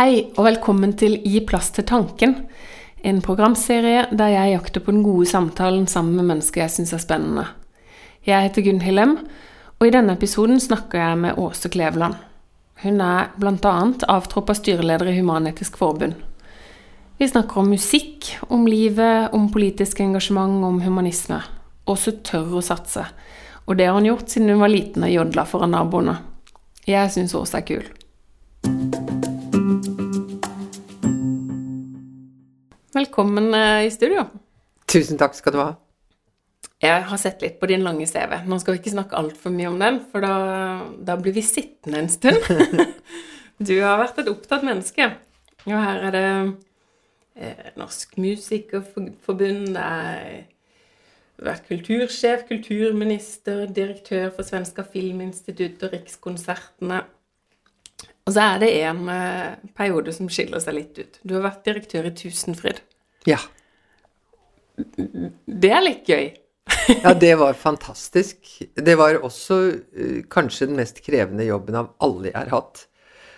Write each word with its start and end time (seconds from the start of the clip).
Hei, 0.00 0.30
og 0.40 0.46
velkommen 0.46 0.94
til 0.96 1.18
Gi 1.28 1.42
plass 1.44 1.66
til 1.76 1.84
tanken. 1.84 2.30
En 3.04 3.18
programserie 3.20 4.06
der 4.16 4.30
jeg 4.32 4.54
jakter 4.54 4.80
på 4.80 4.94
den 4.94 5.02
gode 5.04 5.26
samtalen 5.28 5.84
sammen 5.92 6.14
med 6.16 6.24
mennesker 6.30 6.62
jeg 6.62 6.72
syns 6.72 6.94
er 6.96 7.02
spennende. 7.02 7.44
Jeg 8.24 8.46
heter 8.46 8.64
Gunhild 8.64 8.96
Lem, 8.96 9.12
og 9.76 9.84
i 9.84 9.92
denne 9.92 10.14
episoden 10.16 10.56
snakker 10.56 11.02
jeg 11.02 11.18
med 11.20 11.42
Åse 11.44 11.68
Kleveland. 11.68 12.16
Hun 12.80 13.04
er 13.04 13.28
bl.a. 13.36 13.74
avtroppa 14.16 14.56
styreleder 14.56 15.12
i 15.12 15.18
Human-Etisk 15.18 15.76
Forbund. 15.76 16.16
Vi 17.20 17.28
snakker 17.28 17.60
om 17.60 17.68
musikk, 17.68 18.38
om 18.48 18.64
livet, 18.64 19.28
om 19.36 19.52
politisk 19.52 20.00
engasjement, 20.00 20.64
om 20.64 20.80
humanisme. 20.80 21.42
Åse 21.84 22.22
tør 22.24 22.56
å 22.56 22.64
satse, 22.64 23.04
og 23.68 23.76
det 23.76 23.92
har 23.92 24.00
hun 24.00 24.08
gjort 24.08 24.32
siden 24.32 24.48
hun 24.54 24.64
var 24.64 24.72
liten 24.72 25.04
og 25.04 25.12
jodla 25.12 25.44
foran 25.44 25.76
naboene. 25.76 26.22
Jeg 26.88 27.12
syns 27.12 27.36
Åse 27.36 27.60
er 27.60 27.68
kul. 27.68 28.99
Velkommen 32.90 33.54
eh, 33.54 33.86
i 33.86 33.90
studio. 33.94 34.24
Tusen 34.90 35.18
takk 35.18 35.36
skal 35.38 35.54
du 35.54 35.60
ha. 35.60 35.68
Jeg 36.82 37.04
har 37.06 37.20
sett 37.22 37.42
litt 37.44 37.60
på 37.60 37.68
din 37.70 37.84
lange 37.86 38.08
CV. 38.10 38.40
Nå 38.50 38.56
skal 38.58 38.74
vi 38.74 38.80
ikke 38.80 38.92
snakke 38.96 39.18
altfor 39.20 39.52
mye 39.54 39.68
om 39.70 39.76
den, 39.78 40.00
for 40.10 40.24
da, 40.26 40.32
da, 40.98 41.14
blir 41.20 41.36
vi 41.36 41.44
sittende 41.46 42.02
en 42.02 42.10
stund. 42.10 42.42
Du 43.60 43.74
har 43.76 43.98
vært 44.00 44.16
et 44.22 44.30
opptatt 44.32 44.64
menneske. 44.64 45.04
Og 45.66 45.74
her 45.76 46.06
er 46.08 46.14
det 46.16 46.28
eh, 47.36 47.66
Norsk 47.76 48.16
Musikerforbund, 48.16 49.74
det 49.76 49.84
er 49.84 50.30
vært 51.44 51.68
kultursjef, 51.68 52.46
kulturminister, 52.48 53.66
direktør 53.68 54.32
for 54.32 54.48
Svenska 54.48 54.82
Filminstituttet 54.82 55.84
og 55.86 55.94
Rikskonsertene. 55.94 57.04
Og 58.28 58.34
så 58.34 58.42
er 58.44 58.60
det 58.62 58.70
en 58.84 59.06
uh, 59.08 59.70
periode 59.76 60.12
som 60.14 60.28
skiller 60.32 60.62
seg 60.62 60.76
litt 60.76 60.98
ut. 61.00 61.18
Du 61.24 61.36
har 61.38 61.46
vært 61.48 61.64
direktør 61.66 62.10
i 62.10 62.14
Tusenfryd. 62.16 62.82
Ja. 63.28 63.40
Det 64.76 65.72
er 65.72 65.82
litt 65.84 66.08
gøy. 66.08 66.28
ja, 67.04 67.14
det 67.18 67.32
var 67.40 67.56
fantastisk. 67.58 68.38
Det 68.74 68.94
var 69.00 69.18
også 69.24 69.58
uh, 69.72 70.20
kanskje 70.30 70.70
den 70.70 70.78
mest 70.80 71.02
krevende 71.04 71.48
jobben 71.48 71.80
av 71.80 71.94
alle 72.04 72.30
jeg 72.30 72.38
har 72.38 72.54
hatt. 72.54 72.84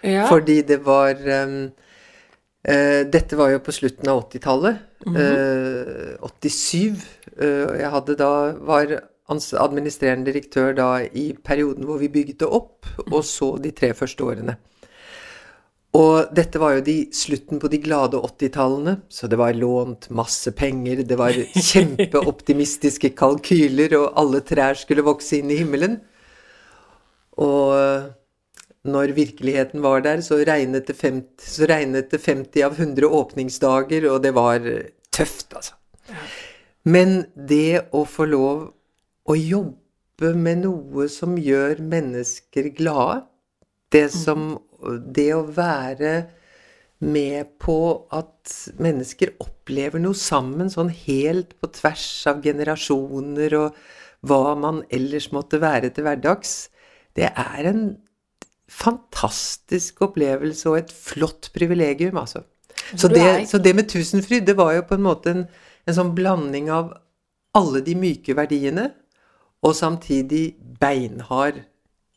Ja. 0.02 0.26
Fordi 0.26 0.58
det 0.66 0.80
var 0.82 1.14
um, 1.14 1.70
uh, 2.66 3.00
Dette 3.06 3.38
var 3.38 3.52
jo 3.52 3.62
på 3.62 3.74
slutten 3.74 4.10
av 4.10 4.24
80-tallet. 4.26 4.82
Mm 5.06 5.16
-hmm. 5.16 6.22
uh, 6.22 6.30
87. 6.40 7.08
jeg 7.78 7.90
hadde 7.90 8.14
da 8.14 8.52
var 8.60 8.92
administrerende 9.38 10.28
direktør 10.28 10.74
da 10.76 10.90
i 11.04 11.30
perioden 11.44 11.86
hvor 11.88 12.00
vi 12.02 12.10
bygde 12.12 12.42
det 12.44 12.48
opp, 12.48 12.86
og 13.08 13.22
så 13.24 13.54
de 13.62 13.72
tre 13.76 13.92
første 13.96 14.24
årene. 14.26 14.58
Og 15.92 16.30
dette 16.32 16.60
var 16.60 16.78
jo 16.78 16.84
de, 16.86 16.96
slutten 17.12 17.60
på 17.60 17.68
de 17.68 17.80
glade 17.84 18.16
80-tallene, 18.16 18.96
så 19.12 19.28
det 19.28 19.36
var 19.36 19.52
lånt 19.56 20.08
masse 20.14 20.54
penger, 20.56 21.02
det 21.04 21.18
var 21.20 21.36
kjempeoptimistiske 21.70 23.12
kalkyler, 23.18 23.98
og 23.98 24.16
alle 24.22 24.40
trær 24.48 24.78
skulle 24.80 25.04
vokse 25.04 25.40
inn 25.40 25.52
i 25.52 25.60
himmelen. 25.60 25.98
Og 27.44 28.08
når 28.88 29.12
virkeligheten 29.14 29.84
var 29.84 30.00
der, 30.06 30.24
så 30.24 30.40
regnet 30.48 30.88
det 30.88 30.96
50, 30.96 31.44
så 31.58 31.68
regnet 31.68 32.10
det 32.10 32.22
50 32.24 32.64
av 32.66 32.80
100 32.80 33.12
åpningsdager, 33.20 34.08
og 34.10 34.22
det 34.24 34.32
var 34.36 34.64
tøft, 35.12 35.52
altså. 35.52 35.76
Men 36.82 37.20
det 37.36 37.92
å 37.94 38.02
få 38.08 38.26
lov 38.26 38.64
å 39.28 39.36
jobbe 39.38 40.32
med 40.38 40.64
noe 40.66 41.08
som 41.10 41.36
gjør 41.38 41.82
mennesker 41.82 42.70
glade, 42.76 43.22
det 43.92 44.08
som 44.14 44.56
det 45.14 45.30
å 45.36 45.44
være 45.46 46.14
med 47.02 47.56
på 47.62 47.76
at 48.14 48.52
mennesker 48.82 49.34
opplever 49.42 50.02
noe 50.02 50.16
sammen, 50.18 50.70
sånn 50.70 50.92
helt 51.04 51.56
på 51.60 51.70
tvers 51.74 52.06
av 52.30 52.42
generasjoner 52.44 53.56
og 53.58 53.82
hva 54.26 54.54
man 54.58 54.82
ellers 54.94 55.28
måtte 55.34 55.58
være 55.62 55.90
til 55.90 56.06
hverdags, 56.06 56.54
det 57.18 57.28
er 57.28 57.68
en 57.68 57.84
fantastisk 58.72 60.00
opplevelse 60.06 60.70
og 60.70 60.78
et 60.78 60.94
flott 60.94 61.50
privilegium, 61.54 62.16
altså. 62.22 62.46
Så 62.94 63.08
det, 63.10 63.48
så 63.50 63.58
det 63.62 63.74
med 63.76 63.90
Tusenfryd, 63.90 64.46
det 64.46 64.56
var 64.58 64.72
jo 64.76 64.86
på 64.86 64.96
en 64.96 65.04
måte 65.04 65.32
en, 65.34 65.42
en 65.86 65.96
sånn 65.96 66.14
blanding 66.16 66.70
av 66.72 66.94
alle 67.58 67.82
de 67.84 67.94
myke 67.98 68.34
verdiene, 68.36 68.88
og 69.62 69.76
samtidig 69.78 70.56
beinhard 70.80 71.62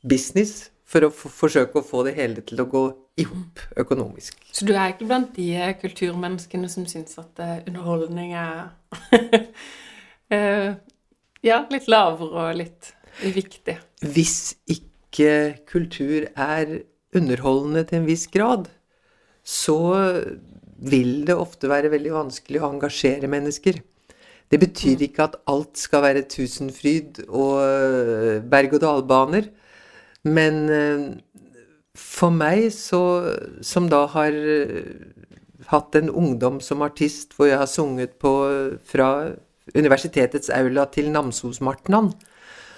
business 0.08 0.70
for 0.86 1.08
å 1.08 1.12
forsøke 1.12 1.82
å 1.82 1.86
få 1.86 2.04
det 2.06 2.16
hele 2.18 2.44
til 2.46 2.62
å 2.62 2.68
gå 2.70 2.84
i 3.22 3.26
hop 3.28 3.62
økonomisk. 3.80 4.38
Så 4.52 4.68
du 4.68 4.74
er 4.76 4.94
ikke 4.94 5.08
blant 5.08 5.32
de 5.38 5.50
kulturmenneskene 5.82 6.70
som 6.72 6.86
syns 6.90 7.18
at 7.22 7.42
eh, 7.42 7.62
underholdning 7.70 8.36
er 8.38 8.68
eh, 10.36 10.76
Ja, 11.46 11.62
litt 11.70 11.88
lavere 11.92 12.48
og 12.50 12.58
litt 12.58 12.92
uviktig? 13.26 13.78
Hvis 14.02 14.56
ikke 14.66 15.62
kultur 15.70 16.26
er 16.34 16.80
underholdende 17.16 17.86
til 17.88 18.02
en 18.02 18.08
viss 18.10 18.26
grad, 18.34 18.68
så 19.46 19.78
vil 20.76 21.22
det 21.28 21.38
ofte 21.38 21.70
være 21.72 21.94
veldig 21.94 22.16
vanskelig 22.16 22.62
å 22.62 22.72
engasjere 22.74 23.30
mennesker. 23.32 23.80
Det 24.52 24.60
betyr 24.62 25.00
mm. 25.00 25.06
ikke 25.08 25.26
at 25.26 25.38
alt 25.50 25.80
skal 25.80 26.04
være 26.06 26.26
tusenfryd 26.30 27.24
og 27.28 27.62
eh, 27.66 28.44
berg-og-dal-baner. 28.46 29.50
Men 30.26 30.62
eh, 30.70 31.08
for 31.98 32.34
meg, 32.34 32.70
så, 32.74 33.02
som 33.66 33.90
da 33.90 34.04
har 34.14 34.38
eh, 34.38 34.94
hatt 35.72 35.98
en 35.98 36.14
ungdom 36.14 36.62
som 36.62 36.86
artist 36.86 37.34
hvor 37.34 37.50
jeg 37.50 37.60
har 37.62 37.70
sunget 37.70 38.20
på 38.22 38.36
fra 38.86 39.10
universitetets 39.74 40.52
aula 40.54 40.86
til 40.94 41.10
Namsosmartnan, 41.10 42.12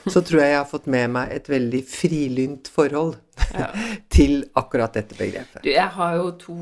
så 0.08 0.22
tror 0.24 0.40
jeg 0.40 0.54
jeg 0.54 0.60
har 0.62 0.70
fått 0.70 0.86
med 0.88 1.10
meg 1.12 1.34
et 1.36 1.50
veldig 1.52 1.82
frilynt 1.84 2.70
forhold 2.72 3.18
ja. 3.52 3.68
til 4.16 4.40
akkurat 4.56 4.96
dette 4.96 5.18
begrepet. 5.20 5.66
Du, 5.66 5.72
jeg 5.74 5.90
har 5.98 6.16
jo 6.16 6.30
to, 6.40 6.56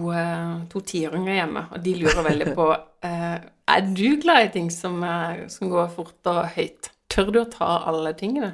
to 0.71 0.81
tiåringer 0.81 1.37
hjemme, 1.43 1.67
og 1.69 1.83
de 1.85 1.93
lurer 2.01 2.25
veldig 2.25 2.55
på 2.57 2.71
eh, 3.05 3.35
Er 3.71 3.81
du 3.81 4.19
glad 4.21 4.49
i 4.49 4.51
ting 4.53 4.69
som, 4.73 5.01
som 5.49 5.71
går 5.71 5.89
fort 5.95 6.29
og 6.29 6.43
høyt? 6.53 6.91
Tør 7.09 7.31
du 7.33 7.41
å 7.41 7.49
ta 7.49 7.79
alle 7.89 8.13
tingene? 8.17 8.53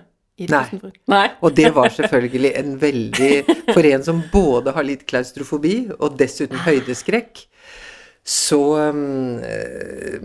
Nei. 0.50 0.64
Nei. 1.12 1.28
og 1.44 1.54
det 1.54 1.68
var 1.76 1.92
selvfølgelig 1.94 2.52
en 2.58 2.72
veldig 2.82 3.32
For 3.76 3.86
en 3.86 4.04
som 4.06 4.24
både 4.32 4.74
har 4.74 4.88
litt 4.88 5.04
klaustrofobi 5.10 5.76
og 6.00 6.16
dessuten 6.18 6.58
høydeskrekk, 6.66 7.44
så 8.26 8.62
um, 8.94 9.42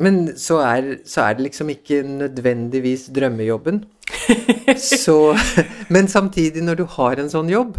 Men 0.00 0.22
så 0.40 0.60
er, 0.64 0.88
så 1.08 1.26
er, 1.26 1.36
det 1.36 1.48
liksom 1.48 1.72
ikke 1.72 2.02
nødvendigvis 2.06 3.08
drømmejobben. 3.14 3.84
Så 4.76 5.36
Men 5.90 6.08
samtidig, 6.08 6.62
når 6.62 6.80
du 6.82 6.84
har 6.96 7.20
en 7.20 7.30
sånn 7.32 7.48
jobb, 7.50 7.78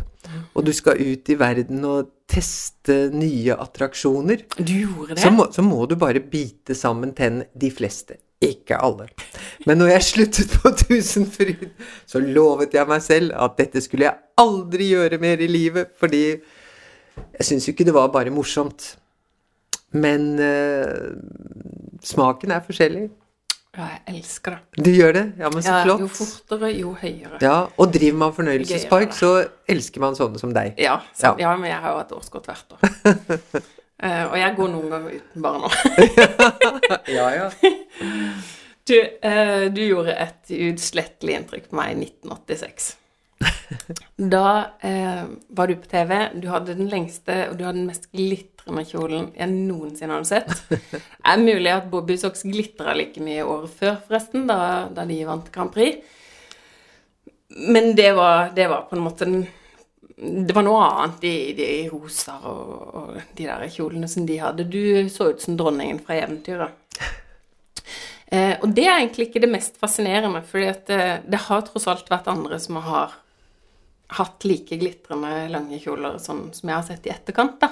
og 0.54 0.66
du 0.66 0.74
skal 0.76 1.00
ut 1.00 1.30
i 1.30 1.38
verden 1.40 1.86
og 1.86 2.10
teste 2.38 2.96
nye 3.14 3.58
attraksjoner, 3.58 4.46
så 5.18 5.34
må, 5.34 5.50
så 5.54 5.66
må 5.66 5.84
du 5.90 5.98
bare 6.00 6.22
bite 6.22 6.78
sammen 6.78 7.14
tennene. 7.18 7.50
De 7.58 7.72
fleste. 7.74 8.20
Ikke 8.44 8.78
alle. 8.78 9.08
Men 9.66 9.80
når 9.82 9.96
jeg 9.96 10.06
sluttet 10.12 10.52
på 10.62 10.70
Tusenfryd, 10.78 11.64
så 12.06 12.22
lovet 12.22 12.76
jeg 12.78 12.90
meg 12.90 13.02
selv 13.02 13.34
at 13.34 13.58
dette 13.58 13.82
skulle 13.82 14.06
jeg 14.06 14.20
aldri 14.38 14.92
gjøre 14.92 15.18
mer 15.22 15.42
i 15.42 15.50
livet, 15.50 15.96
fordi 15.98 16.24
jeg 16.38 17.48
syns 17.48 17.66
jo 17.66 17.74
ikke 17.74 17.88
det 17.88 17.96
var 17.98 18.12
bare 18.14 18.34
morsomt. 18.34 18.92
Men 19.98 20.36
uh, 20.38 21.18
smaken 22.06 22.54
er 22.54 22.66
forskjellig. 22.68 23.08
Ja, 23.78 23.88
jeg 23.94 24.16
elsker 24.18 24.56
det. 24.56 24.84
Du 24.86 24.90
gjør 24.90 25.12
det? 25.14 25.24
Ja, 25.38 25.50
men 25.54 25.62
så 25.62 25.76
ja, 25.76 25.82
flott. 25.86 26.02
Jo 26.02 26.08
fortere, 26.10 26.70
jo 26.74 26.94
høyere. 26.98 27.38
Ja, 27.44 27.58
Og 27.78 27.92
driver 27.94 28.18
man 28.24 28.34
fornøyelsespark, 28.34 29.14
så 29.14 29.32
elsker 29.70 30.02
man 30.02 30.18
sånne 30.18 30.42
som 30.42 30.54
deg. 30.56 30.80
Ja, 30.82 30.96
så, 31.14 31.36
ja. 31.36 31.46
ja 31.46 31.52
men 31.62 31.70
jeg 31.70 31.78
har 31.84 31.94
jo 31.94 32.00
hatt 32.00 32.16
årskort 32.18 32.50
hvert 32.50 32.74
år. 32.74 32.88
Uh, 34.02 34.24
og 34.32 34.38
jeg 34.42 34.56
går 34.58 34.72
noen 34.74 34.96
ganger 34.96 35.20
uten 35.20 35.46
barna. 35.46 35.70
ja, 37.20 37.28
ja. 37.38 37.48
Du, 38.88 38.98
uh, 38.98 39.68
du, 39.70 39.82
gjorde 39.84 40.18
et 40.26 40.56
uutslettelig 40.58 41.38
inntrykk 41.38 41.70
på 41.70 41.78
meg 41.78 41.94
i 41.94 42.10
1986. 42.10 42.96
Da 44.18 44.48
uh, 44.82 45.24
var 45.54 45.70
du 45.70 45.78
på 45.78 45.90
TV. 45.92 46.16
Du 46.42 46.50
hadde 46.50 46.74
den 46.80 46.90
lengste 46.90 47.44
og 47.52 47.60
du 47.60 47.68
hadde 47.68 47.84
den 47.84 47.92
mest 47.92 48.10
glitrende 48.10 48.57
kjolen 48.88 49.30
jeg 49.38 49.54
noensinne 49.54 50.18
hadde 50.18 50.30
sett. 50.30 50.52
Det 50.70 51.34
er 51.34 51.42
mulig 51.44 51.72
at 51.74 51.90
Bobby 51.92 52.18
Socks 52.20 52.46
glitra 52.48 52.94
like 52.98 53.22
mye 53.24 53.46
året 53.46 53.74
før, 53.80 53.96
forresten, 54.08 54.48
da, 54.50 54.88
da 54.94 55.06
de 55.08 55.22
vant 55.28 55.52
Grand 55.54 55.74
Prix. 55.74 56.04
Men 57.68 57.94
det 57.96 58.12
var, 58.18 58.52
det 58.56 58.68
var 58.70 58.88
på 58.90 58.98
en 58.98 59.06
måte 59.06 59.28
den 59.28 59.48
det 60.18 60.54
var 60.56 60.66
noe 60.66 60.82
annet 60.82 61.26
i 61.30 61.54
de 61.54 61.66
rosa 61.92 62.40
og, 62.50 62.70
og, 62.98 63.18
de 63.38 63.46
der 63.46 63.68
kjolene 63.70 64.08
som 64.10 64.26
de 64.26 64.40
hadde. 64.42 64.66
Du 64.66 65.06
så 65.14 65.30
ut 65.30 65.44
som 65.44 65.58
dronningen 65.60 66.00
fra 66.02 66.18
eventyret. 66.24 66.74
Eh, 68.28 68.58
og 68.60 68.74
det 68.76 68.84
er 68.84 68.98
egentlig 68.98 69.30
ikke 69.30 69.40
det 69.40 69.48
mest 69.48 69.78
fascinerende, 69.80 70.42
for 70.44 70.60
det, 70.60 70.90
eh, 70.92 71.22
det, 71.24 71.38
har 71.46 71.62
tross 71.64 71.86
alt 71.88 72.10
vært 72.12 72.26
andre 72.28 72.58
som 72.60 72.76
har 72.84 73.14
hatt 74.18 74.44
like 74.44 74.76
glitrende 74.82 75.46
lange 75.48 75.80
kjoler 75.80 76.18
sånn 76.20 76.50
som 76.52 76.68
jeg 76.68 76.76
har 76.76 76.84
sett 76.90 77.08
i 77.08 77.14
etterkant. 77.14 77.56
da. 77.62 77.70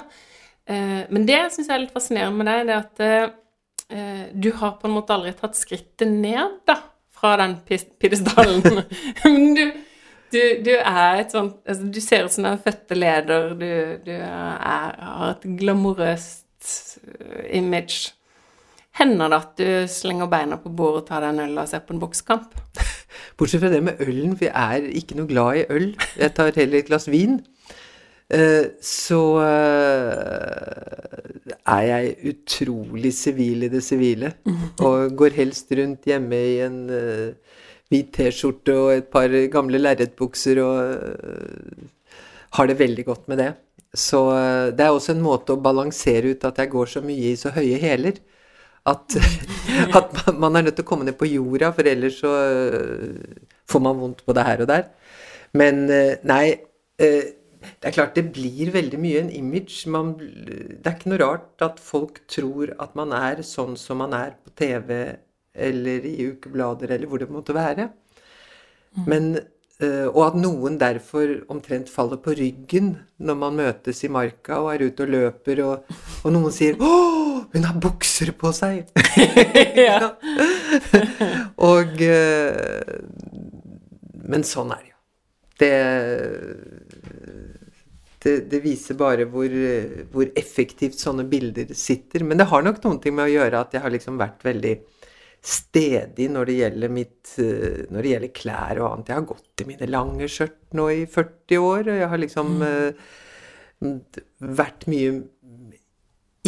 Eh, 0.68 1.02
Men 1.10 1.26
det 1.28 1.40
syns 1.54 1.68
jeg 1.68 1.74
er 1.76 1.84
litt 1.84 1.94
fascinerende 1.96 2.38
med 2.38 2.50
deg, 2.50 2.66
det 2.68 2.76
at 2.76 3.04
eh, 3.06 4.22
du 4.34 4.50
har 4.58 4.76
på 4.80 4.88
en 4.88 4.96
måte 4.96 5.16
aldri 5.16 5.34
tatt 5.38 5.58
skrittet 5.58 6.10
ned, 6.10 6.60
da, 6.68 6.80
fra 7.16 7.36
den 7.42 7.58
pidestallen. 7.66 8.64
men 9.24 9.54
du, 9.56 9.64
du, 10.34 10.40
du, 10.66 10.74
er 10.76 11.22
et 11.22 11.32
sånt 11.34 11.56
altså, 11.64 11.88
Du 11.92 12.00
ser 12.04 12.26
ut 12.26 12.34
som 12.34 12.48
en 12.50 12.60
fødte 12.60 12.98
leder. 12.98 13.54
Du, 13.56 13.70
du 14.04 14.12
er, 14.16 15.00
har 15.00 15.32
et 15.32 15.48
glamorøst 15.60 16.44
image. 17.54 18.12
Hender 18.96 19.28
det 19.28 19.38
at 19.38 19.58
du 19.60 19.90
slenger 19.92 20.28
beina 20.32 20.56
på 20.60 20.72
bordet 20.72 21.02
og 21.02 21.08
tar 21.10 21.20
deg 21.24 21.34
en 21.34 21.42
øl 21.44 21.58
og 21.60 21.68
ser 21.68 21.82
på 21.84 21.92
en 21.92 22.00
boksekamp? 22.00 22.54
Bortsett 23.36 23.60
fra 23.60 23.68
det 23.72 23.82
med 23.84 24.00
ølen, 24.00 24.36
for 24.38 24.48
jeg 24.48 24.54
er 24.56 24.86
ikke 25.00 25.18
noe 25.18 25.28
glad 25.28 25.60
i 25.60 25.66
øl. 25.72 25.90
Jeg 26.16 26.32
tar 26.36 26.56
heller 26.56 26.80
et 26.80 26.88
glass 26.88 27.08
vin. 27.12 27.42
Eh, 28.26 28.72
så 28.82 29.20
eh, 29.38 31.18
er 31.62 31.82
jeg 31.86 32.32
utrolig 32.32 33.12
sivil 33.14 33.66
i 33.66 33.70
det 33.70 33.82
sivile. 33.86 34.32
Og 34.82 35.14
går 35.18 35.36
helst 35.38 35.70
rundt 35.78 36.08
hjemme 36.10 36.40
i 36.54 36.56
en 36.66 36.80
eh, 36.90 37.60
hvit 37.92 38.10
T-skjorte 38.16 38.74
og 38.74 38.94
et 38.96 39.12
par 39.12 39.30
gamle 39.52 39.78
lerretbukser 39.78 40.58
og 40.58 40.74
har 42.56 42.66
det 42.66 42.78
veldig 42.80 43.04
godt 43.06 43.28
med 43.30 43.38
det. 43.44 43.52
Så 43.96 44.18
det 44.76 44.82
er 44.82 44.92
også 44.92 45.14
en 45.14 45.22
måte 45.22 45.54
å 45.54 45.62
balansere 45.62 46.34
ut 46.34 46.44
at 46.44 46.58
jeg 46.58 46.72
går 46.72 46.90
så 46.90 47.00
mye 47.04 47.30
i 47.30 47.38
så 47.38 47.52
høye 47.54 47.78
hæler. 47.78 48.18
At, 48.86 49.14
at, 49.98 50.18
man 50.34 50.58
er 50.58 50.66
nødt 50.66 50.76
til 50.80 50.86
å 50.86 50.88
komme 50.88 51.06
ned 51.06 51.14
på 51.18 51.30
jorda, 51.30 51.70
for 51.74 51.86
ellers 51.86 52.18
så 52.18 52.32
får 53.70 53.84
man 53.86 54.02
vondt 54.02 54.26
på 54.26 54.34
det 54.34 54.46
her 54.50 54.66
og 54.66 54.70
der. 54.72 54.90
Men 55.54 55.86
nei 56.26 56.58
det 57.80 57.90
er 57.90 57.96
klart 57.96 58.16
det 58.16 58.28
blir 58.34 58.72
veldig 58.74 58.98
mye 59.00 59.20
en 59.20 59.30
image. 59.34 59.84
Man, 59.92 60.14
det 60.18 60.82
er 60.84 60.96
ikke 60.96 61.12
noe 61.12 61.22
rart 61.22 61.64
at 61.64 61.82
folk 61.82 62.22
tror 62.30 62.74
at 62.82 62.96
man 62.98 63.14
er 63.16 63.44
sånn 63.46 63.76
som 63.80 64.02
man 64.02 64.16
er 64.16 64.36
på 64.42 64.54
TV 64.58 65.16
eller 65.56 66.06
i 66.06 66.16
ukeblader 66.30 66.92
eller 66.92 67.08
hvor 67.08 67.22
det 67.22 67.30
måtte 67.32 67.56
være. 67.56 67.88
Mm. 68.96 69.04
Men, 69.08 69.28
øh, 69.80 70.06
og 70.06 70.22
at 70.26 70.38
noen 70.40 70.78
derfor 70.80 71.32
omtrent 71.52 71.90
faller 71.92 72.20
på 72.22 72.34
ryggen 72.36 72.94
når 73.18 73.38
man 73.40 73.58
møtes 73.60 74.04
i 74.04 74.12
marka 74.12 74.60
og 74.62 74.74
er 74.74 74.86
ute 74.88 75.06
og 75.06 75.12
løper, 75.12 75.62
og, 75.64 75.96
og 76.24 76.32
noen 76.32 76.52
sier 76.52 76.76
'Å, 76.76 76.92
hun 77.52 77.64
har 77.68 77.80
bukser 77.80 78.32
på 78.32 78.52
seg!' 78.52 78.92
og 81.72 82.02
øh, 82.02 83.00
Men 84.26 84.42
sånn 84.42 84.72
er 84.74 84.80
det 84.82 84.90
jo. 84.90 84.96
Det 85.56 85.74
det, 88.26 88.34
det, 88.50 88.60
viser 88.64 88.98
bare 88.98 89.28
hvor, 89.30 89.52
hvor, 90.12 90.28
effektivt 90.38 90.98
sånne 91.00 91.26
bilder 91.30 91.72
sitter. 91.78 92.26
Men 92.26 92.40
det 92.40 92.48
har 92.50 92.64
nok 92.66 92.82
noen 92.84 93.00
ting 93.02 93.16
med 93.16 93.28
å 93.28 93.34
gjøre 93.36 93.62
at 93.62 93.76
jeg 93.76 93.84
har 93.84 93.94
liksom 93.94 94.18
vært 94.20 94.44
veldig 94.46 94.74
stedig 95.46 96.26
når 96.32 96.48
det 96.48 96.54
gjelder 96.56 96.90
mitt 96.90 97.34
Når 97.38 98.00
det 98.02 98.12
gjelder 98.12 98.32
klær 98.34 98.80
og 98.80 98.88
annet. 98.90 99.12
Jeg 99.12 99.20
har 99.20 99.28
gått 99.30 99.62
i 99.62 99.68
mine 99.68 99.90
lange 99.90 100.30
skjørt 100.32 100.58
nå 100.74 100.88
i 100.90 101.04
40 101.06 101.62
år, 101.62 101.90
og 101.92 102.00
jeg 102.00 102.10
har 102.12 102.22
liksom 102.22 102.54
mm. 102.58 102.64
uh, 103.86 104.22
vært 104.62 104.88
mye 104.90 105.12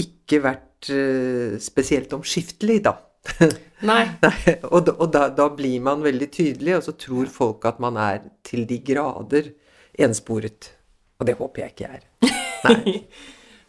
Ikke 0.02 0.42
vært 0.42 0.90
uh, 0.90 1.58
spesielt 1.62 2.16
omskiftelig, 2.16 2.80
da. 2.88 2.96
Nei. 3.90 4.02
Nei. 4.22 4.56
Og, 4.70 4.90
og 4.96 5.06
da, 5.14 5.28
da, 5.34 5.48
blir 5.54 5.78
man 5.84 6.02
veldig 6.02 6.30
tydelig, 6.34 6.78
og 6.78 6.88
så 6.88 6.96
tror 6.98 7.30
folk 7.30 7.68
at 7.70 7.78
man 7.82 7.98
er 8.00 8.24
til 8.46 8.66
de 8.68 8.80
grader 8.82 9.52
ensporet. 9.98 10.72
Og 11.18 11.26
det 11.26 11.34
håper 11.38 11.64
jeg 11.64 11.74
ikke 11.74 11.88
jeg 11.88 11.98
er. 11.98 12.06
Nei. 12.68 12.94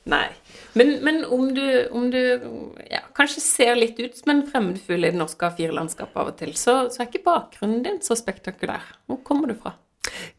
Nei. 0.09 0.27
Men, 0.77 0.95
men, 1.05 1.19
om 1.25 1.49
du, 1.53 1.65
om 1.97 2.07
du 2.13 2.19
ja, 2.89 3.01
kanskje 3.17 3.41
ser 3.43 3.77
litt 3.77 3.99
ut 3.99 4.15
som 4.17 4.31
en 4.33 4.45
fremmedfugl 4.47 5.03
i 5.07 5.11
det 5.11 5.19
norske 5.19 5.49
A4-landskapet 5.49 6.21
av 6.21 6.31
og 6.31 6.39
til, 6.39 6.53
så, 6.57 6.81
så, 6.93 7.01
er 7.01 7.09
ikke 7.09 7.25
bakgrunnen 7.25 7.83
din 7.85 8.01
så 8.05 8.17
spektakulær. 8.17 8.85
Hvor 9.09 9.21
kommer 9.25 9.49
du 9.49 9.57
fra? 9.59 9.75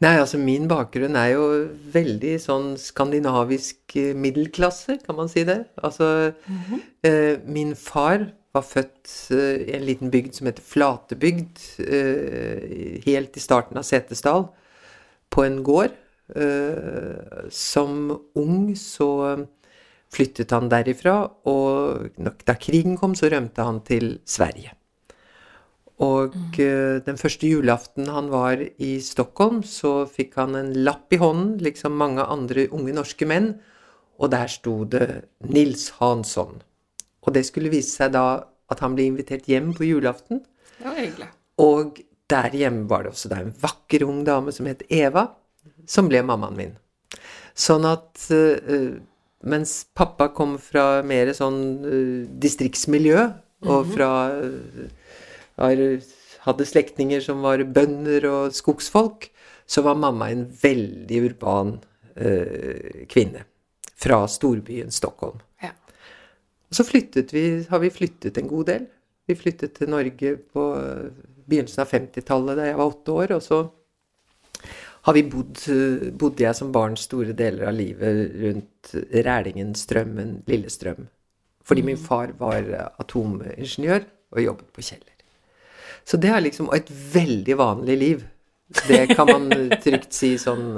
Nei, 0.03 0.15
altså 0.17 0.39
min 0.41 0.67
bakgrunn 0.71 1.19
er 1.19 1.35
jo 1.35 1.45
veldig 1.93 2.35
sånn 2.43 2.73
skandinavisk 2.81 3.97
eh, 4.01 4.15
middelklasse, 4.17 5.01
kan 5.05 5.19
man 5.19 5.31
si 5.31 5.45
det. 5.47 5.65
Altså 5.83 6.33
mm 6.47 6.61
-hmm. 6.69 6.81
eh, 7.07 7.35
min 7.45 7.75
far 7.77 8.31
var 8.55 8.63
født 8.67 9.31
eh, 9.31 9.69
i 9.69 9.75
en 9.77 9.85
liten 9.87 10.11
bygd 10.11 10.35
som 10.35 10.47
heter 10.47 10.63
Flatebygd, 10.63 11.59
eh, 11.79 13.03
helt 13.05 13.37
i 13.37 13.41
starten 13.41 13.79
av 13.79 13.83
Setesdal, 13.83 14.49
på 15.31 15.45
en 15.45 15.63
gård. 15.63 15.95
Eh, 16.37 17.49
som 17.51 18.11
ung 18.39 18.77
så 18.77 19.47
flyttet 20.11 20.51
han 20.51 20.69
derifra, 20.71 21.23
og 21.47 22.11
da 22.19 22.55
krigen 22.59 22.97
kom, 22.99 23.15
så 23.15 23.31
rømte 23.31 23.67
han 23.67 23.81
til 23.87 24.19
Sverige. 24.27 24.75
Og 26.01 26.35
mm. 26.35 27.03
den 27.05 27.19
første 27.21 27.47
julaften 27.47 28.09
han 28.09 28.31
var 28.33 28.59
i 28.59 28.93
Stockholm, 29.05 29.61
så 29.63 30.09
fikk 30.09 30.39
han 30.41 30.57
en 30.57 30.73
lapp 30.81 31.13
i 31.13 31.21
hånden, 31.21 31.59
liksom 31.63 31.99
mange 32.01 32.25
andre 32.25 32.67
unge 32.73 32.95
norske 32.97 33.29
menn, 33.29 33.53
og 34.21 34.33
der 34.33 34.49
sto 34.49 34.85
det 34.85 35.29
'Nils 35.45 35.91
Hansson'. 36.01 36.63
Og 37.23 37.35
det 37.35 37.45
skulle 37.47 37.73
vise 37.73 37.93
seg 38.01 38.13
da 38.17 38.45
at 38.71 38.81
han 38.81 38.95
ble 38.97 39.11
invitert 39.11 39.49
hjem 39.49 39.75
på 39.77 39.85
julaften. 39.89 40.43
Det 40.79 40.87
var 40.87 40.97
hyggelig. 40.97 41.29
Og 41.61 42.01
der 42.31 42.57
hjemme 42.57 42.89
var 42.89 43.05
det 43.05 43.13
også 43.13 43.31
da 43.33 43.41
en 43.43 43.55
vakker 43.63 44.05
ung 44.07 44.25
dame 44.25 44.53
som 44.53 44.69
het 44.71 44.83
Eva, 44.89 45.27
som 45.89 46.09
ble 46.11 46.23
mammaen 46.27 46.57
min. 46.59 46.75
Sånn 47.57 47.87
at 47.89 48.27
uh, 48.33 48.97
mens 49.41 49.75
pappa 49.97 50.31
kom 50.37 50.57
fra 50.63 51.03
mer 51.07 51.33
sånn 51.37 51.61
uh, 51.85 52.27
distriktsmiljø, 52.43 53.29
og 53.69 53.83
mhm. 53.85 53.91
fra 53.93 54.11
hadde 56.47 56.65
slektninger 56.65 57.21
som 57.21 57.43
var 57.45 57.61
bønder 57.69 58.25
og 58.25 58.55
skogsfolk, 58.57 59.27
så 59.69 59.85
var 59.85 59.99
mamma 60.01 60.31
en 60.33 60.47
veldig 60.49 61.19
urban 61.27 61.75
kvinne. 63.13 63.45
Fra 64.01 64.23
storbyen 64.29 64.89
Stockholm. 64.93 65.37
Ja. 65.61 65.75
Så 66.73 66.85
flyttet 66.89 67.35
vi, 67.37 67.45
har 67.69 67.85
vi 67.85 67.93
flyttet 67.93 68.41
en 68.41 68.49
god 68.49 68.67
del. 68.73 68.89
Vi 69.29 69.37
flyttet 69.37 69.77
til 69.77 69.93
Norge 69.93 70.33
på 70.41 70.65
begynnelsen 71.51 71.85
av 71.85 71.93
50-tallet 71.93 72.59
da 72.59 72.69
jeg 72.69 72.79
var 72.81 72.93
åtte 72.95 73.15
år. 73.15 73.37
og 73.37 73.45
så 73.45 73.61
har 75.07 75.17
vi 75.17 75.23
bodd, 75.33 75.63
bodde 76.21 76.45
jeg 76.45 76.57
som 76.59 76.73
barn 76.75 76.97
store 77.01 77.33
deler 77.37 77.71
av 77.71 77.77
livet 77.77 78.35
rundt 78.43 78.91
Rælingen, 79.27 79.75
Strømmen, 79.79 80.43
Lillestrøm. 80.49 81.07
Fordi 81.65 81.85
min 81.87 81.97
mm. 81.97 82.05
far 82.05 82.35
var 82.39 82.69
atomingeniør 83.01 84.05
og 84.35 84.43
jobbet 84.45 84.69
på 84.75 84.85
Kjeller. 84.85 85.17
Så 86.05 86.19
det 86.21 86.31
er 86.33 86.43
liksom 86.45 86.69
et 86.75 86.91
veldig 87.15 87.57
vanlig 87.61 87.97
liv. 87.99 88.25
Det 88.89 89.03
kan 89.15 89.29
man 89.31 89.49
trygt 89.85 90.15
si 90.17 90.35
sånn 90.41 90.75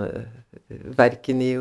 verken 0.98 1.42
i 1.42 1.52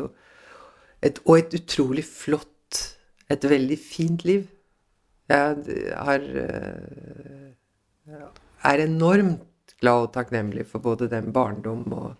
et, 1.02 1.18
Og 1.26 1.38
et 1.38 1.54
utrolig 1.58 2.04
flott, 2.06 2.96
et 3.30 3.44
veldig 3.44 3.78
fint 3.80 4.24
liv. 4.28 4.46
Jeg 5.32 5.78
har 5.96 6.26
er 8.62 8.84
enormt 8.84 9.74
glad 9.80 10.06
og 10.06 10.12
takknemlig 10.14 10.66
for 10.70 10.78
både 10.78 11.10
den 11.10 11.32
barndom 11.34 11.86
og 11.92 12.12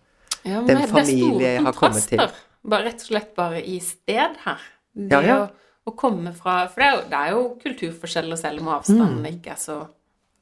ja, 0.47 0.63
den 0.67 0.87
familie 0.91 1.57
jeg 1.57 1.65
har 1.67 1.77
kommet 1.77 2.07
til. 2.11 2.23
Bare 2.63 2.87
rett 2.87 3.03
og 3.03 3.11
slett 3.11 3.35
bare 3.39 3.63
i 3.67 3.79
sted 3.83 4.39
her. 4.45 4.65
Det 4.93 5.19
ja, 5.19 5.23
ja. 5.25 5.39
Å, 5.43 5.71
å, 5.89 5.95
komme 5.99 6.35
fra 6.37 6.67
For 6.71 6.83
det 6.83 6.89
er 6.89 6.95
jo, 6.95 7.03
det 7.11 7.19
er 7.19 7.33
jo 7.33 7.43
kulturforskjeller 7.63 8.39
selv 8.39 8.63
om 8.63 8.71
avstandene 8.77 9.25
mm. 9.25 9.39
ikke 9.39 9.55
er 9.55 9.61
så, 9.61 9.79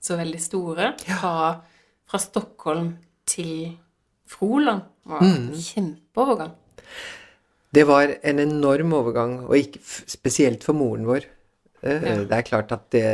så 0.02 0.18
veldig 0.18 0.42
store. 0.42 0.92
Fra, 1.06 1.32
fra, 2.10 2.20
Stockholm 2.20 2.92
til 3.30 3.72
Froland 4.30 4.84
var 5.08 5.24
mm. 5.24 5.34
en 5.38 5.64
kjempeovergang. 5.64 6.54
Det 7.70 7.84
var 7.86 8.16
en 8.26 8.42
enorm 8.42 8.96
overgang, 8.98 9.36
og 9.46 9.54
ikke 9.54 9.78
spesielt 10.10 10.66
for 10.66 10.74
moren 10.74 11.06
vår. 11.06 11.28
Eh, 11.86 12.02
ja. 12.02 12.16
Det 12.26 12.40
er 12.40 12.48
klart 12.48 12.74
at 12.74 12.88
det, 12.92 13.04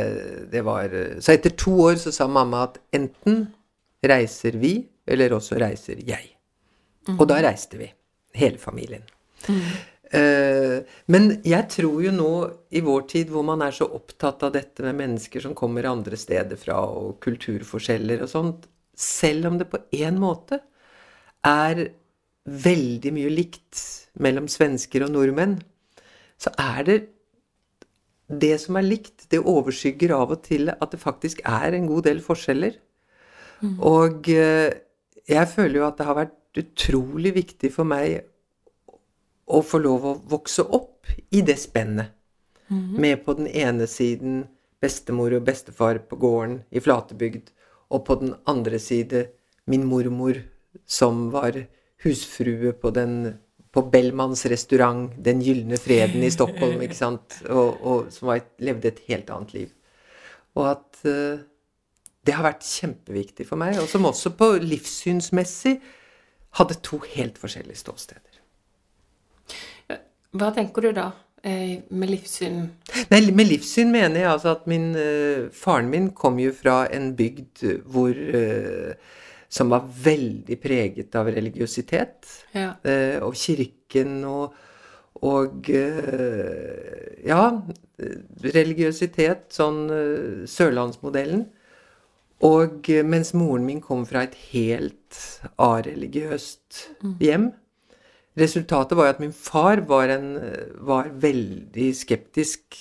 det, 0.51 0.63
var 0.65 0.89
Så 1.21 1.35
etter 1.35 1.53
to 1.55 1.75
år 1.85 2.01
så 2.01 2.11
sa 2.11 2.25
mamma 2.27 2.65
at 2.65 2.81
enten 2.97 3.45
reiser 4.03 4.57
vi, 4.59 4.79
eller 5.07 5.37
også 5.37 5.61
reiser 5.61 6.01
jeg. 6.01 6.33
Mm. 7.07 7.19
Og 7.19 7.27
da 7.29 7.39
reiste 7.43 7.79
vi, 7.79 7.87
hele 8.37 8.59
familien. 8.61 9.05
Mm. 9.47 9.61
Uh, 10.07 10.77
men 11.11 11.29
jeg 11.43 11.67
tror 11.73 11.99
jo 12.05 12.13
nå, 12.15 12.31
i 12.71 12.81
vår 12.83 13.07
tid 13.11 13.31
hvor 13.33 13.43
man 13.47 13.63
er 13.65 13.75
så 13.75 13.89
opptatt 13.91 14.45
av 14.47 14.53
dette 14.55 14.85
med 14.85 14.95
mennesker 15.01 15.43
som 15.43 15.55
kommer 15.57 15.89
andre 15.89 16.19
steder 16.19 16.59
fra, 16.59 16.79
og 16.87 17.17
kulturforskjeller 17.23 18.23
og 18.23 18.31
sånt, 18.31 18.67
selv 18.97 19.51
om 19.51 19.59
det 19.59 19.67
på 19.69 19.81
én 19.99 20.17
måte 20.19 20.61
er 21.45 21.89
veldig 22.47 23.11
mye 23.13 23.33
likt 23.33 23.83
mellom 24.23 24.47
svensker 24.49 25.03
og 25.05 25.11
nordmenn, 25.13 25.57
så 26.39 26.53
er 26.61 26.87
det 26.87 26.97
det 28.27 28.55
som 28.59 28.79
er 28.79 28.87
likt, 28.87 29.27
det 29.31 29.39
overskygger 29.39 30.11
av 30.15 30.33
og 30.35 30.41
til 30.47 30.71
at 30.71 30.91
det 30.91 30.99
faktisk 30.99 31.43
er 31.47 31.75
en 31.75 31.87
god 31.87 32.07
del 32.09 32.19
forskjeller. 32.23 32.75
Mm. 33.61 33.77
Og 33.83 34.27
uh, 34.31 34.71
jeg 35.27 35.51
føler 35.51 35.81
jo 35.81 35.87
at 35.87 35.99
det 35.99 36.07
har 36.07 36.19
vært 36.23 36.35
utrolig 36.57 37.33
viktig 37.37 37.71
for 37.73 37.87
meg 37.87 38.21
å 39.47 39.61
få 39.63 39.79
lov 39.79 40.05
å 40.05 40.13
vokse 40.27 40.63
opp 40.63 41.07
i 41.31 41.41
det 41.45 41.57
spennet. 41.61 42.13
Med 42.67 43.21
på 43.23 43.37
den 43.37 43.47
ene 43.47 43.87
siden 43.87 44.41
bestemor 44.83 45.31
og 45.37 45.45
bestefar 45.47 46.01
på 46.09 46.17
gården 46.19 46.59
i 46.69 46.81
Flatebygd, 46.83 47.53
og 47.87 48.03
på 48.05 48.17
den 48.19 48.33
andre 48.49 48.79
side 48.83 49.29
min 49.71 49.85
mormor, 49.87 50.41
som 50.85 51.29
var 51.31 51.55
husfrue 52.03 52.73
på, 52.75 52.91
den, 52.91 53.37
på 53.71 53.85
Bellmans 53.91 54.45
restaurant, 54.51 55.13
Den 55.17 55.41
gylne 55.41 55.79
freden 55.79 56.23
i 56.23 56.31
Stockholm, 56.31 56.81
ikke 56.83 56.99
sant, 56.99 57.39
og, 57.47 57.79
og 57.81 58.11
som 58.13 58.33
var, 58.33 58.43
levde 58.59 58.91
et 58.91 58.99
helt 59.07 59.31
annet 59.33 59.53
liv. 59.55 59.71
Og 60.59 60.67
at 60.73 61.01
uh, 61.07 61.39
det 62.27 62.35
har 62.35 62.43
vært 62.43 62.67
kjempeviktig 62.67 63.47
for 63.47 63.59
meg, 63.59 63.79
og 63.79 63.87
som 63.87 64.05
også 64.09 64.35
på 64.35 64.51
livssynsmessig 64.59 65.77
hadde 66.57 66.79
to 66.85 66.99
helt 67.13 67.37
forskjellige 67.41 67.83
ståsteder. 67.83 68.37
Hva 70.37 70.51
tenker 70.55 70.87
du 70.87 70.91
da 70.95 71.07
eh, 71.41 71.79
med 71.89 72.11
livssyn? 72.11 72.59
Nei, 73.11 73.21
Med 73.31 73.47
livssyn 73.49 73.91
mener 73.93 74.21
jeg 74.21 74.31
altså 74.31 74.53
at 74.57 74.67
min 74.69 74.91
uh, 74.95 75.47
faren 75.55 75.89
min 75.91 76.11
kom 76.15 76.39
jo 76.41 76.51
fra 76.55 76.81
en 76.93 77.13
bygd 77.17 77.63
hvor 77.87 78.11
uh, 78.11 78.93
som 79.49 79.71
var 79.71 79.87
veldig 79.87 80.57
preget 80.59 81.15
av 81.15 81.29
religiøsitet. 81.31 82.27
Ja. 82.51 82.73
Og 83.23 83.31
kirken 83.39 84.17
og, 84.27 84.57
og 85.23 85.69
Ja, 85.71 87.43
religiøsitet, 88.43 89.45
sånn 89.55 89.87
sørlandsmodellen. 90.51 91.45
Og 92.45 92.89
mens 93.09 93.31
moren 93.33 93.65
min 93.65 93.79
kom 93.81 94.03
fra 94.05 94.27
et 94.27 94.35
helt 94.51 95.17
areligiøst 95.57 96.83
hjem. 97.21 97.49
Resultatet 98.37 98.97
var 98.97 99.07
jo 99.07 99.13
at 99.15 99.21
min 99.23 99.33
far 99.33 99.81
var, 99.89 100.11
en, 100.13 100.35
var 100.85 101.09
veldig 101.17 101.87
skeptisk, 101.97 102.77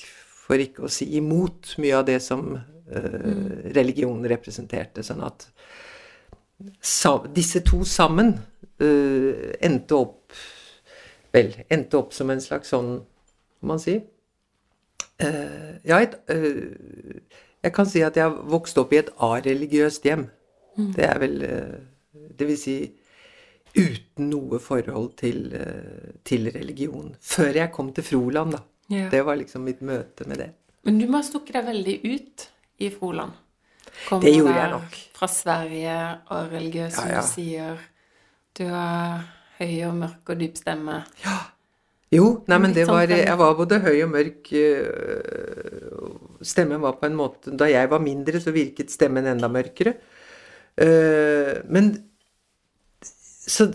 for 0.46 0.60
ikke 0.60 0.84
å 0.84 0.92
si 0.92 1.08
imot, 1.16 1.72
mye 1.80 1.96
av 1.96 2.04
det 2.06 2.18
som 2.22 2.50
uh, 2.52 3.54
religionen 3.72 4.28
representerte. 4.28 5.04
Sånn 5.06 5.24
at 5.24 5.48
sa, 6.84 7.16
disse 7.32 7.64
to 7.64 7.80
sammen 7.88 8.36
uh, 8.36 9.32
endte 9.60 9.96
opp 9.96 10.36
Vel, 11.36 11.50
endte 11.68 11.98
opp 11.98 12.14
som 12.16 12.30
en 12.32 12.40
slags 12.40 12.70
sånn 12.72 12.94
må 13.60 13.74
man 13.74 13.80
si? 13.82 13.98
Uh, 15.20 15.76
ja, 15.84 15.98
et 15.98 16.14
Jeg 17.66 17.74
kan 17.74 17.88
si 17.90 18.02
at 18.06 18.18
jeg 18.18 18.34
vokste 18.52 18.84
opp 18.84 18.94
i 18.94 19.00
et 19.00 19.10
areligiøst 19.26 20.06
hjem. 20.06 20.28
Mm. 20.76 20.92
Det 20.94 21.08
er 21.08 21.18
vel 21.22 21.36
Det 22.36 22.46
vil 22.46 22.58
si 22.60 22.76
uten 23.76 24.30
noe 24.30 24.58
forhold 24.60 25.10
til, 25.20 25.50
til, 26.24 26.48
religion. 26.52 27.10
Før 27.20 27.58
jeg 27.58 27.72
kom 27.72 27.90
til 27.92 28.04
Froland, 28.04 28.54
da. 28.56 28.60
Ja. 28.92 29.08
Det 29.12 29.20
var 29.26 29.36
liksom 29.36 29.66
mitt 29.66 29.82
møte 29.84 30.24
med 30.28 30.40
det. 30.40 30.50
Men 30.86 31.00
du 31.00 31.08
må 31.10 31.18
ha 31.18 31.26
stukket 31.26 31.58
deg 31.58 31.66
veldig 31.66 31.96
ut 32.06 32.46
i 32.78 32.90
Froland. 32.94 33.34
Kom 34.06 34.22
det 34.22 34.36
gjorde 34.36 34.54
jeg 34.54 34.70
nok. 34.70 34.96
Fra 35.16 35.28
Sverige 35.32 35.96
og 36.34 36.52
religiøse 36.52 37.04
ja, 37.08 37.18
ja. 37.18 37.24
sier 37.26 37.84
Du 38.56 38.64
har 38.70 39.26
høy 39.58 39.76
og 39.88 39.94
mørk 40.02 40.32
og 40.32 40.40
dyp 40.40 40.58
stemme. 40.60 41.00
Ja. 41.24 41.36
Jo, 42.14 42.26
nei, 42.46 42.58
men 42.62 42.74
det 42.76 42.84
sånn 42.86 42.94
var 42.94 43.10
Jeg 43.10 43.38
var 43.40 43.56
både 43.58 43.80
høy 43.82 43.96
og 44.04 44.12
mørk. 44.12 44.52
Stemmen 46.44 46.82
var 46.82 46.98
på 47.00 47.06
en 47.08 47.16
måte 47.16 47.54
Da 47.56 47.68
jeg 47.70 47.88
var 47.90 48.02
mindre, 48.02 48.40
så 48.42 48.52
virket 48.52 48.92
stemmen 48.92 49.26
enda 49.30 49.48
mørkere. 49.48 49.94
Men 51.72 51.94
så 53.46 53.68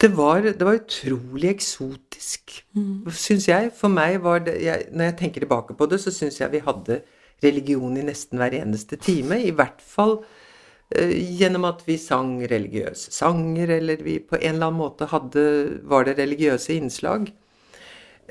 det 0.00 0.12
var, 0.14 0.42
det 0.42 0.62
var 0.62 0.78
utrolig 0.78 1.48
eksotisk, 1.50 2.60
mm. 2.76 3.08
syns 3.10 3.48
jeg. 3.48 3.70
For 3.74 3.90
meg 3.90 4.20
var 4.22 4.44
det 4.46 4.60
jeg, 4.62 4.84
Når 4.94 5.10
jeg 5.10 5.16
tenker 5.18 5.42
tilbake 5.42 5.74
på 5.74 5.88
det, 5.90 5.98
så 6.00 6.12
syns 6.14 6.38
jeg 6.38 6.52
vi 6.52 6.62
hadde 6.62 7.00
religion 7.42 7.96
i 7.98 8.04
nesten 8.06 8.38
hver 8.38 8.54
eneste 8.60 8.98
time. 9.02 9.40
I 9.42 9.50
hvert 9.50 9.82
fall 9.82 10.20
uh, 10.20 11.14
gjennom 11.40 11.66
at 11.66 11.82
vi 11.86 11.98
sang 11.98 12.36
religiøse 12.46 13.10
sanger, 13.14 13.74
eller 13.80 14.04
vi 14.06 14.20
på 14.22 14.38
en 14.38 14.54
eller 14.54 14.70
annen 14.70 14.82
måte 14.84 15.10
hadde 15.10 15.44
Var 15.82 16.06
det 16.06 16.18
religiøse 16.20 16.78
innslag? 16.78 17.32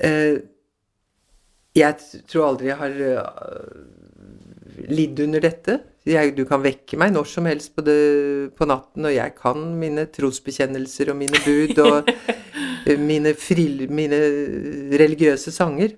Uh, 0.00 0.40
jeg 1.78 2.24
tror 2.28 2.48
aldri 2.48 2.70
jeg 2.70 2.78
har 2.80 2.98
uh, 3.22 3.78
lidd 4.90 5.20
under 5.24 5.42
dette. 5.44 5.78
Jeg, 6.08 6.34
du 6.36 6.44
kan 6.48 6.62
vekke 6.64 6.98
meg 7.00 7.12
når 7.14 7.28
som 7.28 7.48
helst 7.48 7.74
på, 7.76 7.84
det, 7.84 7.98
på, 8.56 8.68
natten, 8.68 9.08
og 9.08 9.14
jeg 9.14 9.34
kan 9.36 9.64
mine 9.80 10.06
trosbekjennelser 10.14 11.12
og 11.12 11.18
mine 11.20 11.40
bud 11.44 11.82
og 11.84 12.08
mine, 13.10 13.34
frill, 13.36 13.84
mine 13.92 14.20
religiøse 15.02 15.52
sanger. 15.52 15.96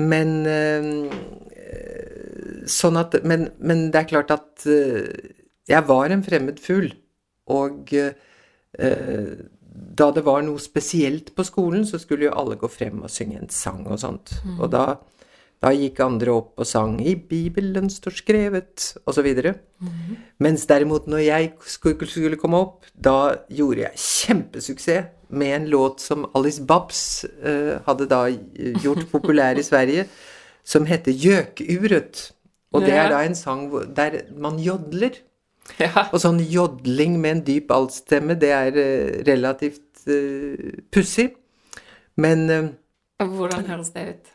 Men 0.00 0.38
sånn 2.70 2.96
at 3.00 3.18
men, 3.26 3.48
men, 3.58 3.88
det 3.92 4.00
er 4.00 4.08
klart 4.14 4.32
at 4.32 4.64
jeg 5.68 5.88
var 5.90 6.14
en 6.14 6.24
fremmed 6.24 6.62
fugl. 6.62 6.88
Og 7.50 7.90
da 10.00 10.10
det 10.16 10.24
var 10.26 10.42
noe 10.46 10.60
spesielt 10.62 11.34
på 11.36 11.44
skolen, 11.46 11.84
så 11.86 12.00
skulle 12.00 12.28
jo 12.28 12.36
alle 12.40 12.56
gå 12.60 12.68
frem 12.72 13.02
og 13.04 13.12
synge 13.12 13.38
en 13.40 13.52
sang 13.52 13.84
og 13.86 14.00
sånt. 14.02 14.32
Mm. 14.44 14.58
Og 14.58 14.70
da 14.72 14.84
da 15.60 15.74
gikk 15.76 15.98
andre 16.00 16.32
opp 16.32 16.60
og 16.62 16.68
sang 16.68 16.96
'I 17.04 17.14
Bibelen 17.28 17.90
står 17.92 18.16
skrevet', 18.22 18.94
osv. 19.04 19.28
Mm. 19.28 20.16
Mens 20.40 20.64
derimot 20.66 21.06
når 21.06 21.24
jeg 21.26 21.52
skulle 21.68 22.36
komme 22.40 22.56
opp, 22.56 22.86
da 22.96 23.44
gjorde 23.52 23.84
jeg 23.84 24.04
kjempesuksess 24.04 25.10
med 25.28 25.54
en 25.54 25.68
låt 25.70 26.00
som 26.00 26.26
Alice 26.34 26.64
Babs 26.64 27.24
uh, 27.44 27.78
hadde 27.86 28.08
da 28.08 28.24
gjort 28.82 29.04
populær 29.12 29.58
i 29.58 29.62
Sverige, 29.70 30.06
som 30.64 30.86
heter 30.86 31.12
'Gjøkuret'. 31.12 32.32
Og 32.72 32.82
det 32.86 32.94
er 32.94 33.10
da 33.10 33.20
en 33.26 33.34
sang 33.34 33.68
der 33.94 34.22
man 34.36 34.58
jodler. 34.58 35.20
Ja. 35.78 36.08
Og 36.10 36.20
sånn 36.22 36.40
jodling 36.40 37.20
med 37.20 37.30
en 37.30 37.44
dyp 37.44 37.70
altstemme, 37.70 38.34
det 38.34 38.50
er 38.50 38.72
uh, 38.72 39.22
relativt 40.06 40.08
uh, 40.08 40.82
pussig. 40.90 41.34
Men 42.16 42.50
uh, 42.50 42.68
Hvordan 43.26 43.66
høres 43.66 43.90
det 43.90 44.08
ut? 44.08 44.32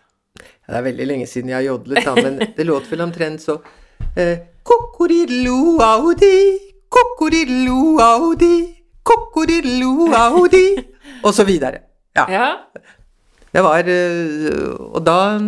Det 0.67 0.75
er 0.75 0.81
veldig 0.81 1.07
lenge 1.07 1.27
siden 1.27 1.49
jeg 1.49 1.55
har 1.57 1.63
jodlet, 1.63 2.05
da, 2.05 2.15
men 2.15 2.39
det 2.57 2.65
låter 2.65 2.89
vel 2.89 3.01
omtrent 3.01 3.41
så 3.41 3.59
eh, 4.17 4.39
Og 11.23 11.33
så 11.33 11.43
videre. 11.43 11.79
Ja. 12.15 12.25
ja. 12.31 12.53
Det 13.53 13.63
var 13.63 13.83
uh, 13.87 14.73
Og 14.95 15.05
da 15.05 15.39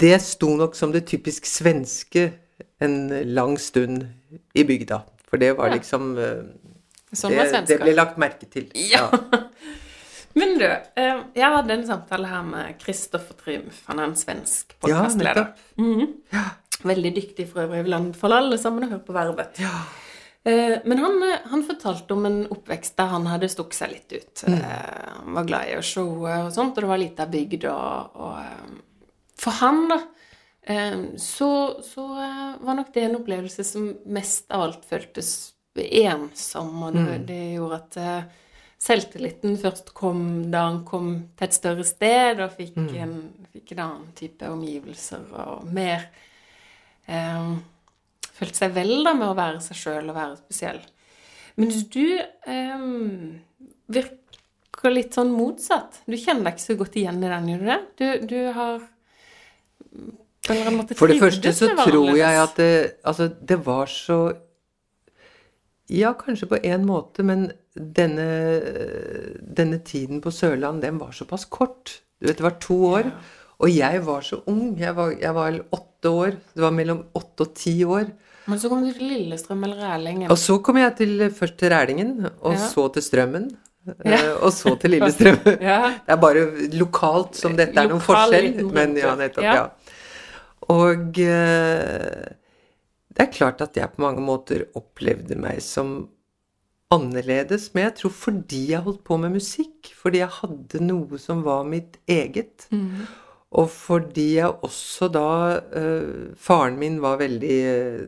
Det 0.00 0.20
sto 0.22 0.56
nok 0.56 0.76
som 0.76 0.92
det 0.92 1.06
typisk 1.06 1.46
svenske 1.46 2.32
en 2.80 3.08
lang 3.34 3.58
stund 3.58 4.06
i 4.54 4.62
bygda. 4.64 5.00
For 5.28 5.36
det 5.36 5.56
var 5.58 5.68
liksom 5.74 6.14
sånn 7.12 7.36
det, 7.36 7.64
det, 7.68 7.78
ble 7.80 7.94
lagt 7.96 8.18
merke 8.20 8.48
til. 8.50 8.68
Ja. 8.74 9.08
ja. 9.12 9.44
Men 10.38 10.58
du, 10.58 10.66
eh, 10.66 11.20
jeg 11.36 11.54
hadde 11.54 11.74
en 11.74 11.86
samtale 11.86 12.28
her 12.30 12.44
med 12.46 12.76
Kristoffer 12.82 13.36
Triumf. 13.40 13.80
Han 13.88 14.00
er 14.00 14.10
en 14.10 14.18
svensk 14.18 14.74
podkastleder. 14.78 15.52
Ja, 15.54 15.82
mm 15.82 15.94
-hmm. 16.00 16.12
ja. 16.32 16.44
Veldig 16.82 17.14
dyktig 17.14 17.48
for 17.52 17.62
øvrig. 17.62 17.84
Vil 17.84 17.94
anbefale 17.94 18.36
alle 18.36 18.58
sammen 18.58 18.84
å 18.84 18.90
høre 18.90 19.06
på 19.06 19.12
Vervet. 19.12 19.58
Ja. 19.58 19.82
Eh, 20.44 20.78
men 20.84 20.98
han, 20.98 21.22
eh, 21.22 21.48
han, 21.50 21.64
fortalte 21.64 22.14
om 22.14 22.26
en 22.26 22.46
oppvekst 22.46 22.96
der 22.96 23.06
han 23.06 23.26
hadde 23.26 23.48
stukket 23.48 23.74
seg 23.74 23.90
litt 23.90 24.12
ut. 24.12 24.44
Mm. 24.46 24.62
Han 25.16 25.34
var 25.34 25.44
glad 25.44 25.68
i 25.68 25.76
å 25.76 25.82
showe 25.82 26.44
og 26.44 26.52
sånt, 26.52 26.76
og 26.76 26.82
det 26.82 26.88
var 26.88 26.98
lita 26.98 27.26
bygd. 27.26 27.64
Og, 27.64 28.10
og, 28.14 28.36
for 29.36 29.50
han, 29.50 29.88
da, 29.88 29.98
så, 31.16 31.82
så 31.82 32.06
var 32.60 32.74
nok 32.74 32.94
det 32.94 33.02
en 33.02 33.16
opplevelse 33.16 33.64
som 33.64 33.96
mest 34.06 34.52
av 34.52 34.62
alt 34.62 34.84
føltes 34.84 35.57
ensom, 35.84 36.74
og 36.86 36.94
det, 36.96 37.06
mm. 37.06 37.24
det 37.28 37.40
gjorde 37.54 37.80
at 37.82 37.98
selvtilliten 38.78 39.58
først 39.58 39.90
kom 39.96 40.20
da 40.52 40.68
han 40.68 40.82
kom 40.86 41.10
til 41.36 41.48
et 41.48 41.56
større 41.56 41.86
sted 41.86 42.42
og 42.44 42.54
fikk, 42.54 42.76
mm. 42.78 42.92
en, 43.02 43.16
fikk 43.52 43.74
en, 43.74 43.82
annen 43.84 44.12
type 44.18 44.46
omgivelser 44.46 45.26
og 45.46 45.66
mer 45.74 46.06
eh, 47.06 47.58
Følte 48.38 48.54
seg 48.54 48.74
vel 48.76 49.00
da 49.02 49.16
med 49.18 49.32
å 49.32 49.34
være 49.34 49.58
seg 49.64 49.74
sjøl 49.74 50.12
og 50.12 50.14
være 50.14 50.36
spesiell. 50.38 50.76
Mens 51.58 51.80
du 51.90 52.04
eh, 52.14 52.82
virker 53.90 54.92
litt 54.94 55.18
sånn 55.18 55.32
motsatt. 55.34 55.98
Du 56.06 56.14
kjenner 56.14 56.46
deg 56.46 56.54
ikke 56.54 56.66
så 56.68 56.76
godt 56.78 56.98
igjen 57.00 57.18
i 57.18 57.32
den, 57.32 57.48
gjør 57.50 57.64
du 57.64 57.66
det? 57.72 57.78
Du, 57.98 58.04
du 58.30 58.36
har 58.54 58.84
For 60.46 61.10
det 61.10 61.18
første 61.18 61.54
så 61.56 61.72
tror 61.80 62.12
jeg 62.14 62.38
at 62.44 62.54
det, 62.62 62.70
altså, 63.02 63.26
det 63.26 63.58
var 63.66 63.90
så 63.90 64.20
Ja, 65.88 66.12
kanskje 66.18 66.50
på 66.50 66.58
en 66.68 66.84
måte, 66.84 67.24
men 67.24 67.48
denne, 67.72 68.28
denne, 69.40 69.78
tiden 69.84 70.20
på 70.24 70.32
Sørland, 70.34 70.82
den 70.84 70.98
var 71.00 71.14
såpass 71.16 71.46
kort. 71.48 72.00
Du 72.20 72.28
vet, 72.28 72.36
det 72.36 72.44
var 72.44 72.58
to 72.60 72.76
år. 72.90 73.12
Og 73.58 73.72
jeg 73.72 74.02
var 74.06 74.26
så 74.26 74.42
ung. 74.50 74.76
Jeg 74.78 74.94
var, 74.94 75.14
jeg 75.18 75.34
var 75.34 75.56
åtte 75.74 76.10
år. 76.12 76.36
Det 76.54 76.62
var 76.62 76.74
mellom 76.74 77.06
åtte 77.16 77.46
og 77.46 77.54
ti 77.56 77.78
år. 77.84 78.10
Men 78.48 78.60
så 78.60 78.70
kom 78.70 78.84
du 78.84 78.92
til 78.96 79.10
Lillestrøm 79.10 79.64
eller 79.66 79.80
Rælingen? 79.82 80.28
Og 80.32 80.38
så 80.40 80.58
kom 80.64 80.78
jeg 80.80 80.94
til, 81.00 81.24
først 81.36 81.58
til 81.60 81.72
Rælingen, 81.72 82.28
og 82.40 82.54
ja. 82.54 82.68
så 82.68 82.86
til 82.94 83.04
Strømmen. 83.04 83.50
ja. 84.04 84.20
og 84.44 84.52
så 84.52 84.74
til 84.80 84.94
Lillestrøm. 84.96 85.40
ja. 85.70 85.80
Det 86.06 86.14
er 86.14 86.20
bare 86.20 86.44
lokalt 86.76 87.36
som 87.36 87.56
dette 87.56 87.80
er 87.80 87.90
noen 87.90 88.04
forskjell. 88.04 88.64
Men 88.72 88.96
ja, 88.96 89.14
nettopp, 89.16 89.44
Ja. 89.44 89.54
ja. 89.54 89.68
Og 90.68 91.16
eh, 91.24 92.28
det 93.18 93.24
er 93.26 93.34
klart 93.34 93.62
at 93.64 93.74
jeg 93.74 93.90
på 93.96 94.04
mange 94.04 94.22
måter 94.22 94.68
opplevde 94.78 95.34
meg 95.42 95.58
som 95.64 96.04
annerledes, 96.94 97.72
men 97.74 97.88
jeg 97.88 97.96
tror 97.98 98.12
fordi 98.14 98.60
jeg 98.70 98.84
holdt 98.86 99.02
på 99.04 99.18
med 99.20 99.34
musikk, 99.34 99.90
fordi 99.98 100.22
jeg 100.22 100.36
hadde 100.38 100.80
noe 100.86 101.18
som 101.20 101.42
var 101.44 101.66
mitt 101.68 101.98
eget, 102.08 102.68
Mm. 102.70 103.02
og 103.52 103.68
fordi 103.74 104.28
jeg 104.38 104.54
også 104.62 105.08
da 105.12 105.58
eh, 105.58 106.32
Faren 106.36 106.78
min 106.78 107.00
var 107.00 107.16
veldig 107.16 107.58
eh, 107.64 108.00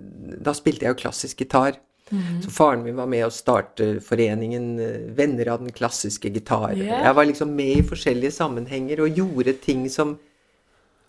Da 0.44 0.52
spilte 0.52 0.84
jeg 0.84 0.94
jo 0.94 1.00
klassisk 1.02 1.38
gitar. 1.40 1.78
Mm. 2.10 2.42
Så 2.42 2.50
faren 2.50 2.82
min 2.82 2.96
var 2.96 3.06
med 3.06 3.24
å 3.24 3.30
starte 3.30 4.00
foreningen 4.02 4.80
eh, 4.82 5.14
Venner 5.14 5.52
av 5.52 5.62
den 5.62 5.72
klassiske 5.72 6.30
gitar. 6.32 6.74
Yeah. 6.74 7.04
Jeg 7.06 7.14
var 7.14 7.28
liksom 7.28 7.54
med 7.54 7.78
i 7.78 7.86
forskjellige 7.86 8.34
sammenhenger 8.34 9.04
og 9.04 9.16
gjorde 9.20 9.54
ting 9.62 9.88
som 9.90 10.18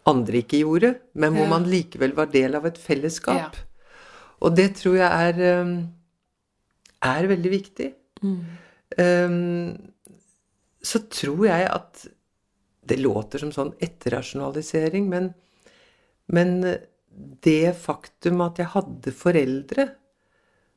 andre 0.05 0.41
ikke 0.41 0.61
gjorde, 0.61 0.95
men 1.13 1.33
hvor 1.33 1.45
yeah. 1.45 1.53
man 1.55 1.67
likevel 1.69 2.13
var 2.17 2.29
del 2.33 2.55
av 2.57 2.65
et 2.69 2.77
fellesskap. 2.81 3.57
Ja. 3.57 3.67
Og 4.41 4.55
det 4.57 4.71
tror 4.79 4.97
jeg 4.97 5.27
er, 5.27 5.61
um, 5.61 5.75
er 7.05 7.29
veldig 7.29 7.51
viktig. 7.53 7.89
Mm. 8.21 8.39
Um, 8.97 9.91
så 10.81 11.03
tror 11.09 11.45
jeg 11.47 11.69
at 11.69 12.07
Det 12.81 12.97
låter 12.97 13.39
som 13.39 13.51
sånn 13.53 13.69
etterrasjonalisering, 13.77 15.05
men, 15.07 15.27
men 16.33 16.55
det 17.45 17.75
faktum 17.77 18.41
at 18.41 18.57
jeg 18.59 18.73
hadde 18.73 19.13
foreldre 19.15 19.85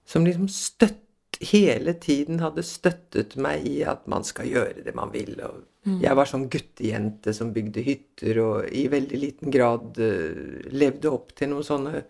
som 0.07 0.27
liksom 0.29 0.51
støtt, 0.53 1.01
hele 1.41 1.97
tiden 1.99 2.43
hadde 2.45 2.63
støttet 2.63 3.35
meg 3.41 3.65
i 3.67 3.79
at 3.89 4.05
man 4.07 4.23
skal 4.29 4.47
gjøre 4.53 4.85
det 4.85 4.93
man 4.95 5.11
vil. 5.17 5.33
Og 5.49 5.97
jeg 6.05 6.17
var 6.21 6.29
sånn 6.29 6.45
guttejente 6.53 7.35
som 7.35 7.55
bygde 7.57 7.83
hytter 7.89 8.39
og 8.45 8.69
i 8.69 8.85
veldig 8.93 9.23
liten 9.25 9.55
grad 9.57 9.99
uh, 9.99 10.69
levde 10.77 11.11
opp 11.11 11.33
til 11.35 11.51
noen 11.55 11.67
sånne 11.67 12.05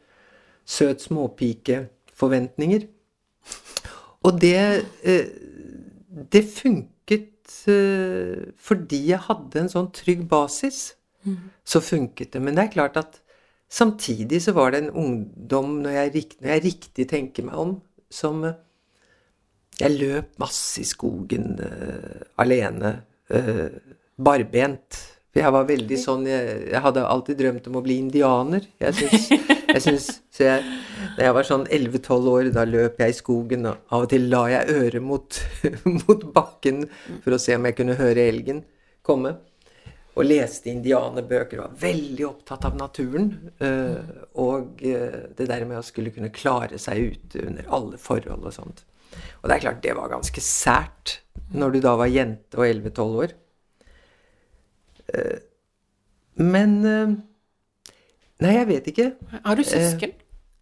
søt 0.65 1.05
småpike-forventninger. 1.05 2.89
Og 4.25 4.41
det, 4.41 4.85
eh, 5.05 5.27
det 6.33 6.45
funket 6.49 7.57
eh, 7.69 8.53
fordi 8.57 9.01
jeg 9.11 9.25
hadde 9.29 9.61
en 9.61 9.73
sånn 9.73 9.91
trygg 9.93 10.29
basis. 10.29 10.95
Så 11.65 11.81
funket 11.81 12.35
det. 12.35 12.43
Men 12.43 12.57
det 12.57 12.67
er 12.67 12.75
klart 12.75 12.99
at 13.01 13.21
samtidig 13.73 14.43
så 14.45 14.53
var 14.57 14.73
det 14.73 14.83
en 14.83 14.91
ungdom, 14.91 15.81
når 15.85 15.97
jeg, 15.97 16.25
når 16.41 16.51
jeg 16.53 16.65
riktig 16.65 17.09
tenker 17.09 17.47
meg 17.49 17.61
om, 17.61 17.75
som 18.11 18.45
eh, 18.45 18.61
Jeg 19.81 19.91
løp 19.91 20.37
masse 20.39 20.79
i 20.79 20.87
skogen 20.87 21.57
eh, 21.59 22.21
alene, 22.39 22.93
eh, 23.27 23.73
barbent. 24.15 25.01
For 25.35 25.43
jeg 25.43 25.55
var 25.57 25.65
veldig 25.67 25.97
sånn 25.99 26.29
Jeg, 26.31 26.59
jeg 26.71 26.81
hadde 26.85 27.07
alltid 27.11 27.41
drømt 27.41 27.65
om 27.67 27.79
å 27.81 27.83
bli 27.83 27.97
indianer. 28.05 28.69
Jeg 28.79 28.95
syns, 29.01 29.25
jeg 29.75 29.83
syns 29.83 30.07
Så 30.31 30.47
jeg, 30.47 30.77
da 31.17 31.27
jeg 31.27 31.35
var 31.35 31.49
sånn 31.49 31.65
11-12 31.67 32.29
år, 32.31 32.51
da 32.55 32.63
løp 32.69 33.03
jeg 33.03 33.11
i 33.11 33.17
skogen, 33.19 33.67
og 33.71 33.95
av 33.95 34.07
og 34.07 34.13
til 34.13 34.29
la 34.31 34.45
jeg 34.53 34.79
øret 34.79 35.03
mot, 35.03 35.41
mot 36.07 36.25
bakken 36.37 36.87
for 37.25 37.35
å 37.35 37.41
se 37.43 37.59
om 37.59 37.67
jeg 37.69 37.77
kunne 37.81 37.99
høre 37.99 38.29
elgen 38.31 38.63
komme. 39.05 39.35
Og 40.15 40.27
leste 40.27 40.71
indianerbøker, 40.71 41.59
og 41.59 41.67
var 41.67 41.79
veldig 41.83 42.27
opptatt 42.29 42.67
av 42.71 42.79
naturen. 42.79 43.31
eh, 43.59 44.17
og 44.39 44.83
eh, 44.87 45.21
det 45.35 45.49
der 45.51 45.67
med 45.67 45.81
å 45.81 45.87
skulle 45.87 46.15
kunne 46.15 46.31
klare 46.35 46.79
seg 46.79 47.15
ute 47.15 47.47
under 47.49 47.71
alle 47.75 47.99
forhold 47.99 48.47
og 48.47 48.55
sånt. 48.55 48.85
Og 49.43 49.51
det 49.51 49.57
er 49.57 49.65
klart, 49.67 49.83
det 49.83 49.95
var 49.99 50.11
ganske 50.15 50.43
sært 50.43 51.19
når 51.55 51.75
du 51.75 51.81
da 51.85 51.95
var 51.99 52.11
jente 52.11 52.59
og 52.59 52.67
11-12 52.67 53.19
år. 53.25 53.35
Eh, 55.13 55.39
men 56.41 56.77
eh, 56.89 57.15
Nei, 58.43 58.57
jeg 58.57 58.67
vet 58.69 58.89
ikke. 58.91 59.11
Har 59.45 59.57
du 59.57 59.63
søsken? 59.65 60.17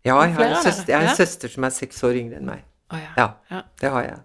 Ja, 0.05 0.19
jeg 0.23 0.35
har, 0.35 0.45
en 0.45 0.65
søster, 0.65 0.91
jeg 0.93 0.99
har 0.99 1.09
en 1.09 1.17
søster 1.17 1.49
som 1.49 1.65
er 1.65 1.73
seks 1.73 2.03
år 2.05 2.19
yngre 2.21 2.41
enn 2.41 2.47
meg. 2.51 2.67
Ja. 3.17 3.31
Det 3.81 3.91
har 3.91 4.05
jeg. 4.05 4.19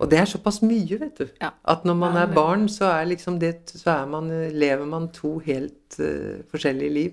Og 0.00 0.08
det 0.08 0.20
er 0.20 0.28
såpass 0.28 0.62
mye, 0.64 0.96
vet 1.00 1.18
du. 1.18 1.26
Ja. 1.42 1.50
At 1.68 1.84
når 1.84 1.96
man 1.98 2.16
er 2.16 2.30
barn, 2.32 2.68
så 2.72 2.92
er 2.94 3.08
liksom 3.10 3.40
det 3.40 3.72
Så 3.74 3.90
er 3.90 4.06
man, 4.08 4.30
lever 4.52 4.84
man 4.88 5.10
to 5.12 5.38
helt 5.44 5.98
uh, 5.98 6.40
forskjellige 6.50 6.92
liv. 6.92 7.12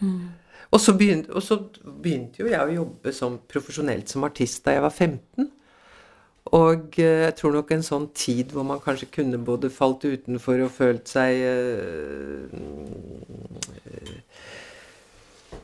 Mm. 0.00 0.30
Og, 0.70 0.80
så 0.80 0.96
begynte, 0.98 1.32
og 1.34 1.42
så 1.42 1.58
begynte 2.02 2.42
jo 2.42 2.48
jeg 2.50 2.60
å 2.60 2.74
jobbe 2.74 3.12
som 3.12 3.38
profesjonelt 3.48 4.10
som 4.10 4.24
artist 4.24 4.64
da 4.64 4.78
jeg 4.78 4.82
var 4.82 4.94
15. 4.94 5.50
Og 6.56 6.98
eh, 6.98 7.24
jeg 7.26 7.34
tror 7.38 7.52
nok 7.54 7.70
en 7.74 7.84
sånn 7.86 8.08
tid 8.16 8.54
hvor 8.54 8.66
man 8.66 8.82
kanskje 8.82 9.10
kunne 9.14 9.38
både 9.46 9.70
falt 9.70 10.04
utenfor 10.04 10.64
og 10.66 10.72
følt 10.74 11.10
seg 11.10 11.42
eh, 11.46 12.48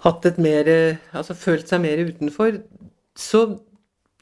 Hatt 0.05 0.27
et 0.29 0.39
mer 0.43 0.69
Altså 1.17 1.35
følt 1.39 1.71
seg 1.71 1.81
mer 1.83 1.99
utenfor, 2.07 2.61
så, 3.19 3.41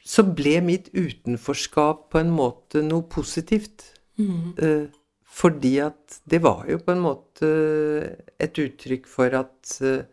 så 0.00 0.24
ble 0.24 0.60
mitt 0.64 0.88
utenforskap 0.94 2.06
på 2.14 2.20
en 2.22 2.30
måte 2.32 2.80
noe 2.84 3.04
positivt. 3.10 3.90
Eh, 4.62 4.86
fordi 5.34 5.78
at 5.82 6.20
det 6.30 6.42
var 6.44 6.66
jo 6.70 6.78
på 6.78 6.94
en 6.94 7.02
måte 7.02 7.48
et 8.38 8.60
uttrykk 8.62 9.08
for 9.10 9.34
at 9.34 9.72
eh, 9.82 10.04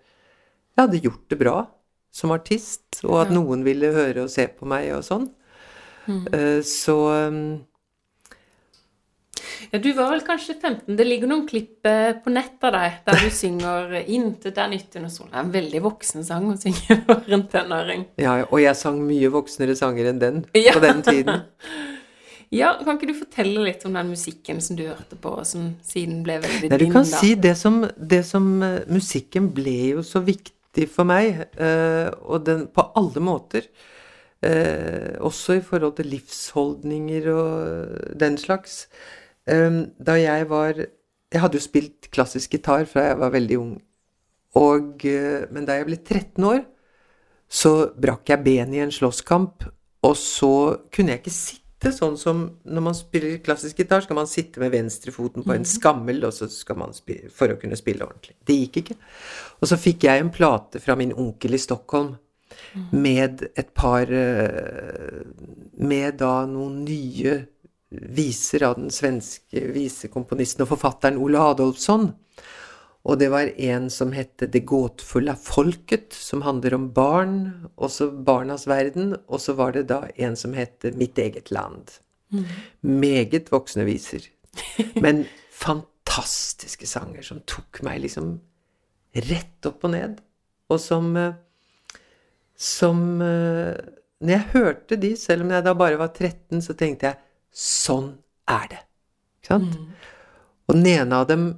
jeg 0.71 0.81
hadde 0.81 1.03
gjort 1.03 1.27
det 1.29 1.37
bra 1.37 1.57
som 2.11 2.33
artist, 2.33 3.03
og 3.05 3.19
at 3.21 3.29
noen 3.31 3.61
ville 3.63 3.91
høre 3.93 4.25
og 4.25 4.31
se 4.33 4.47
på 4.49 4.65
meg 4.67 4.89
og 4.95 5.05
sånn. 5.05 5.29
Eh, 6.07 6.61
så 6.65 6.95
um, 7.29 7.59
Ja, 9.71 9.79
du 9.79 9.91
var 9.93 10.09
vel 10.11 10.23
kanskje 10.25 10.55
15. 10.57 10.95
Det 10.97 11.05
ligger 11.05 11.29
noen 11.31 11.45
klipp 11.47 11.85
eh, 11.87 12.11
på 12.23 12.31
nett 12.33 12.63
av 12.67 12.73
deg 12.75 12.97
der 13.05 13.21
du 13.21 13.29
synger 13.41 13.93
'Intet 14.01 14.57
er 14.57 14.71
nytt 14.71 14.97
under 14.99 15.09
solen'. 15.13 15.29
Det 15.31 15.37
er 15.39 15.45
en 15.45 15.53
veldig 15.55 15.81
voksen 15.85 16.25
sang 16.27 16.49
å 16.51 16.57
synge 16.59 16.97
for 17.07 17.37
en 17.37 17.45
tenåring. 17.51 18.05
Ja, 18.19 18.39
og 18.49 18.59
jeg 18.63 18.75
sang 18.79 18.99
mye 19.05 19.29
voksnere 19.31 19.75
sanger 19.79 20.09
enn 20.11 20.19
den 20.19 20.41
Ja. 20.57 20.73
på 20.75 20.83
den 20.83 21.01
tiden. 21.05 21.45
Ja, 22.51 22.73
Kan 22.83 22.97
ikke 22.97 23.07
du 23.13 23.15
fortelle 23.15 23.61
litt 23.63 23.85
om 23.87 23.93
den 23.95 24.09
musikken 24.11 24.57
som 24.59 24.75
du 24.75 24.83
hørte 24.89 25.15
på, 25.15 25.37
som 25.47 25.69
siden 25.87 26.19
ble 26.25 26.41
veldig 26.43 26.67
Nei, 26.73 26.79
du 26.81 26.89
kan 26.91 27.05
da? 27.07 27.21
si 27.21 27.35
det 27.39 27.53
som, 27.55 27.85
det 27.95 28.25
som 28.27 28.49
eh, 28.65 28.81
Musikken 28.91 29.47
ble 29.55 29.77
jo 29.93 30.03
så 30.03 30.19
viktig 30.19 30.89
for 30.91 31.03
meg, 31.03 31.39
og 32.23 32.45
den 32.47 32.61
på 32.71 32.83
alle 32.95 33.19
måter. 33.23 33.65
Eh, 34.41 35.17
også 35.21 35.59
i 35.59 35.61
forhold 35.61 35.95
til 35.99 36.09
livsholdninger 36.15 37.27
og 37.29 38.17
den 38.17 38.37
slags. 38.41 38.87
Eh, 39.45 39.85
da 40.01 40.17
jeg 40.17 40.49
var 40.49 40.85
Jeg 41.31 41.39
hadde 41.39 41.55
jo 41.55 41.63
spilt 41.63 42.09
klassisk 42.11 42.51
gitar 42.51 42.83
fra 42.85 43.05
jeg 43.05 43.19
var 43.19 43.29
veldig 43.31 43.57
ung. 43.57 43.81
Og, 44.55 45.05
eh, 45.05 45.45
men 45.49 45.65
da 45.65 45.77
jeg 45.77 45.85
ble 45.85 45.95
13 45.95 46.43
år, 46.43 46.65
så 47.47 47.93
brakk 47.95 48.27
jeg 48.27 48.43
benet 48.43 48.75
i 48.75 48.81
en 48.83 48.91
slåsskamp, 48.91 49.63
og 50.03 50.15
så 50.15 50.81
kunne 50.91 51.13
jeg 51.13 51.21
ikke 51.21 51.31
sitte 51.31 51.93
sånn 51.95 52.17
som 52.17 52.59
når 52.65 52.83
man 52.83 52.97
spiller 52.97 53.39
klassisk 53.39 53.77
gitar, 53.79 54.01
skal 54.03 54.19
man 54.19 54.27
sitte 54.27 54.59
med 54.59 54.71
venstrefoten 54.71 55.45
på 55.45 55.55
en 55.55 55.63
skammel 55.63 56.19
og 56.27 56.33
så 56.33 56.49
skal 56.51 56.75
man 56.75 56.91
spille, 56.91 57.29
for 57.29 57.47
å 57.47 57.55
kunne 57.61 57.79
spille 57.79 58.03
ordentlig. 58.03 58.35
Det 58.43 58.57
gikk 58.59 58.81
ikke. 58.83 58.97
Og 59.61 59.71
så 59.71 59.79
fikk 59.79 60.03
jeg 60.03 60.19
en 60.19 60.33
plate 60.35 60.83
fra 60.83 60.97
min 60.99 61.15
onkel 61.15 61.55
i 61.55 61.61
Stockholm 61.61 62.17
med 62.91 63.45
et 63.55 63.73
par 63.77 64.11
eh, 64.11 65.21
Med 65.81 66.19
da 66.21 66.45
noen 66.49 66.83
nye 66.85 67.39
viser 67.91 68.63
av 68.63 68.77
den 68.77 68.91
svenske 68.93 69.65
visekomponisten 69.75 70.63
og 70.63 70.71
forfatteren 70.71 71.19
Ole 71.19 71.41
Adolfsson. 71.43 72.11
Og 73.01 73.17
det 73.17 73.31
var 73.33 73.49
en 73.57 73.89
som 73.89 74.13
hette 74.13 74.47
Det 74.47 74.61
gåtfulle 74.69 75.35
folket, 75.41 76.13
som 76.13 76.43
handler 76.45 76.77
om 76.77 76.91
barn, 76.93 77.35
også 77.75 78.11
barnas 78.11 78.67
verden. 78.69 79.15
Og 79.27 79.41
så 79.41 79.57
var 79.57 79.73
det 79.75 79.87
da 79.89 80.05
en 80.15 80.37
som 80.37 80.53
hette 80.53 80.93
Mitt 80.95 81.17
eget 81.19 81.51
land. 81.51 81.97
Meget 82.81 83.51
voksne 83.51 83.85
viser. 83.89 84.29
Men 84.95 85.25
fantastiske 85.51 86.87
sanger 86.87 87.25
som 87.25 87.41
tok 87.49 87.81
meg 87.85 88.03
liksom 88.05 88.37
rett 89.27 89.67
opp 89.67 89.83
og 89.87 89.95
ned. 89.95 90.21
Og 90.71 90.79
som 90.79 91.15
eh, 91.19 91.35
Som 92.61 93.21
eh, 93.25 93.73
Når 94.21 94.33
jeg 94.35 94.49
hørte 94.53 94.95
de, 95.01 95.15
selv 95.17 95.41
om 95.45 95.51
jeg 95.51 95.65
da 95.65 95.73
bare 95.73 95.97
var 95.97 96.11
13, 96.13 96.61
så 96.61 96.75
tenkte 96.77 97.09
jeg 97.09 97.17
Sånn 97.51 98.13
er 98.47 98.67
det. 98.69 98.83
Ikke 99.41 99.55
sant? 99.55 99.79
Og 100.69 100.77
den 100.77 100.85
ene 100.87 101.17
av 101.17 101.27
dem 101.27 101.49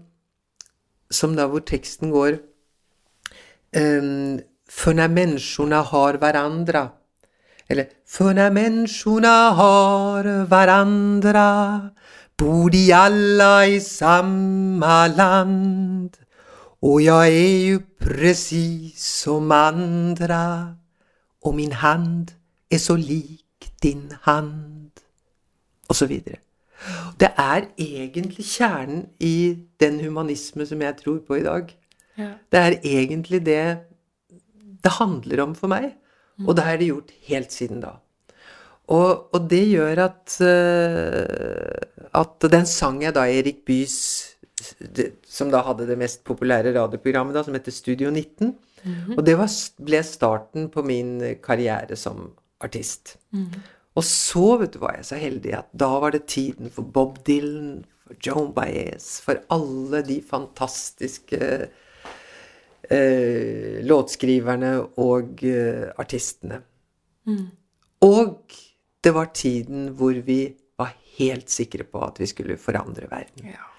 som 1.14 1.36
da 1.38 1.46
hvor 1.52 1.62
teksten 1.68 2.10
går 2.14 2.40
um, 3.78 4.40
når 4.86 4.94
när 4.94 5.08
människorna 5.08 5.82
har 5.82 6.14
hverandre 6.14 6.90
Eller 7.70 7.86
For 8.08 8.34
når 8.34 8.50
menneskene 8.50 9.28
har 9.56 10.24
hverandre, 10.46 11.92
Bor 12.38 12.70
de 12.70 12.92
alle 12.94 13.76
i 13.76 13.80
samme 13.80 15.08
land 15.08 16.18
Og 16.82 17.04
jeg 17.04 17.34
er 17.34 17.72
jo 17.72 17.80
precis 18.00 19.04
som 19.24 19.52
andra 19.52 20.83
Och 21.44 21.56
min 21.56 21.72
hand 21.72 22.34
er 22.72 22.78
så 22.78 22.96
lik 22.96 23.72
din 23.84 24.12
hand 24.22 24.92
og 25.90 25.96
så 25.96 26.08
videre. 26.08 26.40
Det 27.20 27.30
er 27.38 27.68
egentlig 27.78 28.46
kjernen 28.46 29.06
i 29.20 29.58
den 29.80 30.00
humanisme 30.04 30.66
som 30.66 30.82
jeg 30.82 30.98
tror 31.00 31.20
på 31.28 31.40
i 31.40 31.44
dag. 31.44 31.70
Ja. 32.18 32.32
Det 32.52 32.60
er 32.60 32.80
egentlig 32.84 33.46
det 33.46 33.66
det 34.84 34.92
handler 35.00 35.44
om 35.46 35.54
for 35.56 35.72
meg. 35.72 35.94
Og 36.44 36.56
det 36.58 36.66
har 36.66 36.80
det 36.82 36.90
gjort 36.90 37.14
helt 37.30 37.54
siden 37.54 37.84
da. 37.84 37.94
Og, 38.92 39.30
og 39.36 39.46
det 39.48 39.62
gjør 39.70 40.00
at 40.10 40.34
uh, 40.44 42.10
At 42.20 42.44
den 42.52 42.66
sang 42.68 42.98
jeg 43.04 43.16
da 43.16 43.24
Erik 43.32 43.62
Bys 43.64 43.96
Som 45.24 45.54
da 45.54 45.62
hadde 45.64 45.88
det 45.88 45.96
mest 45.98 46.24
populære 46.28 46.74
radioprogrammet, 46.76 47.36
da, 47.36 47.44
som 47.44 47.56
heter 47.56 47.72
Studio 47.72 48.12
19. 48.12 48.52
Og 49.18 49.24
det 49.26 49.36
var, 49.40 49.52
ble 49.80 50.02
starten 50.04 50.70
på 50.74 50.84
min 50.86 51.16
karriere 51.44 51.96
som 52.00 52.32
artist. 52.64 53.18
Og 53.94 54.04
så, 54.08 54.58
vet 54.58 54.74
du, 54.74 54.80
var 54.82 54.98
jeg 54.98 55.06
så 55.06 55.20
heldig 55.22 55.54
at 55.60 55.70
da 55.78 55.90
var 56.02 56.16
det 56.16 56.26
tiden 56.32 56.72
for 56.74 56.84
Bob 56.84 57.20
Dylan, 57.28 57.84
for 58.04 58.18
Joan 58.26 58.54
Baez, 58.56 59.20
for 59.24 59.40
alle 59.54 60.02
de 60.08 60.18
fantastiske 60.26 61.42
eh, 62.90 63.84
låtskriverne 63.86 64.74
og 65.04 65.44
eh, 65.48 65.92
artistene. 66.02 66.62
Og 68.04 68.58
det 69.04 69.14
var 69.16 69.32
tiden 69.36 69.92
hvor 70.00 70.18
vi 70.26 70.42
var 70.80 70.96
helt 71.20 71.50
sikre 71.54 71.86
på 71.88 72.02
at 72.04 72.20
vi 72.20 72.28
skulle 72.28 72.58
forandre 72.58 73.08
verden. 73.12 73.54
ja. 73.54 73.70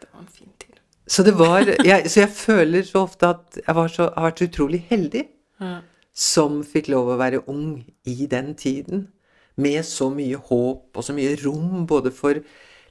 Det 0.00 0.08
var 0.12 0.20
en 0.20 0.28
fin 0.30 0.52
tid. 0.58 0.67
Så 1.08 1.24
det 1.24 1.32
var 1.38 1.64
jeg, 1.64 2.10
Så 2.10 2.20
jeg 2.20 2.32
føler 2.36 2.82
så 2.84 3.04
ofte 3.06 3.30
at 3.32 3.58
jeg 3.62 3.74
var 3.76 3.88
så, 3.92 4.10
har 4.14 4.28
vært 4.30 4.42
så 4.42 4.48
utrolig 4.50 4.82
heldig 4.90 5.26
Ja. 5.60 5.80
som 6.14 6.62
fikk 6.62 6.88
lov 6.92 7.08
å 7.14 7.18
være 7.18 7.40
ung 7.48 7.84
i 8.06 8.26
den 8.30 8.54
tiden. 8.54 9.08
Med 9.56 9.82
så 9.84 10.10
mye 10.14 10.36
håp 10.36 10.96
og 10.96 11.02
så 11.04 11.14
mye 11.16 11.34
rom 11.44 11.86
både 11.86 12.12
for 12.14 12.38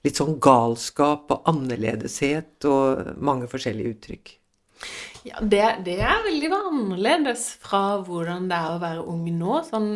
litt 0.03 0.17
sånn 0.19 0.39
galskap 0.43 1.31
og 1.31 1.47
annerledeshet 1.47 2.65
og 2.65 3.15
mange 3.21 3.47
forskjellige 3.47 3.93
uttrykk. 3.95 4.33
Ja, 5.25 5.39
det, 5.41 5.63
det 5.85 5.95
er 6.05 6.21
veldig 6.25 6.51
annerledes 6.53 7.47
fra 7.63 7.97
hvordan 8.05 8.45
det 8.51 8.57
er 8.57 8.75
å 8.75 8.81
være 8.83 9.05
ung 9.09 9.25
nå. 9.39 9.61
Sånn 9.67 9.89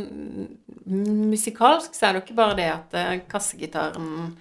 musikalsk 0.88 1.94
så 1.96 2.08
er 2.08 2.14
det 2.14 2.22
jo 2.22 2.26
ikke 2.26 2.40
bare 2.40 2.58
det 2.58 2.70
at 2.72 2.98
eh, 2.98 3.14
kassegitaren 3.30 4.34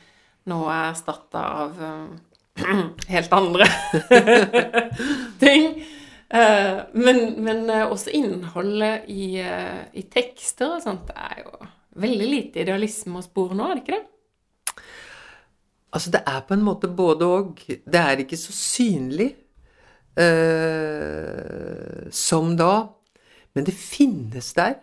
nå 0.51 0.61
er 0.73 0.89
erstatta 0.91 1.43
av 1.65 1.83
eh, 1.85 2.09
helt 3.15 3.33
andre 3.33 3.67
ting. 5.43 5.67
Eh, 6.31 6.81
men, 6.95 7.23
men 7.43 7.65
eh, 7.71 7.87
også 7.91 8.13
innholdet 8.15 9.09
i, 9.11 9.37
eh, 9.43 9.83
i 9.99 10.07
tekster 10.13 10.77
og 10.77 10.85
sånt 10.85 11.11
er 11.17 11.43
jo 11.43 11.71
veldig 12.01 12.29
lite 12.31 12.63
idealisme 12.63 13.19
å 13.19 13.25
spore 13.25 13.57
nå, 13.59 13.67
er 13.67 13.79
det 13.79 13.83
ikke 13.85 13.99
det? 13.99 14.07
Altså, 15.91 16.13
det 16.15 16.21
er 16.23 16.45
på 16.47 16.55
en 16.55 16.63
måte 16.63 16.87
både 16.95 17.27
og. 17.27 17.65
Det 17.67 17.99
er 17.99 18.23
ikke 18.23 18.39
så 18.39 18.55
synlig 18.55 19.33
eh, 20.15 22.07
som 22.15 22.55
da, 22.59 22.75
men 23.57 23.67
det 23.67 23.75
finnes 23.75 24.53
der. 24.55 24.79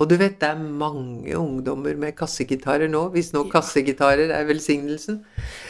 Og 0.00 0.08
du 0.08 0.14
vet, 0.16 0.38
det 0.40 0.48
er 0.48 0.56
mange 0.56 1.34
ungdommer 1.36 1.96
med 2.00 2.14
kassegitarer 2.16 2.88
nå, 2.88 3.02
hvis 3.12 3.34
nå 3.34 3.42
kassegitarer 3.52 4.30
er 4.32 4.46
velsignelsen. 4.48 5.18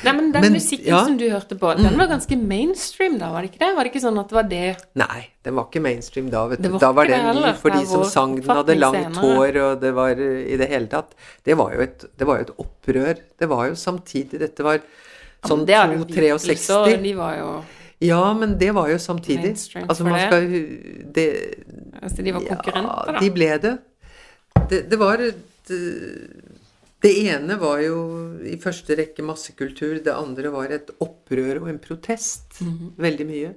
Nei, 0.07 0.13
men 0.15 0.29
den 0.31 0.45
Men, 0.45 0.55
musikken 0.55 0.87
ja. 0.87 1.01
som 1.09 1.17
du 1.19 1.25
hørte 1.33 1.59
på, 1.59 1.73
den 1.75 1.99
var 1.99 2.07
ganske 2.13 2.39
mainstream 2.39 3.17
da, 3.19 3.33
var 3.35 3.43
det 3.43 3.51
ikke 3.51 3.63
det? 3.65 3.71
Var 3.75 3.89
det 3.89 3.91
ikke 3.91 4.05
sånn 4.05 4.21
at 4.23 4.31
det 4.31 4.39
var 4.39 4.47
det 4.53 4.63
Nei, 5.03 5.25
den 5.43 5.59
var 5.59 5.67
ikke 5.67 5.83
mainstream 5.83 6.31
da, 6.31 6.45
vet 6.53 6.63
du. 6.63 6.71
Var 6.77 6.85
Da 6.85 6.93
var 6.95 7.11
den 7.11 7.27
ny 7.41 7.53
for 7.59 7.75
de 7.75 7.83
som 7.91 8.07
sang 8.07 8.39
den, 8.39 8.55
hadde 8.55 8.79
langt 8.79 9.19
hår, 9.19 9.61
og 9.65 9.83
det 9.83 9.93
var 9.99 10.15
eh, 10.15 10.47
i 10.55 10.61
det 10.63 10.71
hele 10.71 10.91
tatt 10.95 11.19
Det 11.43 11.59
var 11.59 11.75
jo 11.75 11.83
et, 11.89 12.07
det 12.23 12.31
var 12.31 12.47
et 12.47 12.55
opprør. 12.55 13.27
Det 13.35 13.51
var 13.51 13.67
jo 13.73 13.77
samtidig 13.83 14.45
Dette 14.47 14.67
var 14.67 14.79
sånn 15.43 15.67
Det 15.67 15.75
er 15.75 15.99
og 15.99 16.07
2-63. 16.07 16.97
De 17.03 17.19
var 17.19 17.37
jo 17.43 17.53
Ja, 18.07 18.23
men 18.39 18.55
det 18.63 18.71
var 18.79 18.95
jo 18.95 19.03
samtidig. 19.03 19.57
Altså, 19.83 20.07
man 20.07 20.23
skal 20.23 20.47
det, 21.19 21.31
altså, 21.99 22.23
De 22.23 22.39
var 22.39 22.47
konkurrenter, 22.47 23.07
Ja, 23.11 23.15
da. 23.19 23.21
de 23.27 23.35
ble 23.35 23.55
det. 23.67 23.79
Det, 24.71 24.85
det 24.91 24.99
var 25.01 25.23
et 25.25 25.73
eh, 25.75 26.59
Det 27.01 27.11
ene 27.33 27.57
var 27.57 27.81
jo 27.81 28.01
i 28.45 28.59
første 28.61 28.97
rekke 28.99 29.25
massekultur. 29.25 30.03
Det 30.05 30.13
andre 30.13 30.53
var 30.53 30.73
et 30.75 30.91
opprør 31.01 31.63
og 31.63 31.71
en 31.73 31.83
protest. 31.83 32.61
Mhm. 32.61 32.95
Veldig 33.01 33.27
mye. 33.29 33.55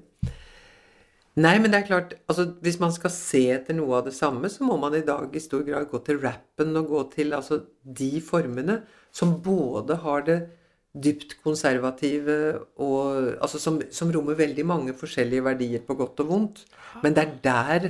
Nei, 1.34 1.56
men 1.58 1.71
det 1.73 1.79
er 1.79 1.88
klart 1.88 2.12
altså 2.29 2.45
Hvis 2.62 2.77
man 2.82 2.91
skal 2.93 3.10
se 3.13 3.47
etter 3.56 3.73
noe 3.73 3.97
av 3.97 4.06
det 4.06 4.13
samme, 4.13 4.49
så 4.53 4.65
må 4.67 4.77
man 4.77 4.93
i 4.93 5.06
dag 5.06 5.34
i 5.34 5.41
stor 5.41 5.63
grad 5.65 5.88
gå 5.89 6.01
til 6.06 6.19
rappen 6.21 6.75
og 6.77 6.91
gå 6.91 7.06
til 7.15 7.34
altså, 7.34 7.63
de 7.84 8.21
formene 8.21 8.84
som 9.13 9.39
både 9.41 9.97
har 10.03 10.27
det 10.27 10.38
dypt 10.93 11.39
konservative 11.41 12.38
og 12.77 13.34
Altså 13.41 13.60
som, 13.60 13.79
som 13.89 14.12
rommer 14.13 14.38
veldig 14.38 14.65
mange 14.65 14.93
forskjellige 14.93 15.45
verdier 15.45 15.82
på 15.82 15.97
godt 15.97 16.21
og 16.21 16.29
vondt. 16.29 16.65
Men 17.01 17.17
det 17.17 17.25
er 17.25 17.34
der 17.43 17.89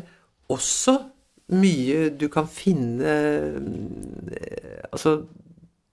også 0.51 0.97
mye 1.51 2.09
du 2.15 2.29
kan 2.31 2.47
finne 2.47 3.13
eh, 4.31 4.83
Altså, 4.93 5.23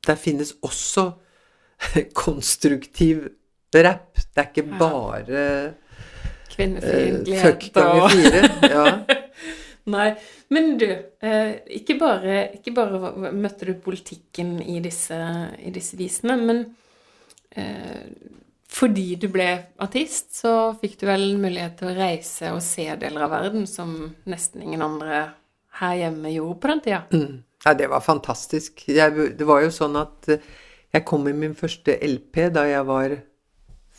der 0.07 0.19
finnes 0.21 0.55
også 0.63 1.11
konstruktiv 2.15 3.25
rap. 3.75 4.17
Det 4.17 4.43
er 4.43 4.51
ikke 4.51 4.67
bare 4.79 5.45
Kvinnefiendtlighet 6.51 7.47
fuck 7.47 7.67
ganger 7.75 8.09
fire. 8.13 8.43
Ja. 8.69 8.85
Nei. 9.95 10.11
Men 10.51 10.75
du, 10.79 10.87
eh, 11.23 11.53
ikke, 11.79 11.95
bare, 12.01 12.41
ikke 12.59 12.75
bare 12.75 13.31
møtte 13.33 13.69
du 13.69 13.77
politikken 13.81 14.59
i 14.63 14.81
disse, 14.83 15.17
i 15.63 15.71
disse 15.71 15.97
visene, 15.99 16.37
men 16.37 16.65
eh, 17.55 18.11
fordi 18.71 19.15
du 19.19 19.29
ble 19.31 19.49
artist, 19.83 20.33
så 20.43 20.73
fikk 20.81 20.99
du 21.01 21.07
vel 21.09 21.25
mulighet 21.39 21.79
til 21.79 21.91
å 21.91 21.97
reise 21.97 22.51
og 22.55 22.63
se 22.67 22.87
deler 22.99 23.27
av 23.27 23.33
verden 23.35 23.67
som 23.71 23.95
nesten 24.31 24.67
ingen 24.67 24.83
andre 24.85 25.23
her 25.81 25.97
hjemme 25.99 26.35
gjorde 26.35 26.59
på 26.61 26.73
den 26.73 26.83
tida. 26.85 27.01
Mm. 27.13 27.41
Ja, 27.65 27.75
det 27.77 27.89
var 27.93 28.05
fantastisk. 28.05 28.85
Jeg, 28.89 29.17
det 29.37 29.47
var 29.49 29.65
jo 29.65 29.73
sånn 29.75 29.99
at 30.01 30.31
eh, 30.33 30.45
jeg 30.95 31.07
kom 31.09 31.27
med 31.27 31.39
min 31.39 31.57
første 31.59 31.97
LP 32.03 32.47
da 32.55 32.65
jeg 32.69 32.87
var 32.89 33.17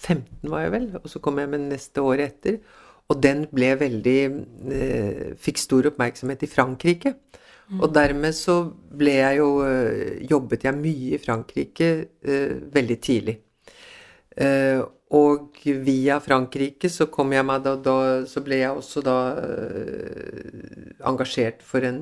15, 0.02 0.50
var 0.50 0.66
jeg 0.66 0.74
vel, 0.74 0.88
og 0.98 1.10
så 1.12 1.22
kom 1.22 1.38
jeg 1.40 1.52
med 1.52 1.68
neste 1.70 2.02
året 2.04 2.34
etter. 2.34 2.58
Og 3.12 3.20
den 3.22 3.44
ble 3.52 3.74
veldig 3.76 4.20
eh, 4.72 5.26
Fikk 5.42 5.60
stor 5.62 5.90
oppmerksomhet 5.92 6.46
i 6.46 6.50
Frankrike. 6.50 7.16
Og 7.80 7.92
dermed 7.96 8.36
så 8.36 8.66
ble 9.00 9.14
jeg 9.16 9.38
jo 9.40 9.52
eh, 9.64 10.24
Jobbet 10.28 10.66
jeg 10.68 10.76
mye 10.76 11.14
i 11.16 11.20
Frankrike 11.22 11.92
eh, 12.20 12.58
veldig 12.74 12.98
tidlig. 13.04 13.38
Eh, 14.36 14.82
og 15.12 15.58
via 15.84 16.20
Frankrike 16.24 16.88
så 16.92 17.10
kom 17.12 17.34
jeg 17.36 17.44
meg 17.44 17.64
da, 17.66 17.76
da 17.76 17.96
Så 18.30 18.44
ble 18.46 18.62
jeg 18.62 18.72
også 18.72 19.04
da 19.04 19.16
eh, 19.44 20.94
engasjert 21.08 21.64
for 21.68 21.84
en 21.84 22.00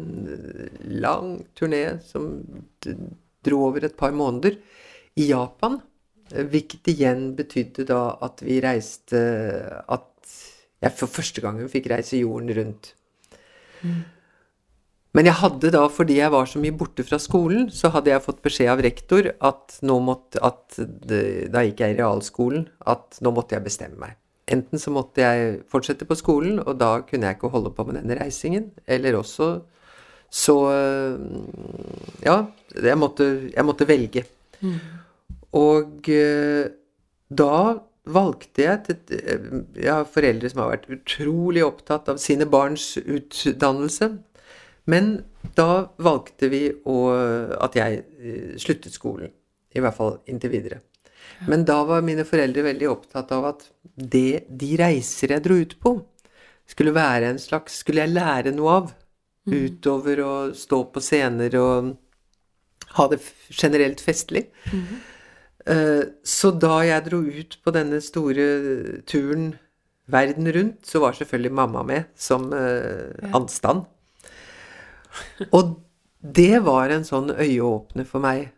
lang 1.01 1.39
turné 1.57 1.99
som 2.05 2.29
dro 3.45 3.63
over 3.69 3.87
et 3.87 3.97
par 3.97 4.13
måneder 4.13 4.59
i 5.17 5.29
Japan. 5.31 5.79
eh, 6.33 6.45
Hvilket 6.45 6.91
igjen 6.93 7.31
betydde 7.39 7.87
da 7.89 8.03
at 8.29 8.45
vi 8.45 8.61
reiste 8.61 9.23
At 9.87 10.05
jeg 10.79 10.95
for 10.95 11.11
første 11.11 11.41
gangen 11.43 11.67
fikk 11.71 11.89
reise 11.91 12.21
jorden 12.21 12.53
rundt. 12.55 12.93
Men 15.17 15.25
jeg 15.25 15.39
hadde 15.39 15.71
da, 15.73 15.87
fordi 15.89 16.19
jeg 16.19 16.29
var 16.31 16.45
så 16.45 16.59
mye 16.61 16.75
borte 16.77 17.03
fra 17.05 17.17
skolen, 17.21 17.69
så 17.73 17.89
hadde 17.95 18.11
jeg 18.11 18.21
fått 18.21 18.43
beskjed 18.45 18.69
av 18.69 18.83
rektor 18.85 19.31
at 19.33 19.79
nå 19.81 19.97
måtte 20.05 20.41
at 20.45 20.77
det, 20.77 21.49
Da 21.49 21.63
gikk 21.65 21.81
jeg 21.81 21.95
i 21.95 21.99
realskolen, 21.99 22.67
at 22.85 23.17
nå 23.25 23.33
måtte 23.33 23.57
jeg 23.57 23.65
bestemme 23.65 23.97
meg. 23.97 24.19
Enten 24.49 24.81
så 24.81 24.93
måtte 24.93 25.21
jeg 25.21 25.59
fortsette 25.69 26.05
på 26.09 26.17
skolen, 26.17 26.61
og 26.61 26.77
da 26.81 26.99
kunne 27.05 27.29
jeg 27.29 27.37
ikke 27.37 27.51
holde 27.53 27.73
på 27.73 27.85
med 27.87 27.99
denne 27.99 28.17
reisingen, 28.21 28.71
eller 28.85 29.17
også 29.21 29.49
så 30.29 30.57
Ja, 32.21 32.45
jeg 32.75 32.97
måtte, 33.01 33.25
jeg 33.49 33.65
måtte 33.65 33.87
velge. 33.89 34.25
Og 35.57 36.09
eh, 36.13 36.69
da 37.29 37.53
valgte 38.09 38.61
jeg 38.61 38.83
til, 38.85 38.97
eh, 39.17 39.47
Jeg 39.75 39.93
har 39.93 40.05
foreldre 40.05 40.49
som 40.49 40.61
har 40.61 40.75
vært 40.75 40.89
utrolig 40.93 41.63
opptatt 41.65 42.09
av 42.09 42.21
sine 42.21 42.45
barns 42.45 42.97
utdannelse. 42.97 44.11
Men 44.89 45.09
da 45.57 45.89
valgte 46.01 46.49
vi 46.51 46.63
å, 46.89 46.97
at 47.61 47.75
jeg 47.77 48.03
eh, 48.19 48.53
sluttet 48.61 48.95
skolen. 48.95 49.31
I 49.77 49.83
hvert 49.83 49.97
fall 49.97 50.15
inntil 50.29 50.49
videre. 50.53 50.79
Men 51.47 51.61
da 51.67 51.83
var 51.85 52.01
mine 52.05 52.25
foreldre 52.25 52.63
veldig 52.65 52.87
opptatt 52.89 53.29
av 53.35 53.45
at 53.51 53.67
det, 53.93 54.45
de 54.49 54.69
reiser 54.79 55.35
jeg 55.35 55.43
dro 55.45 55.59
ut 55.61 55.75
på, 55.83 55.93
skulle 56.69 56.93
være 56.95 57.29
en 57.31 57.39
slags 57.41 57.79
Skulle 57.83 58.03
jeg 58.05 58.15
lære 58.15 58.53
noe 58.55 58.73
av. 58.81 58.89
Utover 59.49 60.19
å 60.21 60.33
stå 60.53 60.83
på 60.93 61.01
scener 61.01 61.55
og 61.57 61.93
ha 62.97 63.05
det 63.09 63.17
generelt 63.49 64.01
festlig. 64.03 64.47
Eh, 65.65 66.03
Så 66.23 66.51
da 66.57 66.81
jeg 66.85 67.05
dro 67.07 67.21
ut 67.25 67.57
på 67.63 67.73
denne 67.73 68.01
store 68.01 68.45
turen 69.09 69.51
verden 70.09 70.49
rundt, 70.53 70.85
så 70.85 71.01
var 71.01 71.17
selvfølgelig 71.17 71.53
mamma 71.53 71.83
med 71.85 72.09
som 72.17 72.49
eh, 72.53 73.29
anstand. 73.33 73.85
Og 75.55 75.77
det 76.19 76.59
var 76.65 76.91
en 76.91 77.05
sånn 77.07 77.31
øyeåpner 77.31 78.07
for 78.07 78.23
meg 78.23 78.49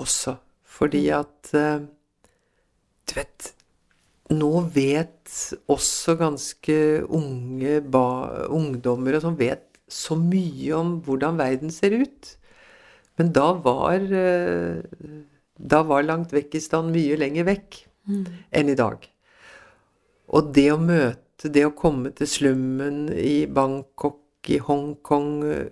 også. 0.00 0.36
Fordi 0.76 1.04
at 1.14 1.52
eh, 1.56 1.84
Du 3.06 3.14
vet 3.16 3.52
Nå 4.34 4.50
vet 4.74 5.30
også 5.70 6.16
ganske 6.18 6.76
unge 7.14 7.78
ba, 7.94 8.06
ungdommer 8.50 9.14
og 9.14 9.22
sånn 9.22 9.38
vet 9.38 9.62
så 9.86 10.16
mye 10.18 10.72
om 10.74 10.96
hvordan 11.06 11.38
verden 11.38 11.70
ser 11.70 11.94
ut. 11.94 12.32
Men 13.16 13.30
da 13.36 13.52
var 13.62 14.02
eh, 14.02 14.82
Da 15.54 15.84
var 15.86 16.08
langt 16.08 16.34
vekk 16.34 16.58
i 16.58 16.64
stand 16.64 16.90
mye 16.96 17.20
lenger 17.20 17.46
vekk 17.46 17.78
mm. 18.10 18.24
enn 18.50 18.72
i 18.74 18.78
dag. 18.78 19.06
Og 20.34 20.50
det 20.56 20.66
å 20.74 20.82
møte, 20.82 21.52
det 21.54 21.62
å 21.68 21.74
komme 21.78 22.10
til 22.16 22.26
slummen 22.26 23.06
i 23.14 23.46
Bangkok, 23.46 24.25
i 24.52 24.58
Hongkong, 24.62 25.32
eh, 25.44 25.66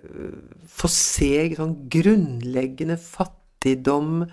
få 0.67 0.89
se 0.91 1.31
sånn 1.55 1.75
grunnleggende 1.91 2.97
fattigdom, 3.01 4.25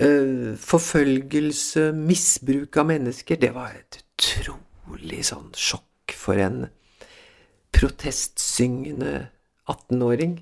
uh, 0.00 0.56
forfølgelse, 0.60 1.92
misbruk 1.96 2.76
av 2.76 2.88
mennesker, 2.90 3.40
det 3.40 3.52
var 3.54 3.76
et 3.76 4.00
utrolig 4.02 5.22
sånn 5.28 5.52
sjokk 5.56 6.14
for 6.16 6.40
en 6.40 6.66
protestsyngende 7.76 9.28
18-åring. 9.68 10.38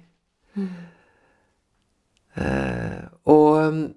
Mm. 0.55 0.73
Uh, 2.35 3.03
og 3.31 3.95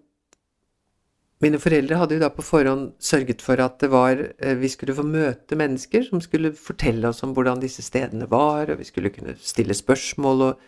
mine 1.44 1.60
foreldre 1.62 2.00
hadde 2.00 2.18
jo 2.18 2.24
da 2.24 2.32
på 2.34 2.46
forhånd 2.46 2.96
sørget 3.04 3.44
for 3.46 3.62
at 3.62 3.78
det 3.84 3.92
var 3.94 4.18
uh, 4.18 4.56
Vi 4.58 4.70
skulle 4.74 4.96
få 4.98 5.06
møte 5.06 5.58
mennesker 5.60 6.08
som 6.08 6.22
skulle 6.24 6.54
fortelle 6.58 7.12
oss 7.12 7.22
om 7.26 7.36
hvordan 7.38 7.62
disse 7.62 7.86
stedene 7.86 8.30
var, 8.32 8.72
og 8.72 8.82
vi 8.82 8.88
skulle 8.90 9.14
kunne 9.14 9.38
stille 9.42 9.78
spørsmål 9.78 10.50
og 10.50 10.66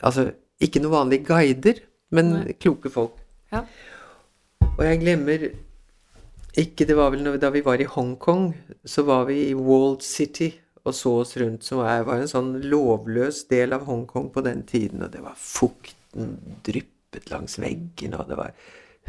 Altså 0.00 0.30
ikke 0.64 0.80
noen 0.80 0.94
vanlige 0.94 1.26
guider, 1.28 1.80
men 2.14 2.30
Nei. 2.32 2.54
kloke 2.56 2.88
folk. 2.88 3.18
Ja. 3.52 3.66
Og 4.64 4.80
jeg 4.86 5.00
glemmer 5.02 5.48
ikke 6.56 6.86
Det 6.86 6.94
var 6.96 7.10
vel 7.10 7.26
da 7.42 7.50
vi 7.50 7.64
var 7.66 7.82
i 7.82 7.88
Hongkong, 7.90 8.52
så 8.86 9.02
var 9.02 9.26
vi 9.26 9.40
i 9.48 9.54
Walled 9.58 10.04
City 10.06 10.52
og 10.84 10.94
så 10.94 11.14
oss 11.22 11.36
rundt, 11.40 11.64
som 11.64 11.80
var, 11.80 12.04
var 12.06 12.20
en 12.20 12.30
sånn 12.30 12.50
lovløs 12.68 13.46
del 13.50 13.72
av 13.74 13.86
Hongkong 13.88 14.28
på 14.30 14.44
den 14.44 14.62
tiden. 14.68 15.02
Og 15.02 15.10
det 15.10 15.22
var 15.24 15.34
fukten 15.40 16.36
dryppet 16.66 17.30
langs 17.32 17.56
veggene, 17.58 18.20
og 18.20 18.30
det 18.30 18.38
var 18.38 18.52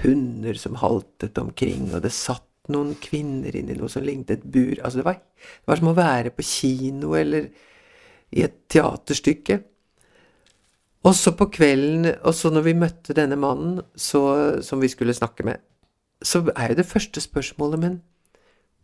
hunder 0.04 0.58
som 0.60 0.80
haltet 0.82 1.38
omkring, 1.40 1.88
og 1.94 2.04
det 2.04 2.14
satt 2.16 2.44
noen 2.74 2.96
kvinner 2.98 3.56
inni 3.56 3.78
noe 3.78 3.92
som 3.92 4.04
lignet 4.04 4.34
et 4.34 4.44
bur. 4.44 4.74
Altså 4.82 5.00
det 5.00 5.06
var, 5.06 5.22
det 5.22 5.70
var 5.70 5.80
som 5.80 5.92
å 5.92 5.98
være 5.98 6.34
på 6.34 6.46
kino 6.48 7.14
eller 7.18 7.48
i 8.36 8.44
et 8.46 8.58
teaterstykke. 8.74 9.60
Og 11.06 11.14
så 11.14 11.36
på 11.38 11.46
kvelden, 11.54 12.10
og 12.26 12.34
så 12.34 12.50
når 12.50 12.66
vi 12.66 12.78
møtte 12.82 13.14
denne 13.18 13.38
mannen 13.38 13.84
så, 13.94 14.24
som 14.66 14.82
vi 14.82 14.90
skulle 14.90 15.14
snakke 15.14 15.46
med, 15.46 15.62
så 16.26 16.42
er 16.56 16.72
jo 16.72 16.80
det 16.80 16.88
første 16.90 17.22
spørsmålet 17.22 17.82
Men 17.84 17.98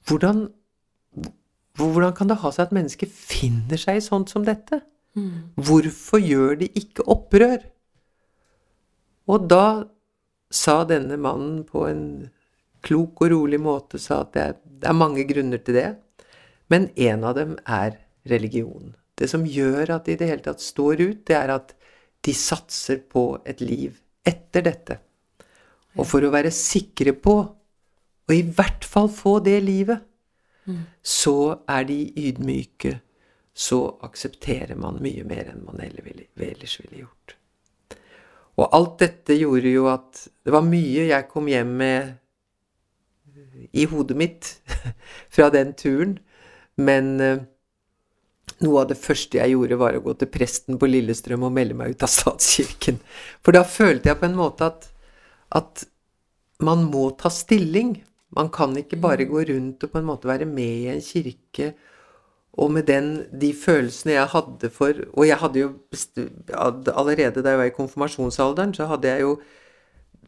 hvordan 0.06 0.44
hvordan 1.80 2.14
kan 2.16 2.30
det 2.30 2.42
ha 2.42 2.52
seg 2.52 2.68
at 2.68 2.76
mennesker 2.76 3.10
finner 3.10 3.80
seg 3.80 3.98
i 3.98 4.04
sånt 4.04 4.32
som 4.34 4.44
dette? 4.46 4.82
Mm. 5.16 5.56
Hvorfor 5.56 6.22
gjør 6.22 6.60
de 6.62 6.68
ikke 6.78 7.06
opprør? 7.10 7.64
Og 9.32 9.48
da 9.50 9.88
sa 10.52 10.82
denne 10.88 11.18
mannen 11.22 11.64
på 11.68 11.86
en 11.88 12.06
klok 12.86 13.24
og 13.24 13.32
rolig 13.34 13.60
måte 13.62 14.00
sa 14.02 14.22
at 14.26 14.34
det 14.36 14.44
er, 14.44 14.56
det 14.82 14.90
er 14.90 14.98
mange 14.98 15.26
grunner 15.30 15.62
til 15.62 15.78
det, 15.78 15.90
men 16.72 16.90
en 16.96 17.24
av 17.28 17.38
dem 17.38 17.56
er 17.68 17.98
religion. 18.30 18.94
Det 19.16 19.30
som 19.30 19.46
gjør 19.46 19.98
at 19.98 20.08
de 20.08 20.16
i 20.16 20.20
det 20.20 20.30
hele 20.30 20.46
tatt 20.46 20.64
står 20.64 21.02
ut, 21.04 21.24
det 21.28 21.38
er 21.38 21.54
at 21.54 21.76
de 22.26 22.34
satser 22.38 23.02
på 23.10 23.26
et 23.50 23.62
liv 23.62 23.98
etter 24.28 24.66
dette. 24.66 24.98
Og 26.00 26.08
for 26.08 26.24
å 26.24 26.32
være 26.34 26.54
sikre 26.56 27.14
på, 27.18 27.36
og 28.32 28.34
i 28.34 28.46
hvert 28.56 28.86
fall 28.88 29.10
få 29.12 29.40
det 29.44 29.58
livet, 29.66 30.00
så 31.04 31.64
er 31.70 31.88
de 31.90 32.00
ydmyke. 32.30 33.00
Så 33.52 33.82
aksepterer 34.08 34.78
man 34.80 35.02
mye 35.04 35.26
mer 35.28 35.50
enn 35.52 35.66
man 35.66 35.82
ellers 35.84 36.78
ville 36.80 37.02
gjort. 37.02 37.36
Og 38.60 38.68
alt 38.76 38.98
dette 39.02 39.38
gjorde 39.40 39.72
jo 39.72 39.88
at 39.92 40.26
det 40.46 40.54
var 40.54 40.66
mye 40.66 41.08
jeg 41.08 41.30
kom 41.32 41.48
hjem 41.50 41.72
med 41.82 42.18
i 43.72 43.86
hodet 43.88 44.18
mitt 44.18 44.50
fra 45.36 45.50
den 45.54 45.74
turen. 45.78 46.18
Men 46.82 47.14
eh, 47.24 47.44
noe 48.66 48.84
av 48.84 48.92
det 48.92 49.00
første 49.00 49.40
jeg 49.40 49.54
gjorde, 49.54 49.80
var 49.80 49.98
å 49.98 50.04
gå 50.04 50.16
til 50.20 50.32
presten 50.34 50.80
på 50.82 50.90
Lillestrøm 50.90 51.48
og 51.48 51.56
melde 51.56 51.78
meg 51.78 51.96
ut 51.96 52.06
av 52.06 52.12
statskirken. 52.18 53.00
For 53.44 53.56
da 53.56 53.64
følte 53.68 54.12
jeg 54.12 54.20
på 54.22 54.28
en 54.30 54.40
måte 54.40 54.68
at, 54.68 54.90
at 55.58 55.86
man 56.62 56.86
må 56.92 57.10
ta 57.18 57.32
stilling. 57.34 57.96
Man 58.38 58.52
kan 58.54 58.76
ikke 58.80 59.00
bare 59.02 59.28
gå 59.30 59.46
rundt 59.50 59.84
og 59.84 59.94
på 59.94 60.00
en 60.00 60.08
måte 60.08 60.30
være 60.30 60.48
med 60.50 60.86
i 60.86 60.92
en 60.94 61.04
kirke 61.04 61.74
og 62.54 62.72
med 62.72 62.84
den, 62.84 63.26
de 63.42 63.54
følelsene 63.56 64.14
jeg 64.14 64.28
hadde 64.34 64.70
for 64.70 64.94
Og 65.14 65.28
jeg 65.28 65.38
hadde 65.38 65.60
jo 65.60 65.72
Allerede 66.92 67.44
da 67.44 67.50
jeg 67.50 67.58
var 67.58 67.70
i 67.70 67.76
konfirmasjonsalderen, 67.76 68.74
så 68.74 68.86
hadde 68.86 69.08
jeg 69.08 69.22
jo 69.22 69.40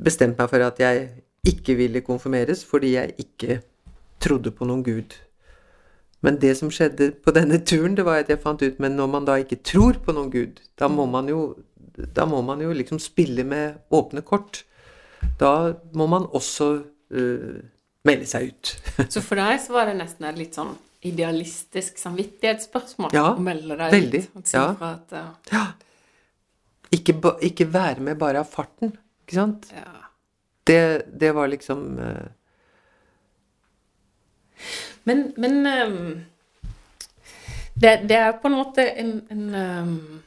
bestemt 0.04 0.38
meg 0.40 0.50
for 0.50 0.64
at 0.64 0.80
jeg 0.80 1.10
ikke 1.48 1.76
ville 1.76 2.02
konfirmeres 2.02 2.64
fordi 2.66 2.94
jeg 2.94 3.14
ikke 3.20 3.62
trodde 4.24 4.52
på 4.52 4.66
noen 4.66 4.84
gud. 4.84 5.14
Men 6.24 6.40
det 6.42 6.56
som 6.58 6.72
skjedde 6.72 7.12
på 7.24 7.32
denne 7.36 7.60
turen, 7.60 7.98
det 7.98 8.06
var 8.08 8.24
at 8.24 8.30
jeg 8.32 8.40
fant 8.40 8.62
ut 8.64 8.80
Men 8.80 8.96
når 8.96 9.08
man 9.08 9.26
da 9.26 9.36
ikke 9.36 9.60
tror 9.64 10.00
på 10.06 10.16
noen 10.16 10.32
gud, 10.32 10.62
da 10.80 10.88
må 10.88 11.06
man 11.06 11.28
jo, 11.30 11.58
må 12.28 12.42
man 12.42 12.62
jo 12.62 12.72
liksom 12.72 13.00
spille 13.00 13.44
med 13.44 13.76
åpne 13.92 14.22
kort. 14.22 14.64
Da 15.40 15.74
må 15.94 16.08
man 16.08 16.26
også 16.32 16.70
uh, 17.14 17.60
melde 18.08 18.26
seg 18.26 18.50
ut. 18.50 18.74
så 19.14 19.22
for 19.22 19.36
deg 19.36 19.60
så 19.60 19.76
var 19.76 19.92
det 19.92 20.00
nesten 20.00 20.32
litt 20.40 20.56
sånn 20.56 20.74
idealistisk 21.08 21.98
samvittighetsspørsmål 22.02 23.16
ja, 23.16 23.26
å 23.34 23.42
melde 23.44 23.78
deg 23.80 23.96
veldig, 23.96 24.22
ut? 24.34 24.54
Ja. 24.54 24.68
At, 24.90 25.16
uh... 25.16 25.32
ja. 25.52 25.66
Ikke, 26.94 27.16
ikke, 27.42 27.68
være 27.74 28.06
med 28.06 28.20
bare 28.22 28.44
av 28.44 28.50
farten, 28.50 28.94
ikke 29.26 29.38
sant? 29.40 29.70
Ja. 29.74 29.90
Det, 30.68 30.82
det 31.20 31.34
var 31.36 31.52
liksom 31.52 31.86
uh... 32.00 32.28
Men, 35.04 35.34
men 35.36 35.66
um, 35.68 36.22
det, 37.74 37.98
det, 38.08 38.16
er 38.16 38.38
på 38.40 38.48
en 38.48 38.56
måte 38.56 38.86
en, 38.88 39.18
en 39.34 39.56
um, 39.56 40.22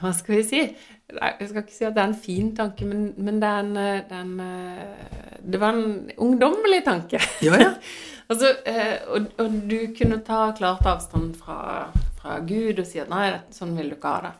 Hva 0.00 0.10
skal 0.18 0.40
vi 0.40 0.42
si? 0.48 0.64
Jeg 1.12 1.48
skal 1.48 1.62
ikke 1.62 1.74
si 1.74 1.84
at 1.84 1.96
det 1.96 2.02
er 2.02 2.10
en 2.10 2.22
fin 2.24 2.48
tanke, 2.56 2.86
men, 2.88 3.10
men 3.16 3.40
det, 3.42 3.48
er 3.48 3.66
en, 3.66 3.76
eh, 3.76 4.00
det, 4.08 4.16
er 4.16 4.22
en, 4.22 4.40
eh, 4.40 5.36
det, 5.42 5.60
var 5.60 5.76
en 5.76 6.10
ungdommelig 6.16 6.80
tanke. 6.86 7.20
Ja, 7.44 7.58
ja. 7.60 7.74
altså, 8.30 8.54
eh, 8.66 8.96
og, 9.08 9.28
og, 9.38 9.58
du 9.70 9.78
kunne 9.98 10.22
ta 10.24 10.46
klart 10.56 10.86
avstand 10.88 11.34
fra, 11.36 11.90
fra, 12.20 12.40
Gud 12.48 12.80
og 12.80 12.88
si 12.88 13.02
at 13.02 13.12
nei, 13.12 13.28
sånn 13.52 13.76
vil 13.76 13.92
du 13.92 13.98
ikke 13.98 14.14
ha 14.16 14.26
det. 14.28 14.34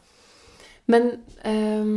Men 0.93 1.11
um, 1.47 1.97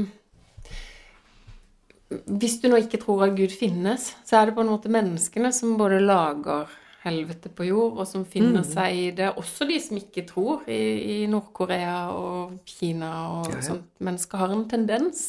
hvis 2.40 2.60
du 2.62 2.70
nå 2.70 2.80
ikke 2.84 3.02
tror 3.02 3.26
at 3.26 3.38
Gud 3.38 3.54
finnes, 3.56 4.12
så 4.28 4.40
er 4.40 4.50
det 4.50 4.58
på 4.58 4.66
en 4.66 4.72
måte 4.72 4.92
menneskene 4.94 5.52
som 5.56 5.78
både 5.80 6.04
lager 6.04 6.70
helvete 7.06 7.52
på 7.54 7.68
jord, 7.70 8.00
og 8.02 8.10
som 8.10 8.26
finner 8.28 8.63
mm. 8.63 8.68
seg 8.68 8.98
i 8.98 9.06
det. 9.15 9.32
Også 9.39 9.68
de 9.70 9.80
som 9.82 10.00
ikke 10.00 10.26
tror, 10.30 10.65
i, 10.70 10.82
i 11.15 11.18
Nord-Korea 11.32 11.98
og 12.15 12.58
Kina 12.70 13.12
og 13.38 13.50
ja, 13.52 13.60
ja. 13.60 13.65
sånt. 13.70 13.88
Mennesker 14.06 14.41
har 14.41 14.54
en 14.56 14.68
tendens 14.72 15.26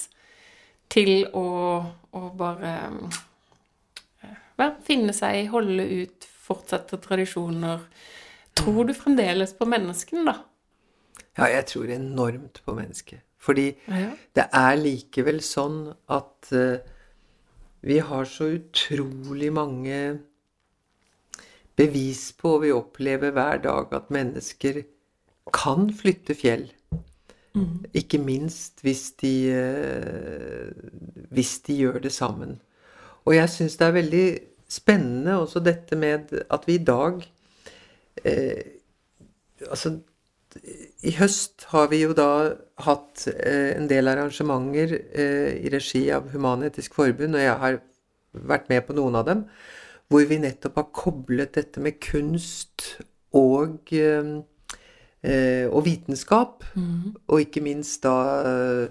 til 0.92 1.26
å, 1.34 1.46
å 2.14 2.22
bare 2.38 2.72
ja, 4.22 4.70
finne 4.86 5.14
seg, 5.16 5.48
holde 5.52 5.86
ut, 6.02 6.28
fortsette 6.46 6.98
tradisjoner. 7.02 7.86
Tror 8.56 8.86
du 8.88 8.94
fremdeles 8.96 9.52
på 9.56 9.68
menneskene, 9.68 10.26
da? 10.30 10.38
Ja, 11.36 11.50
jeg 11.52 11.66
tror 11.68 11.90
enormt 11.92 12.62
på 12.64 12.74
mennesket. 12.76 13.20
Fordi 13.46 13.68
ja, 13.86 14.10
det 14.34 14.46
er 14.56 14.78
likevel 14.80 15.42
sånn 15.44 15.90
at 16.10 16.48
uh, 16.56 16.78
vi 17.86 18.00
har 18.02 18.24
så 18.26 18.48
utrolig 18.56 19.52
mange 19.54 19.98
bevis 21.76 22.30
på, 22.38 22.56
og 22.56 22.64
vi 22.64 22.72
opplever 22.72 23.34
hver 23.36 23.60
dag, 23.64 23.92
at 23.92 24.10
mennesker 24.14 24.82
kan 25.54 25.90
flytte 25.94 26.34
fjell. 26.34 26.66
Mm. 27.56 27.84
Ikke 27.96 28.18
minst 28.20 28.82
hvis 28.84 29.10
de, 29.20 29.34
eh, 29.52 30.72
hvis 31.32 31.58
de 31.66 31.78
gjør 31.80 31.98
det 32.04 32.12
sammen. 32.12 32.58
Og 33.24 33.34
jeg 33.34 33.50
syns 33.50 33.76
det 33.76 33.86
er 33.86 33.96
veldig 33.96 34.26
spennende 34.68 35.38
også 35.40 35.62
dette 35.64 35.96
med 35.96 36.34
at 36.50 36.66
vi 36.66 36.74
i 36.74 36.84
dag 36.84 37.22
eh, 38.24 38.72
Altså, 39.70 39.94
i 41.00 41.14
høst 41.16 41.64
har 41.70 41.86
vi 41.88 42.02
jo 42.02 42.12
da 42.12 42.52
hatt 42.84 43.22
eh, 43.32 43.72
en 43.72 43.86
del 43.88 44.10
arrangementer 44.10 44.92
eh, 45.16 45.54
i 45.64 45.72
regi 45.72 46.02
av 46.12 46.28
Human-Etisk 46.34 46.92
Forbund, 46.92 47.38
og 47.38 47.40
jeg 47.40 47.54
har 47.62 47.78
vært 48.36 48.68
med 48.68 48.84
på 48.84 48.96
noen 48.98 49.16
av 49.16 49.24
dem 49.30 49.46
hvor 50.08 50.24
vi 50.28 50.38
nettopp 50.38 50.78
har 50.78 50.88
koblet 50.94 51.54
dette 51.56 51.82
med 51.82 51.98
kunst 52.02 52.84
og, 53.34 53.92
eh, 53.92 54.28
eh, 55.22 55.66
og 55.68 55.84
vitenskap. 55.84 56.64
Mm. 56.74 57.16
Og 57.26 57.40
ikke 57.40 57.60
minst 57.60 58.02
da 58.02 58.16
eh, 58.46 58.88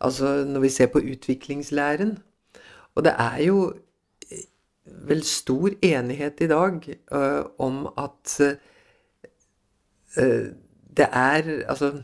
Altså 0.00 0.44
når 0.44 0.60
vi 0.60 0.68
ser 0.68 0.86
på 0.86 0.98
utviklingslæren. 0.98 2.18
Og 2.94 3.04
det 3.04 3.12
er 3.18 3.42
jo 3.42 3.72
vel 5.08 5.22
stor 5.24 5.70
enighet 5.82 6.40
i 6.40 6.46
dag 6.46 6.98
om 7.58 7.88
at 7.96 8.58
det 10.96 11.08
er 11.12 11.64
Altså, 11.68 12.02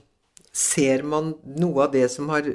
ser 0.52 1.02
man 1.02 1.34
noe 1.44 1.84
av 1.84 1.92
det 1.92 2.10
som, 2.10 2.28
har, 2.28 2.48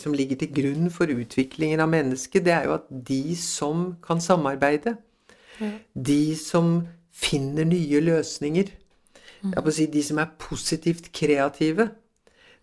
som 0.00 0.14
ligger 0.16 0.38
til 0.40 0.52
grunn 0.54 0.90
for 0.94 1.10
utviklingen 1.12 1.80
av 1.80 1.90
mennesket, 1.92 2.44
det 2.44 2.54
er 2.54 2.68
jo 2.68 2.76
at 2.78 2.88
de 2.90 3.36
som 3.38 3.90
kan 4.04 4.20
samarbeide, 4.20 4.96
ja. 5.60 5.70
de 5.94 6.36
som 6.38 6.86
finner 7.14 7.66
nye 7.68 8.00
løsninger, 8.04 8.70
mm. 9.42 9.54
jeg 9.54 9.74
si 9.74 9.88
de 9.92 10.04
som 10.06 10.20
er 10.22 10.36
positivt 10.38 11.10
kreative, 11.12 11.90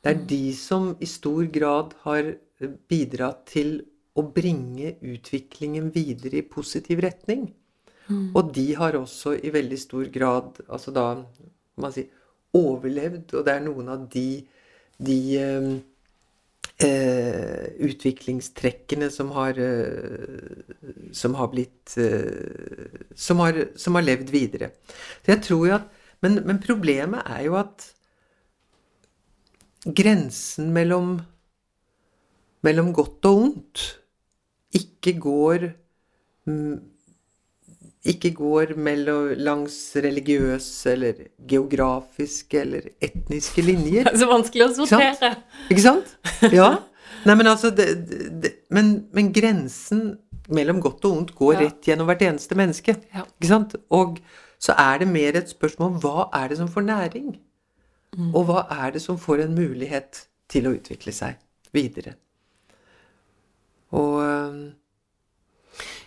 det 0.03 0.11
er 0.11 0.21
mm. 0.21 0.27
de 0.29 0.43
som 0.55 0.89
i 1.01 1.09
stor 1.09 1.45
grad 1.51 1.95
har 2.05 2.35
bidratt 2.89 3.45
til 3.51 3.79
å 4.15 4.23
bringe 4.31 4.95
utviklingen 5.03 5.89
videre 5.95 6.39
i 6.39 6.47
positiv 6.47 7.01
retning. 7.03 7.49
Mm. 8.07 8.29
Og 8.37 8.53
de 8.55 8.67
har 8.77 8.95
også 8.95 9.33
i 9.41 9.51
veldig 9.51 9.79
stor 9.81 10.05
grad 10.13 10.61
altså 10.69 10.93
da, 10.95 11.07
man 11.81 11.95
si, 11.95 12.05
overlevd, 12.55 13.33
og 13.35 13.43
det 13.47 13.55
er 13.55 13.65
noen 13.65 13.89
av 13.91 14.05
de, 14.13 14.29
de 15.01 15.19
eh, 16.83 17.67
utviklingstrekkene 17.85 19.09
som 19.13 19.31
har 19.35 19.59
eh, 19.61 20.63
som 21.15 21.35
har 21.39 21.51
blitt 21.53 21.95
eh, 22.01 23.05
som, 23.15 23.39
har, 23.43 23.61
som, 23.75 23.95
har, 23.95 24.05
levd 24.05 24.31
videre. 24.33 24.71
Så 25.23 25.35
jeg 25.35 25.43
tror 25.47 25.67
jo 25.67 25.77
at 25.79 25.91
men, 26.23 26.39
men 26.47 26.61
problemet 26.63 27.27
er 27.29 27.45
jo 27.47 27.57
at 27.59 27.91
grensen 29.85 30.71
mellom 30.73 31.19
mellom 32.65 32.93
godt 32.97 33.27
og 33.29 33.41
ondt 33.43 33.83
ikke 34.75 35.13
går 35.21 35.67
ikke 38.05 38.31
går 38.37 38.75
mellom, 38.77 39.31
langs 39.41 39.75
religiøse 39.97 40.91
eller 40.93 41.21
geografiske 41.49 42.59
eller 42.61 42.89
etniske 43.03 43.63
linjer. 43.65 44.05
Det 44.07 44.13
er 44.13 44.21
så 44.21 44.29
vanskelig 44.29 44.67
å 44.67 44.73
sortere. 44.77 45.31
Ikke 45.73 45.85
sant? 45.87 46.13
Ja. 46.53 46.75
Nei, 47.25 47.33
men 47.39 47.49
altså 47.49 47.71
det, 47.73 47.87
det, 48.43 48.51
men, 48.69 49.07
men, 49.15 49.31
grensen 49.33 50.03
mellom 50.53 50.77
godt 50.83 51.07
og 51.09 51.15
ondt 51.17 51.31
går 51.37 51.55
ja. 51.55 51.61
rett 51.65 51.89
gjennom 51.89 52.09
hvert 52.09 52.21
eneste 52.27 52.57
menneske. 52.57 52.93
Ja. 53.15 53.25
Ikke 53.25 53.49
sant? 53.49 53.73
Og 53.89 54.19
så 54.61 54.75
er 54.77 55.01
det 55.01 55.09
mer 55.09 55.39
et 55.39 55.49
spørsmål 55.49 55.95
om 55.95 55.97
hva 56.03 56.27
er 56.37 56.51
det 56.51 56.59
som 56.61 56.69
får 56.69 56.85
næring? 56.85 57.33
Mm. 58.15 58.29
Og 58.29 58.45
hva 58.47 58.67
er 58.77 58.93
det 58.95 59.01
som 59.03 59.17
får 59.19 59.47
en 59.47 59.57
mulighet 59.57 60.27
til 60.51 60.69
å 60.69 60.75
utvikle 60.77 61.13
seg 61.15 61.41
videre? 61.75 62.13
Og 63.95 64.21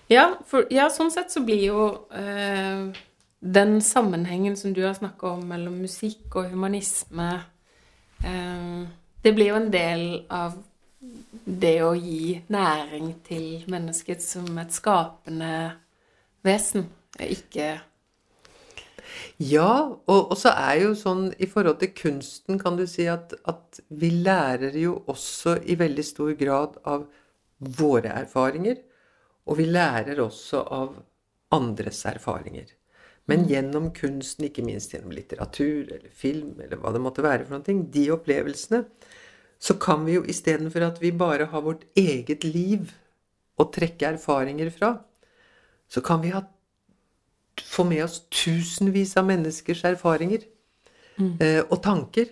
ja, 0.09 0.31
for, 0.49 0.67
ja, 0.73 0.89
sånn 0.93 1.13
sett 1.13 1.33
så 1.33 1.43
blir 1.45 1.63
jo 1.69 1.83
eh, 2.15 2.89
den 3.39 3.79
sammenhengen 3.85 4.57
som 4.57 4.73
du 4.75 4.83
har 4.87 4.97
snakka 4.99 5.35
om 5.37 5.45
mellom 5.51 5.79
musikk 5.85 6.37
og 6.37 6.51
humanisme 6.53 7.29
eh, 8.25 8.89
Det 9.23 9.35
blir 9.35 9.53
jo 9.53 9.59
en 9.59 9.71
del 9.71 10.05
av 10.31 10.57
det 11.45 11.77
å 11.85 11.93
gi 11.95 12.39
næring 12.51 13.13
til 13.27 13.67
mennesket 13.71 14.23
som 14.25 14.49
et 14.59 14.75
skapende 14.75 15.53
vesen, 16.47 16.89
ikke 17.19 17.77
ja, 19.39 19.71
og, 19.87 20.33
og, 20.33 20.35
så 20.39 20.51
er 20.51 20.81
jo 20.83 20.95
sånn 20.99 21.29
i 21.39 21.47
forhold 21.51 21.79
til 21.81 21.93
kunsten, 21.97 22.59
kan 22.61 22.77
du 22.79 22.85
si 22.91 23.07
at, 23.11 23.35
at, 23.49 23.81
vi 23.89 24.11
lærer 24.11 24.75
jo 24.79 24.99
også 25.07 25.59
i 25.65 25.79
veldig 25.79 26.05
stor 26.05 26.33
grad 26.39 26.77
av 26.89 27.07
våre 27.79 28.13
erfaringer. 28.25 28.81
Og 29.49 29.59
vi 29.61 29.69
lærer 29.69 30.21
også 30.21 30.63
av 30.77 30.99
andres 31.55 32.05
erfaringer. 32.09 32.69
Men 33.29 33.45
mm. 33.45 33.49
gjennom 33.53 33.89
kunsten, 33.97 34.49
ikke 34.49 34.65
minst 34.65 34.93
gjennom 34.95 35.13
litteratur 35.13 35.89
eller 35.89 36.13
film 36.13 36.61
eller 36.65 36.81
hva 36.81 36.93
det 36.95 37.03
måtte 37.05 37.25
være 37.25 37.45
for 37.49 37.59
noe, 37.59 37.89
de 37.93 38.05
opplevelsene, 38.15 38.83
så 39.59 39.75
kan 39.81 40.05
vi 40.07 40.17
jo 40.17 40.25
istedenfor 40.29 40.87
at 40.87 41.01
vi 41.03 41.11
bare 41.13 41.49
har 41.51 41.65
vårt 41.65 41.85
eget 41.99 42.47
liv 42.47 42.93
å 43.59 43.67
trekke 43.75 44.15
erfaringer 44.15 44.71
fra, 44.73 44.93
så 45.91 46.01
kan 46.05 46.23
vi 46.23 46.31
ha, 46.33 46.45
få 47.59 47.85
med 47.89 48.05
oss 48.05 48.21
tusenvis 48.31 49.17
av 49.19 49.27
menneskers 49.29 49.83
erfaringer 49.89 50.45
mm. 51.19 51.35
eh, 51.43 51.61
og 51.65 51.81
tanker 51.83 52.31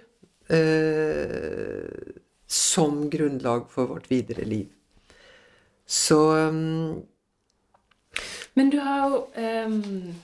eh, 0.52 2.14
som 2.46 3.04
grunnlag 3.10 3.66
for 3.72 3.90
vårt 3.90 4.08
videre 4.12 4.46
liv. 4.46 4.70
Så 5.86 6.18
um, 6.34 7.02
Men 8.54 8.70
du 8.70 8.78
har 8.82 9.10
jo 9.10 9.20
um, 9.36 10.14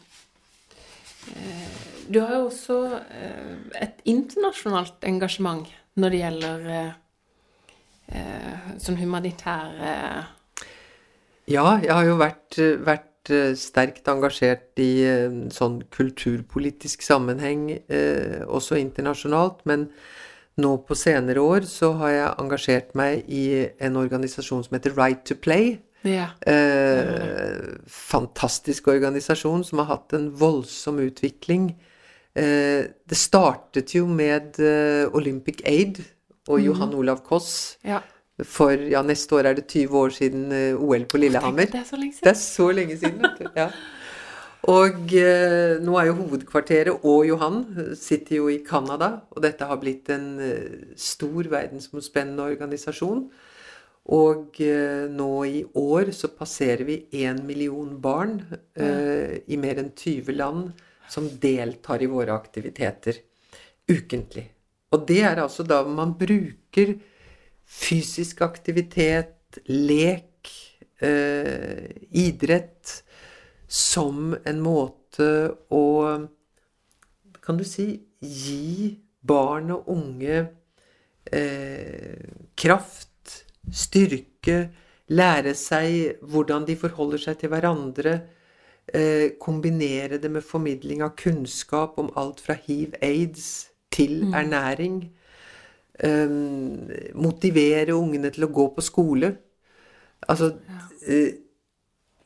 Du 2.09 2.21
har 2.21 2.35
jo 2.35 2.49
også 2.49 2.79
uh, 2.99 3.55
et 3.79 4.03
internasjonalt 4.11 5.07
engasjement 5.07 5.71
når 5.95 6.11
det 6.11 6.21
gjelder 6.23 6.69
uh, 6.73 8.69
sånn 8.83 8.99
humanitære 8.99 9.95
Ja, 11.53 11.67
jeg 11.79 11.93
har 11.93 12.07
jo 12.09 12.19
vært, 12.19 12.59
vært 12.83 13.31
sterkt 13.61 14.09
engasjert 14.11 14.81
i 14.83 15.05
sånn 15.55 15.79
kulturpolitisk 15.95 17.05
sammenheng, 17.07 17.69
også 18.51 18.79
internasjonalt. 18.81 19.61
Men 19.69 19.85
nå 20.61 20.73
på 20.85 20.97
senere 20.99 21.41
år 21.41 21.65
så 21.69 21.95
har 22.01 22.13
jeg 22.13 22.35
engasjert 22.43 22.93
meg 22.99 23.25
i 23.33 23.45
en 23.81 23.97
organisasjon 24.01 24.65
som 24.67 24.77
heter 24.77 24.95
Right 24.99 25.25
to 25.29 25.37
Play. 25.39 25.79
Ja. 26.03 26.33
Eh, 26.47 27.79
fantastisk 27.87 28.91
organisasjon 28.93 29.65
som 29.65 29.81
har 29.83 29.91
hatt 29.95 30.17
en 30.19 30.29
voldsom 30.37 31.01
utvikling. 31.05 31.71
Eh, 32.35 32.89
det 33.09 33.19
startet 33.19 33.95
jo 33.97 34.07
med 34.09 34.59
eh, 34.61 35.07
Olympic 35.15 35.63
Aid 35.69 36.03
og 36.49 36.59
mm. 36.59 36.65
Johan 36.67 36.95
Olav 36.99 37.23
Koss. 37.27 37.79
Ja. 37.87 38.03
For 38.43 38.75
ja, 38.75 39.03
neste 39.07 39.37
år 39.39 39.51
er 39.51 39.59
det 39.61 39.69
20 39.71 39.99
år 39.99 40.15
siden 40.17 40.47
eh, 40.53 40.77
OL 40.77 41.07
på 41.07 41.21
Lillehammer. 41.21 41.69
Det 41.71 41.81
er 41.85 41.89
så 41.89 42.01
lenge 42.01 42.17
siden. 42.17 42.29
Det 42.29 42.33
er 42.33 42.41
så 42.41 42.71
lenge 42.73 42.99
siden, 42.99 43.21
vet 43.23 43.43
du. 43.43 43.51
Ja. 43.57 43.69
Og 44.71 45.15
eh, 45.19 45.81
nå 45.83 45.97
er 45.99 46.07
jo 46.07 46.19
hovedkvarteret 46.21 47.07
og 47.09 47.25
Johan 47.27 47.65
sitter 47.99 48.37
jo 48.37 48.51
i 48.53 48.61
Canada, 48.63 49.25
og 49.35 49.43
dette 49.43 49.67
har 49.67 49.81
blitt 49.83 50.11
en 50.15 50.29
eh, 50.39 50.93
stor 50.95 51.49
verdensomspennende 51.51 52.47
organisasjon. 52.53 53.25
Og 54.15 54.63
eh, 54.63 55.11
nå 55.11 55.33
i 55.51 55.65
år 55.79 56.13
så 56.15 56.31
passerer 56.35 56.87
vi 56.87 57.01
én 57.25 57.43
million 57.47 57.91
barn 58.03 58.39
eh, 58.79 59.43
i 59.47 59.59
mer 59.59 59.83
enn 59.83 59.93
20 59.99 60.39
land 60.39 60.73
som 61.11 61.27
deltar 61.43 62.03
i 62.03 62.11
våre 62.11 62.35
aktiviteter 62.35 63.19
ukentlig. 63.91 64.47
Og 64.93 65.07
det 65.09 65.23
er 65.27 65.43
altså 65.43 65.67
da 65.67 65.83
man 65.87 66.15
bruker 66.19 66.97
fysisk 67.63 68.43
aktivitet, 68.45 69.59
lek, 69.71 70.51
eh, 71.03 71.91
idrett 72.11 73.03
som 73.73 74.35
en 74.45 74.61
måte 74.61 75.29
å 75.73 75.85
Kan 77.43 77.59
du 77.59 77.65
si 77.67 77.87
gi 78.23 78.93
barn 79.27 79.73
og 79.75 79.89
unge 79.91 80.37
eh, 81.27 82.29
kraft, 82.55 83.33
styrke, 83.67 84.59
lære 85.11 85.57
seg 85.59 86.23
hvordan 86.23 86.69
de 86.69 86.77
forholder 86.79 87.25
seg 87.25 87.41
til 87.41 87.51
hverandre. 87.51 88.15
Eh, 88.87 89.35
kombinere 89.43 90.21
det 90.23 90.31
med 90.31 90.47
formidling 90.47 91.03
av 91.03 91.17
kunnskap 91.19 91.99
om 91.99 92.13
alt 92.15 92.39
fra 92.45 92.55
hiv-aids 92.55 93.49
til 93.91 94.29
mm. 94.29 94.39
ernæring. 94.39 95.03
Eh, 95.99 96.39
motivere 97.19 97.99
ungene 97.99 98.31
til 98.31 98.47
å 98.47 98.53
gå 98.55 98.69
på 98.77 98.87
skole. 98.87 99.35
Altså 100.31 100.53
ja. 100.55 101.33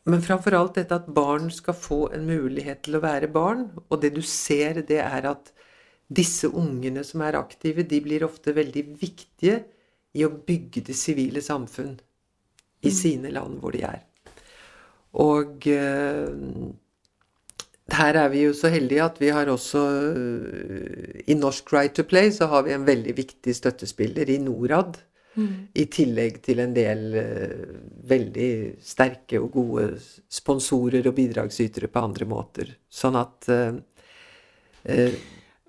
Eh, 0.07 0.11
men 0.11 0.23
framfor 0.23 0.55
alt 0.55 0.79
dette 0.79 0.95
at 0.95 1.11
barn 1.11 1.51
skal 1.51 1.75
få 1.75 2.01
en 2.15 2.27
mulighet 2.29 2.85
til 2.87 2.97
å 2.99 3.03
være 3.05 3.29
barn. 3.29 3.69
Og 3.91 4.01
det 4.03 4.15
du 4.15 4.23
ser, 4.23 4.83
det 4.87 5.03
er 5.03 5.27
at 5.27 5.53
disse 6.07 6.49
ungene 6.49 7.03
som 7.05 7.25
er 7.27 7.39
aktive, 7.39 7.83
de 7.83 8.01
blir 8.01 8.25
ofte 8.25 8.55
veldig 8.55 8.85
viktige 9.01 9.65
i 10.17 10.25
å 10.25 10.31
bygge 10.31 10.85
det 10.87 10.97
sivile 10.97 11.43
samfunn 11.43 11.97
i 12.87 12.91
mm. 12.91 12.95
sine 12.95 13.33
land 13.35 13.59
hvor 13.61 13.75
de 13.75 13.83
er. 13.87 14.05
Og 15.17 15.67
uh, 15.73 16.71
her 17.97 18.19
er 18.21 18.31
vi 18.33 18.45
jo 18.45 18.55
så 18.57 18.71
heldige 18.73 19.05
at 19.05 19.21
vi 19.21 19.33
har 19.33 19.49
også 19.49 19.83
uh, 19.83 21.21
I 21.27 21.37
Norsk 21.39 21.73
Right 21.73 21.97
to 21.97 22.05
Play 22.09 22.33
så 22.35 22.51
har 22.53 22.67
vi 22.67 22.75
en 22.77 22.87
veldig 22.87 23.17
viktig 23.17 23.55
støttespiller 23.57 24.31
i 24.31 24.39
Norad. 24.43 25.01
Mm. 25.37 25.69
I 25.77 25.85
tillegg 25.93 26.41
til 26.45 26.63
en 26.65 26.75
del 26.77 27.07
uh, 27.13 27.77
veldig 28.09 28.51
sterke 28.83 29.41
og 29.43 29.51
gode 29.53 29.87
sponsorer 30.33 31.07
og 31.07 31.17
bidragsytere 31.17 31.91
på 31.93 32.05
andre 32.09 32.29
måter. 32.29 32.75
Sånn 32.89 33.19
at 33.21 33.49
uh, 33.53 33.77
uh, 34.89 35.17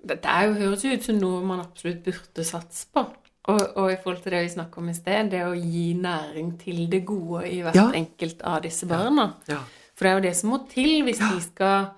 Dette 0.08 0.36
jo, 0.46 0.54
høres 0.56 0.86
ut 0.86 1.04
som 1.04 1.18
noe 1.20 1.42
man 1.44 1.60
absolutt 1.64 2.04
burde 2.06 2.44
satse 2.46 2.86
på. 2.94 3.04
Og, 3.48 3.60
og, 3.80 3.86
i 3.88 3.96
forhold 3.96 4.20
til 4.22 4.34
det 4.34 4.42
vi 4.44 4.52
snakket 4.52 4.80
om 4.82 4.88
i 4.90 4.96
sted, 4.96 5.30
det 5.32 5.40
å 5.46 5.54
gi 5.56 5.86
næring 5.96 6.50
til 6.60 6.82
det 6.92 7.00
gode 7.08 7.46
i 7.48 7.62
hvert 7.64 7.78
ja. 7.78 7.86
enkelt 7.96 8.42
av 8.44 8.60
disse 8.66 8.88
barna. 8.88 9.30
Ja. 9.48 9.56
Ja. 9.56 9.60
For 9.98 10.04
det 10.04 10.10
er 10.10 10.18
jo 10.18 10.24
det 10.28 10.34
som 10.38 10.52
må 10.52 10.60
til 10.70 10.92
hvis, 11.06 11.18
de, 11.18 11.40
skal, 11.42 11.88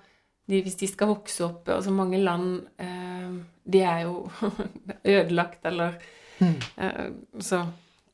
de, 0.49 0.61
hvis 0.65 0.79
de 0.79 0.87
skal 0.89 1.11
vokse 1.11 1.43
opp. 1.45 1.69
Altså 1.69 1.93
mange 1.93 2.17
land 2.23 2.63
eh, 2.81 3.35
De 3.61 3.83
er 3.85 3.99
jo 4.07 4.15
ødelagt, 5.17 5.59
eller 5.69 5.99
mm. 6.41 7.41
Så 7.41 7.61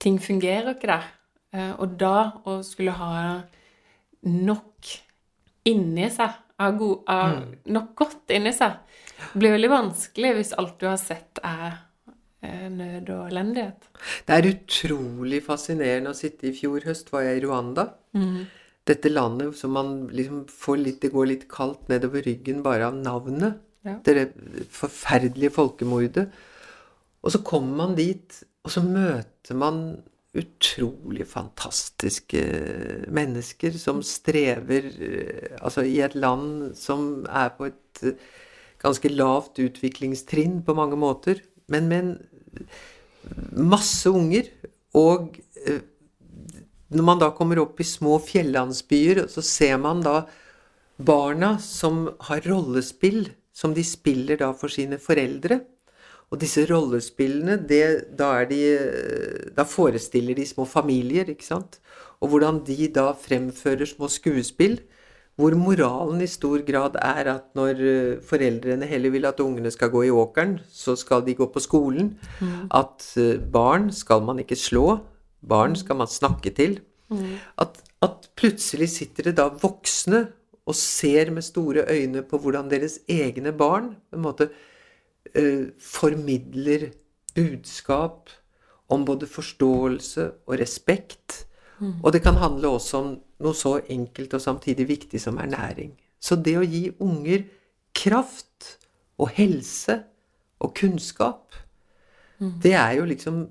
ting 0.03 0.19
fungerer 0.21 0.75
ikke 0.75 0.91
der. 0.91 1.07
Eh, 1.55 1.73
og 1.79 1.95
da 1.99 2.17
å 2.47 2.59
skulle 2.65 2.95
ha 2.97 3.13
nok 4.27 4.93
inni 5.67 6.09
seg, 6.13 6.35
av, 6.57 6.77
god, 6.79 7.01
av 7.11 7.33
mm. 7.35 7.49
nok 7.75 7.91
godt 7.97 8.33
inni 8.35 8.53
seg, 8.55 8.79
blir 9.37 9.55
veldig 9.55 9.71
vanskelig 9.71 10.33
hvis 10.37 10.55
alt 10.59 10.77
du 10.81 10.87
har 10.89 10.99
sett, 11.01 11.41
er 11.45 11.79
eh, 12.45 12.67
nød 12.73 13.11
og 13.13 13.31
elendighet. 13.31 13.89
Det 14.27 14.37
er 14.37 14.51
utrolig 14.51 15.41
fascinerende 15.45 16.13
å 16.13 16.17
sitte 16.17 16.49
i 16.49 16.55
fjor 16.55 16.87
høst, 16.87 17.11
var 17.13 17.27
jeg 17.27 17.41
i 17.41 17.45
Rwanda. 17.45 17.89
Mm. 18.17 18.45
Dette 18.87 19.11
landet 19.11 19.57
som 19.59 19.73
man 19.75 19.95
liksom 20.15 20.45
får 20.47 20.77
litt 20.79 21.01
Det 21.03 21.09
går 21.11 21.25
litt 21.27 21.41
kaldt 21.51 21.89
nedover 21.91 22.23
ryggen 22.23 22.61
bare 22.63 22.87
av 22.87 22.95
navnet. 22.95 23.59
Ja. 23.87 23.97
Det 24.03 24.31
forferdelige 24.73 25.51
folkemordet. 25.55 26.27
Og 27.27 27.33
så 27.33 27.43
kommer 27.43 27.75
man 27.75 27.97
dit, 27.97 28.37
og 28.63 28.71
så 28.71 28.79
møter 28.85 29.57
man 29.59 29.81
utrolig 30.37 31.25
fantastiske 31.27 32.41
mennesker 33.13 33.75
som 33.79 34.03
strever 34.05 34.85
eh, 34.85 35.55
Altså 35.57 35.83
i 35.87 35.97
et 36.03 36.15
land 36.15 36.75
som 36.77 37.25
er 37.25 37.51
på 37.57 37.67
et 37.71 38.03
eh, 38.05 38.27
ganske 38.79 39.09
lavt 39.11 39.59
utviklingstrinn 39.59 40.61
på 40.63 40.75
mange 40.77 40.99
måter, 40.99 41.41
men 41.67 41.87
med 41.89 42.03
en 42.03 42.67
masse 43.73 44.07
unger. 44.07 44.51
Og 44.95 45.39
eh, 45.65 45.81
når 46.93 47.07
man 47.09 47.23
da 47.23 47.31
kommer 47.35 47.59
opp 47.63 47.81
i 47.81 47.87
små 47.87 48.19
fjellandsbyer, 48.23 49.25
så 49.31 49.43
ser 49.43 49.81
man 49.81 50.05
da 50.05 50.21
barna 50.97 51.57
som 51.61 52.05
har 52.29 52.45
rollespill 52.47 53.25
som 53.57 53.73
de 53.73 53.83
spiller 53.85 54.39
da 54.39 54.53
for 54.55 54.71
sine 54.71 55.01
foreldre. 55.01 55.59
Og 56.27 56.41
disse 56.41 56.65
rollespillene, 56.67 57.55
det, 57.69 57.83
da, 58.19 58.33
de, 58.49 58.59
da, 59.55 59.63
forestiller 59.63 60.35
de 60.35 60.43
små 60.47 60.65
familier, 60.67 61.29
ikke 61.31 61.47
sant? 61.47 61.79
Og 62.19 62.33
hvordan 62.33 62.59
de 62.67 62.89
da 62.91 63.13
fremfører 63.15 63.87
små 63.87 64.09
skuespill, 64.11 64.81
hvor 65.37 65.53
moralen 65.53 66.23
i 66.25 66.27
stor 66.27 66.63
grad 66.65 66.97
er 66.97 67.29
at 67.35 67.51
når 67.55 67.81
eh, 67.85 68.13
foreldrene 68.25 68.87
heller 68.89 69.13
vil 69.13 69.27
at 69.29 69.39
ungene 69.43 69.69
skal 69.71 69.91
gå 69.93 70.07
i 70.07 70.09
åkeren, 70.09 70.55
så 70.65 70.95
skal 70.97 71.21
de 71.27 71.35
gå 71.37 71.45
på 71.53 71.61
skolen. 71.61 72.15
Mm. 72.41 72.71
At 72.73 73.05
eh, 73.21 73.37
barn 73.37 73.91
skal 73.93 74.25
man 74.25 74.41
ikke 74.41 74.57
slå, 74.57 74.97
barn 75.45 75.77
skal 75.77 76.01
man 76.01 76.09
snakke 76.09 76.51
til. 76.57 76.79
Mm. 77.13 77.37
At, 77.61 77.77
at 78.01 78.31
plutselig 78.35 78.89
sitter 78.95 79.29
det 79.29 79.37
da 79.37 79.45
voksne 79.61 80.25
og 80.67 80.75
ser 80.75 81.29
med 81.31 81.45
store 81.45 81.85
øyne 81.85 82.25
på 82.27 82.41
hvordan 82.41 82.73
deres 82.73 82.99
egne 83.07 83.53
barn 83.55 83.93
på 84.09 84.17
en 84.17 84.25
måte 84.25 84.49
eh, 85.33 85.67
formidler 85.79 86.89
budskap 87.35 88.29
om 88.87 89.05
både 89.05 89.27
forståelse 89.27 90.27
og 90.47 90.59
respekt. 90.59 91.45
Mm. 91.79 91.99
Og 92.03 92.11
det 92.13 92.23
kan 92.25 92.39
handle 92.39 92.71
også 92.77 93.01
om 93.01 93.13
noe 93.43 93.57
så 93.57 93.77
enkelt 93.93 94.33
og 94.33 94.41
samtidig 94.41 94.87
viktig 94.89 95.21
som 95.21 95.37
ernæring. 95.37 95.93
Så 96.19 96.35
det 96.35 96.55
å 96.57 96.65
gi 96.65 96.87
unger 97.03 97.45
kraft 97.97 98.77
og 99.17 99.33
helse 99.37 99.99
og 100.63 100.73
kunnskap, 100.77 101.53
mm. 102.39 102.57
det 102.63 102.73
er 102.73 102.97
jo 102.97 103.07
liksom 103.09 103.43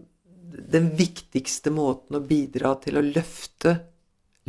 den 0.56 0.88
viktigste 0.96 1.70
måten 1.74 2.18
å 2.18 2.24
bidra 2.24 2.74
til 2.82 2.98
å 2.98 3.04
løfte 3.04 3.76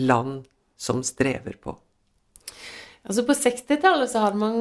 land 0.02 0.46
som 0.78 1.04
strever 1.06 1.58
på. 1.62 1.74
Altså 3.08 3.24
På 3.28 3.36
60-tallet 3.38 4.12
så 4.12 4.24
hadde 4.26 4.40
man 4.42 4.58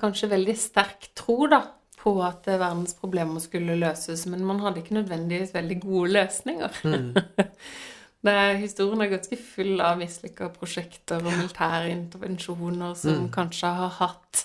kanskje 0.00 0.28
veldig 0.28 0.54
sterk 0.60 1.08
tro 1.16 1.46
da, 1.48 1.62
på 2.04 2.12
at 2.20 2.44
verdens 2.50 2.92
problemer 2.98 3.40
skulle 3.40 3.78
løses, 3.80 4.26
men 4.28 4.44
man 4.44 4.60
hadde 4.60 4.82
ikke 4.82 4.98
nødvendigvis 4.98 5.54
veldig 5.54 5.78
gode 5.80 6.10
løsninger. 6.18 6.80
Mm. 6.84 7.14
er, 8.28 8.56
historien 8.60 9.04
er 9.04 9.12
ganske 9.12 9.38
full 9.40 9.80
av 9.80 9.96
mislykka 10.00 10.50
prosjekter 10.56 11.22
og 11.22 11.30
militære 11.30 11.92
intervensjoner 11.94 12.92
som 12.98 13.24
mm. 13.24 13.30
kanskje 13.34 13.72
har 13.78 13.96
hatt 14.00 14.44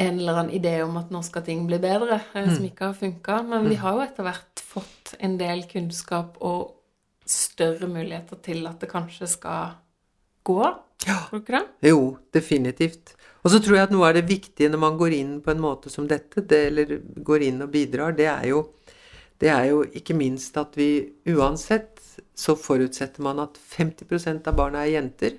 en 0.00 0.18
eller 0.18 0.38
annen 0.40 0.54
idé 0.56 0.78
om 0.82 0.96
at 0.96 1.10
nå 1.12 1.20
skal 1.26 1.44
ting 1.44 1.66
bli 1.68 1.78
bedre, 1.82 2.22
eh, 2.32 2.46
mm. 2.46 2.52
som 2.56 2.66
ikke 2.66 2.86
har 2.88 2.96
funka. 2.96 3.40
Men 3.46 3.66
vi 3.68 3.76
mm. 3.76 3.80
har 3.82 3.96
jo 3.96 4.04
etter 4.06 4.26
hvert 4.26 4.62
fått 4.64 5.14
en 5.20 5.36
del 5.40 5.66
kunnskap 5.68 6.38
og 6.46 6.76
større 7.28 7.88
muligheter 7.90 8.40
til 8.42 8.64
at 8.70 8.80
det 8.80 8.88
kanskje 8.90 9.28
skal 9.28 9.76
gå. 10.46 10.62
Ja. 11.06 11.18
Tror 11.28 11.40
du 11.40 11.44
ikke 11.44 11.58
det? 11.58 11.90
Jo, 11.90 12.00
definitivt. 12.34 13.14
Og 13.40 13.52
så 13.52 13.60
tror 13.62 13.78
jeg 13.78 13.88
at 13.88 13.94
noe 13.94 14.08
av 14.10 14.16
det 14.18 14.26
viktige 14.28 14.68
når 14.72 14.82
man 14.82 14.98
går 15.00 15.16
inn 15.16 15.36
på 15.44 15.52
en 15.54 15.62
måte 15.62 15.92
som 15.92 16.08
dette, 16.08 16.44
det, 16.44 16.60
eller 16.70 16.96
går 17.24 17.46
inn 17.46 17.62
og 17.64 17.72
bidrar, 17.72 18.16
det 18.16 18.28
er, 18.28 18.50
jo, 18.52 18.64
det 19.40 19.52
er 19.52 19.70
jo 19.70 19.84
ikke 19.96 20.16
minst 20.18 20.58
at 20.60 20.76
vi 20.76 20.90
uansett 21.32 22.00
så 22.36 22.56
forutsetter 22.58 23.24
man 23.24 23.40
at 23.42 23.56
50% 23.56 24.48
av 24.48 24.58
barna 24.58 24.84
er 24.84 24.96
jenter. 24.98 25.38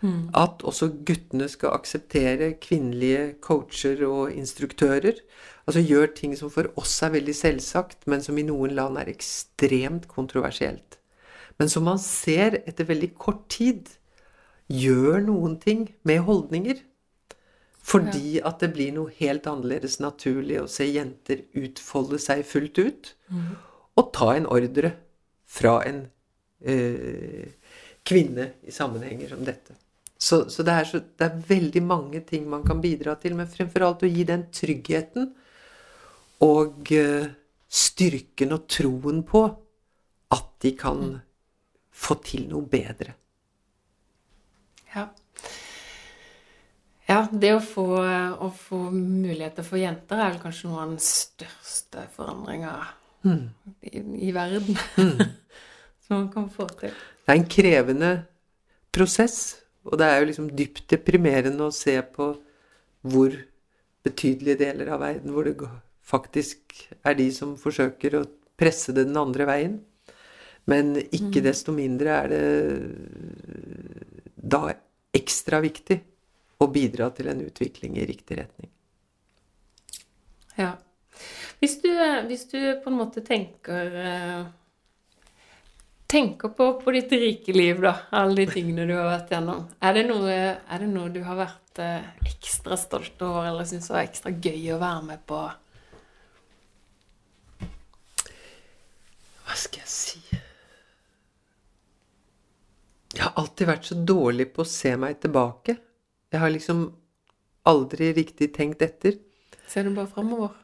Mm. 0.00 0.30
At 0.36 0.62
også 0.64 0.88
guttene 1.04 1.48
skal 1.52 1.74
akseptere 1.76 2.54
kvinnelige 2.60 3.34
coacher 3.44 4.00
og 4.08 4.32
instruktører. 4.32 5.20
Altså 5.68 5.82
gjør 5.84 6.12
ting 6.16 6.36
som 6.38 6.52
for 6.52 6.70
oss 6.80 6.96
er 7.04 7.12
veldig 7.16 7.36
selvsagt, 7.36 8.06
men 8.08 8.24
som 8.24 8.38
i 8.40 8.46
noen 8.46 8.72
land 8.76 9.00
er 9.00 9.12
ekstremt 9.12 10.08
kontroversielt. 10.08 10.96
Men 11.60 11.68
som 11.68 11.84
man 11.84 12.00
ser 12.00 12.62
etter 12.64 12.88
veldig 12.88 13.12
kort 13.20 13.44
tid 13.52 13.90
gjør 14.72 15.20
noen 15.26 15.58
ting 15.60 15.90
med 16.08 16.24
holdninger. 16.24 16.80
Fordi 17.82 18.38
ja. 18.38 18.46
at 18.50 18.60
det 18.62 18.72
blir 18.74 18.92
noe 18.94 19.12
helt 19.18 19.46
annerledes 19.48 19.98
naturlig 20.02 20.60
å 20.60 20.68
se 20.70 20.86
jenter 20.86 21.46
utfolde 21.58 22.20
seg 22.20 22.44
fullt 22.46 22.78
ut. 22.78 23.12
Mm. 23.32 23.52
Og 23.98 24.10
ta 24.14 24.34
en 24.36 24.48
ordre 24.50 24.92
fra 25.50 25.80
en 25.88 26.04
eh, 26.60 27.48
kvinne 28.06 28.52
i 28.62 28.74
sammenhenger 28.74 29.32
som 29.32 29.44
dette. 29.46 29.76
Så, 30.20 30.50
så, 30.52 30.62
det 30.62 30.76
så, 30.90 31.00
det, 31.00 31.26
er 31.26 31.44
veldig 31.48 31.82
mange 31.82 32.20
ting 32.28 32.44
man 32.48 32.64
kan 32.66 32.82
bidra 32.82 33.14
til, 33.16 33.34
men 33.38 33.48
fremfor 33.48 33.86
alt 33.86 34.04
å 34.04 34.10
gi 34.10 34.26
den 34.28 34.44
tryggheten 34.52 35.30
og 36.44 36.92
eh, 36.92 37.30
styrken 37.70 38.52
og 38.56 38.66
troen 38.68 39.22
på 39.24 39.42
at 40.36 40.50
de 40.60 40.74
kan 40.76 41.00
mm. 41.00 41.16
få 42.04 42.18
til 42.24 42.44
noe 42.52 42.68
bedre. 42.68 43.16
Ja. 44.92 45.08
Ja, 47.10 47.24
det 47.32 47.50
å 47.56 47.62
få, 47.64 47.84
å 47.98 48.48
få 48.54 48.84
muligheter 48.94 49.66
for 49.66 49.80
jenter 49.80 50.20
er 50.20 50.30
vel 50.30 50.42
kanskje 50.44 50.68
noe 50.70 50.82
av 50.84 50.92
den 50.92 51.00
største 51.02 52.04
forandringa 52.14 52.74
mm. 53.26 53.40
i, 53.90 54.02
i, 54.28 54.30
verden 54.34 54.76
mm. 54.94 55.24
som 56.06 56.20
man 56.20 56.28
kan 56.30 56.46
få 56.54 56.68
til. 56.78 56.94
Det 56.94 57.34
er 57.34 57.40
en 57.40 57.48
krevende 57.50 58.10
prosess, 58.94 59.38
og 59.88 59.98
det 59.98 60.06
er 60.06 60.20
jo 60.20 60.28
liksom 60.30 60.50
dypt 60.54 60.86
deprimerende 60.92 61.66
å 61.66 61.74
se 61.74 61.96
på 62.14 62.30
hvor 63.10 63.34
betydelige 64.06 64.60
deler 64.62 64.92
av 64.94 65.02
verden 65.02 65.34
hvor 65.34 65.48
det 65.48 65.56
faktisk 66.06 66.78
er 67.02 67.18
de 67.18 67.26
som 67.34 67.56
forsøker 67.58 68.20
å 68.20 68.28
presse 68.60 68.94
det 68.94 69.08
den 69.08 69.18
andre 69.18 69.48
veien. 69.50 69.80
Men 70.70 70.94
ikke 71.00 71.40
mm. 71.40 71.46
desto 71.48 71.74
mindre 71.74 72.14
er 72.22 72.30
det 72.30 72.44
da 74.36 74.68
ekstra 75.16 75.58
viktig 75.64 75.98
å 76.60 76.68
bidra 76.68 77.08
til 77.16 77.30
en 77.32 77.40
utvikling 77.46 77.96
i 77.98 78.06
riktig 78.08 78.38
retning. 78.42 78.70
Ja. 80.58 80.74
Hvis 81.60 81.80
du, 81.82 81.90
hvis 82.28 82.46
du 82.50 82.58
på 82.82 82.90
en 82.90 82.98
måte 83.00 83.22
tenker 83.24 83.94
eh, 84.00 84.40
Tenker 86.10 86.50
på, 86.58 86.72
på 86.82 86.90
ditt 86.90 87.12
rike 87.14 87.52
liv, 87.54 87.78
da, 87.84 87.92
alle 88.18 88.40
de 88.40 88.46
tingene 88.50 88.82
du 88.88 88.96
har 88.96 89.04
vært 89.06 89.28
gjennom. 89.30 89.60
Er 89.78 89.92
det 89.94 90.02
noe, 90.08 90.32
er 90.58 90.82
det 90.82 90.88
noe 90.90 91.12
du 91.14 91.20
har 91.22 91.36
vært 91.38 91.78
eh, 91.84 92.08
ekstra 92.26 92.74
stolt 92.80 93.22
over, 93.22 93.46
eller 93.46 93.68
syns 93.68 93.86
var 93.92 94.02
ekstra 94.02 94.32
gøy 94.34 94.72
å 94.74 94.80
være 94.80 95.04
med 95.06 95.22
på? 95.30 95.38
Hva 99.46 99.54
skal 99.54 99.84
jeg 99.84 99.92
si 99.92 100.18
Jeg 103.14 103.22
har 103.22 103.38
alltid 103.38 103.70
vært 103.70 103.86
så 103.92 104.00
dårlig 104.10 104.48
på 104.56 104.66
å 104.66 104.70
se 104.72 104.96
meg 104.98 105.22
tilbake. 105.22 105.76
Jeg 106.30 106.42
har 106.42 106.52
liksom 106.54 106.88
aldri 107.68 108.12
riktig 108.16 108.52
tenkt 108.54 108.82
etter. 108.82 109.18
Ser 109.70 109.86
du 109.86 109.94
bare 109.94 110.10
framover? 110.10 110.54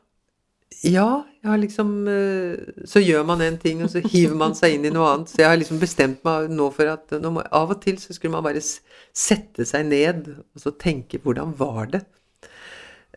Ja, 0.85 1.25
jeg 1.41 1.49
har 1.49 1.61
liksom 1.63 1.91
eh, 2.11 2.83
Så 2.91 3.01
gjør 3.01 3.23
man 3.25 3.41
en 3.41 3.57
ting, 3.59 3.81
og 3.85 3.91
så 3.93 4.03
hiver 4.03 4.35
man 4.37 4.57
seg 4.59 4.75
inn 4.77 4.89
i 4.89 4.93
noe 4.93 5.09
annet. 5.13 5.31
Så 5.33 5.41
jeg 5.41 5.51
har 5.51 5.61
liksom 5.61 5.81
bestemt 5.81 6.25
meg 6.27 6.51
nå 6.53 6.69
for 6.75 6.91
at 6.91 7.15
må, 7.23 7.45
av 7.55 7.73
og 7.77 7.81
til 7.85 8.01
så 8.03 8.17
skulle 8.17 8.35
man 8.35 8.45
bare 8.47 8.63
sette 8.63 9.67
seg 9.69 9.87
ned 9.89 10.33
og 10.37 10.63
så 10.63 10.75
tenke 10.77 11.23
hvordan 11.23 11.55
var 11.59 11.93
det? 11.95 12.03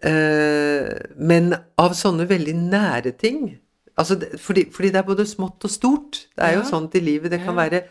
Eh, 0.06 0.94
men 1.20 1.52
av 1.82 1.98
sånne 1.98 2.30
veldig 2.30 2.56
nære 2.70 3.18
ting 3.20 3.50
Altså, 4.00 4.16
fordi, 4.40 4.62
fordi, 4.72 4.94
det 4.94 5.00
er 5.02 5.04
både 5.04 5.26
smått 5.28 5.66
og 5.68 5.72
stort. 5.74 6.22
Det 6.32 6.44
er 6.46 6.54
ja. 6.54 6.60
jo 6.62 6.70
sånt 6.70 6.94
i 6.96 7.02
livet. 7.04 7.34
Det 7.34 7.42
kan 7.44 7.58
være 7.58 7.82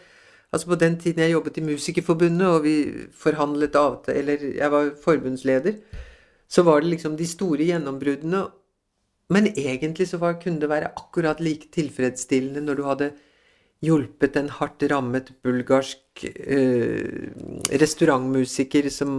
Altså 0.53 0.67
På 0.67 0.79
den 0.81 0.97
tiden 1.01 1.21
jeg 1.23 1.33
jobbet 1.33 1.59
i 1.59 1.65
Musikerforbundet, 1.65 2.47
og 2.49 2.63
vi 2.65 2.77
forhandlet 3.13 3.77
avtale 3.77 4.19
Eller 4.19 4.45
jeg 4.57 4.71
var 4.73 4.91
forbundsleder, 5.05 5.73
så 6.49 6.63
var 6.63 6.81
det 6.81 6.91
liksom 6.95 7.17
de 7.17 7.27
store 7.27 7.65
gjennombruddene. 7.65 8.47
Men 9.29 9.47
egentlig 9.47 10.09
så 10.09 10.17
var, 10.17 10.39
kunne 10.41 10.61
det 10.61 10.69
være 10.69 10.89
akkurat 10.97 11.41
like 11.41 11.69
tilfredsstillende 11.73 12.63
når 12.65 12.75
du 12.75 12.85
hadde 12.87 13.11
hjulpet 13.85 14.37
en 14.37 14.49
hardt 14.49 14.83
rammet 14.91 15.29
bulgarsk 15.45 16.25
eh, 16.25 17.29
restaurantmusiker 17.79 18.89
som 18.91 19.13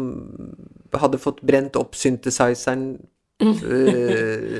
hadde 1.00 1.22
fått 1.22 1.44
brent 1.46 1.78
opp 1.80 1.96
synthesizeren 1.96 2.98
eh, 3.46 4.58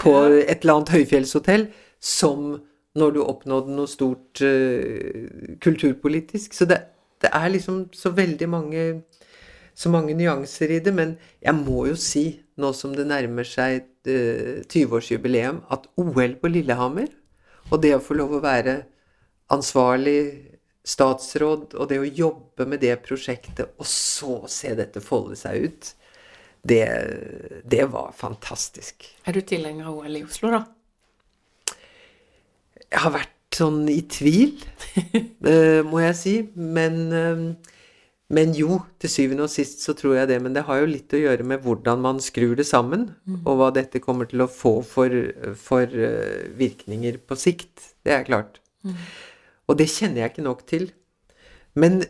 på 0.00 0.12
et 0.36 0.60
eller 0.60 0.76
annet 0.76 0.92
høyfjellshotell, 0.94 1.66
som 2.00 2.60
når 2.98 3.14
du 3.14 3.20
oppnådde 3.22 3.74
noe 3.76 3.90
stort 3.90 4.42
uh, 4.42 5.56
kulturpolitisk. 5.62 6.54
Så 6.56 6.66
det, 6.70 6.80
det, 7.22 7.30
er 7.32 7.52
liksom 7.52 7.84
så 7.94 8.12
veldig 8.16 8.48
mange 8.50 8.84
så 9.80 9.88
mange 9.92 10.16
nyanser 10.18 10.74
i 10.74 10.80
det. 10.82 10.92
Men 10.94 11.14
jeg 11.40 11.56
må 11.56 11.86
jo 11.90 11.96
si, 11.98 12.24
nå 12.60 12.72
som 12.76 12.94
det 12.96 13.06
nærmer 13.08 13.46
seg 13.46 13.86
uh, 14.10 14.60
20-årsjubileum, 14.66 15.62
at 15.70 15.86
OL 16.00 16.36
på 16.40 16.52
Lillehammer, 16.52 17.10
og 17.70 17.82
det 17.84 17.94
å 17.94 18.02
få 18.02 18.16
lov 18.18 18.38
å 18.38 18.44
være 18.44 18.80
ansvarlig 19.54 20.20
statsråd, 20.86 21.76
og 21.76 21.88
det 21.90 22.00
å 22.00 22.08
jobbe 22.08 22.66
med 22.66 22.82
det 22.82 22.96
prosjektet, 23.04 23.76
og 23.78 23.86
så 23.86 24.42
se 24.50 24.74
dette 24.78 25.02
folde 25.04 25.36
seg 25.38 25.66
ut, 25.68 25.90
det, 26.62 26.84
det 27.64 27.86
var 27.92 28.12
fantastisk. 28.16 29.06
Er 29.24 29.36
du 29.36 29.40
tilhenger 29.46 29.88
av 29.88 30.02
OL 30.02 30.18
i 30.18 30.24
Oslo, 30.26 30.52
da? 30.52 30.64
Jeg 32.90 33.04
har 33.04 33.14
vært 33.14 33.36
sånn 33.54 33.82
i 33.90 34.00
tvil, 34.10 34.54
uh, 35.46 35.80
må 35.90 36.02
jeg 36.04 36.16
si. 36.18 36.34
Men, 36.54 37.00
uh, 37.10 37.72
men, 38.30 38.54
jo, 38.54 38.80
til 39.02 39.12
syvende 39.12 39.46
og 39.46 39.52
sist 39.52 39.82
så 39.84 39.94
tror 39.98 40.16
jeg 40.18 40.30
det. 40.30 40.38
Men 40.42 40.54
det 40.56 40.66
har 40.68 40.82
jo 40.82 40.90
litt 40.90 41.16
å 41.16 41.22
gjøre 41.22 41.46
med 41.46 41.64
hvordan 41.64 42.02
man 42.04 42.22
skrur 42.24 42.54
det 42.58 42.68
sammen, 42.68 43.10
mm. 43.26 43.42
og 43.42 43.58
hva 43.60 43.72
dette 43.74 44.02
kommer 44.02 44.30
til 44.30 44.44
å 44.44 44.50
få 44.50 44.78
for, 44.86 45.16
for 45.58 45.90
uh, 45.90 46.46
virkninger 46.58 47.20
på 47.26 47.38
sikt. 47.38 47.92
Det 48.06 48.14
er 48.16 48.28
klart. 48.28 48.62
Mm. 48.86 48.96
Og 49.70 49.78
det 49.78 49.90
kjenner 49.92 50.24
jeg 50.24 50.34
ikke 50.34 50.46
nok 50.46 50.64
til. 50.70 50.88
Men 51.78 52.02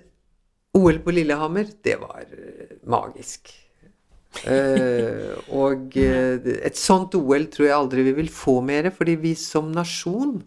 OL 0.76 1.01
på 1.03 1.12
Lillehammer, 1.12 1.66
det 1.83 1.97
var 2.01 2.22
eh, 2.22 2.78
magisk. 2.89 3.51
uh, 4.47 5.35
og 5.59 5.97
et 5.99 6.78
sånt 6.78 7.16
OL 7.18 7.49
tror 7.51 7.66
jeg 7.66 7.74
aldri 7.74 8.05
vi 8.07 8.14
vil 8.20 8.31
få 8.31 8.61
mer, 8.62 8.93
fordi 8.95 9.16
vi 9.18 9.33
som 9.37 9.72
nasjon 9.74 10.39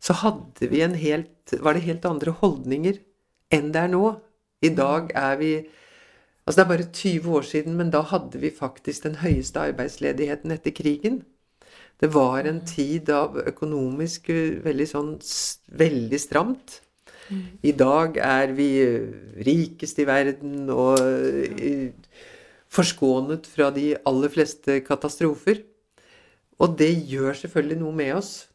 så 0.00 0.14
hadde 0.22 0.70
vi 0.70 0.82
en 0.84 0.94
helt 0.94 1.34
Var 1.48 1.74
det 1.74 1.86
helt 1.86 2.04
andre 2.06 2.34
holdninger 2.40 3.00
enn 3.54 3.72
det 3.72 3.80
er 3.86 3.92
nå? 3.92 4.04
I 4.62 4.70
dag 4.76 5.12
er 5.16 5.38
vi 5.40 5.52
Altså 6.48 6.62
det 6.62 6.64
er 6.64 6.70
bare 6.70 6.92
20 6.92 7.34
år 7.36 7.44
siden, 7.44 7.74
men 7.76 7.90
da 7.92 8.00
hadde 8.00 8.38
vi 8.40 8.48
faktisk 8.48 9.02
den 9.04 9.18
høyeste 9.20 9.60
arbeidsledigheten 9.60 10.54
etter 10.54 10.72
krigen. 10.72 11.18
Det 12.00 12.08
var 12.14 12.46
en 12.48 12.62
tid 12.64 13.10
av 13.12 13.36
økonomisk 13.50 14.30
eh, 14.32 14.56
veldig 14.64 14.86
sånn 14.88 15.10
veldig 15.76 16.20
stramt. 16.22 16.78
Mm. 17.28 17.42
I 17.68 17.72
dag 17.76 18.16
er 18.24 18.54
vi 18.56 18.68
eh, 18.80 19.10
rikest 19.44 20.00
i 20.00 20.08
verden 20.08 20.70
og 20.72 21.02
eh, 21.04 21.92
forskånet 22.72 23.44
fra 23.52 23.68
de 23.74 23.90
aller 24.08 24.32
fleste 24.32 24.80
katastrofer. 24.88 25.60
Og 26.58 26.78
det 26.80 26.94
gjør 27.12 27.36
selvfølgelig 27.42 27.80
noe 27.82 27.98
med 28.00 28.14
oss. 28.22 28.47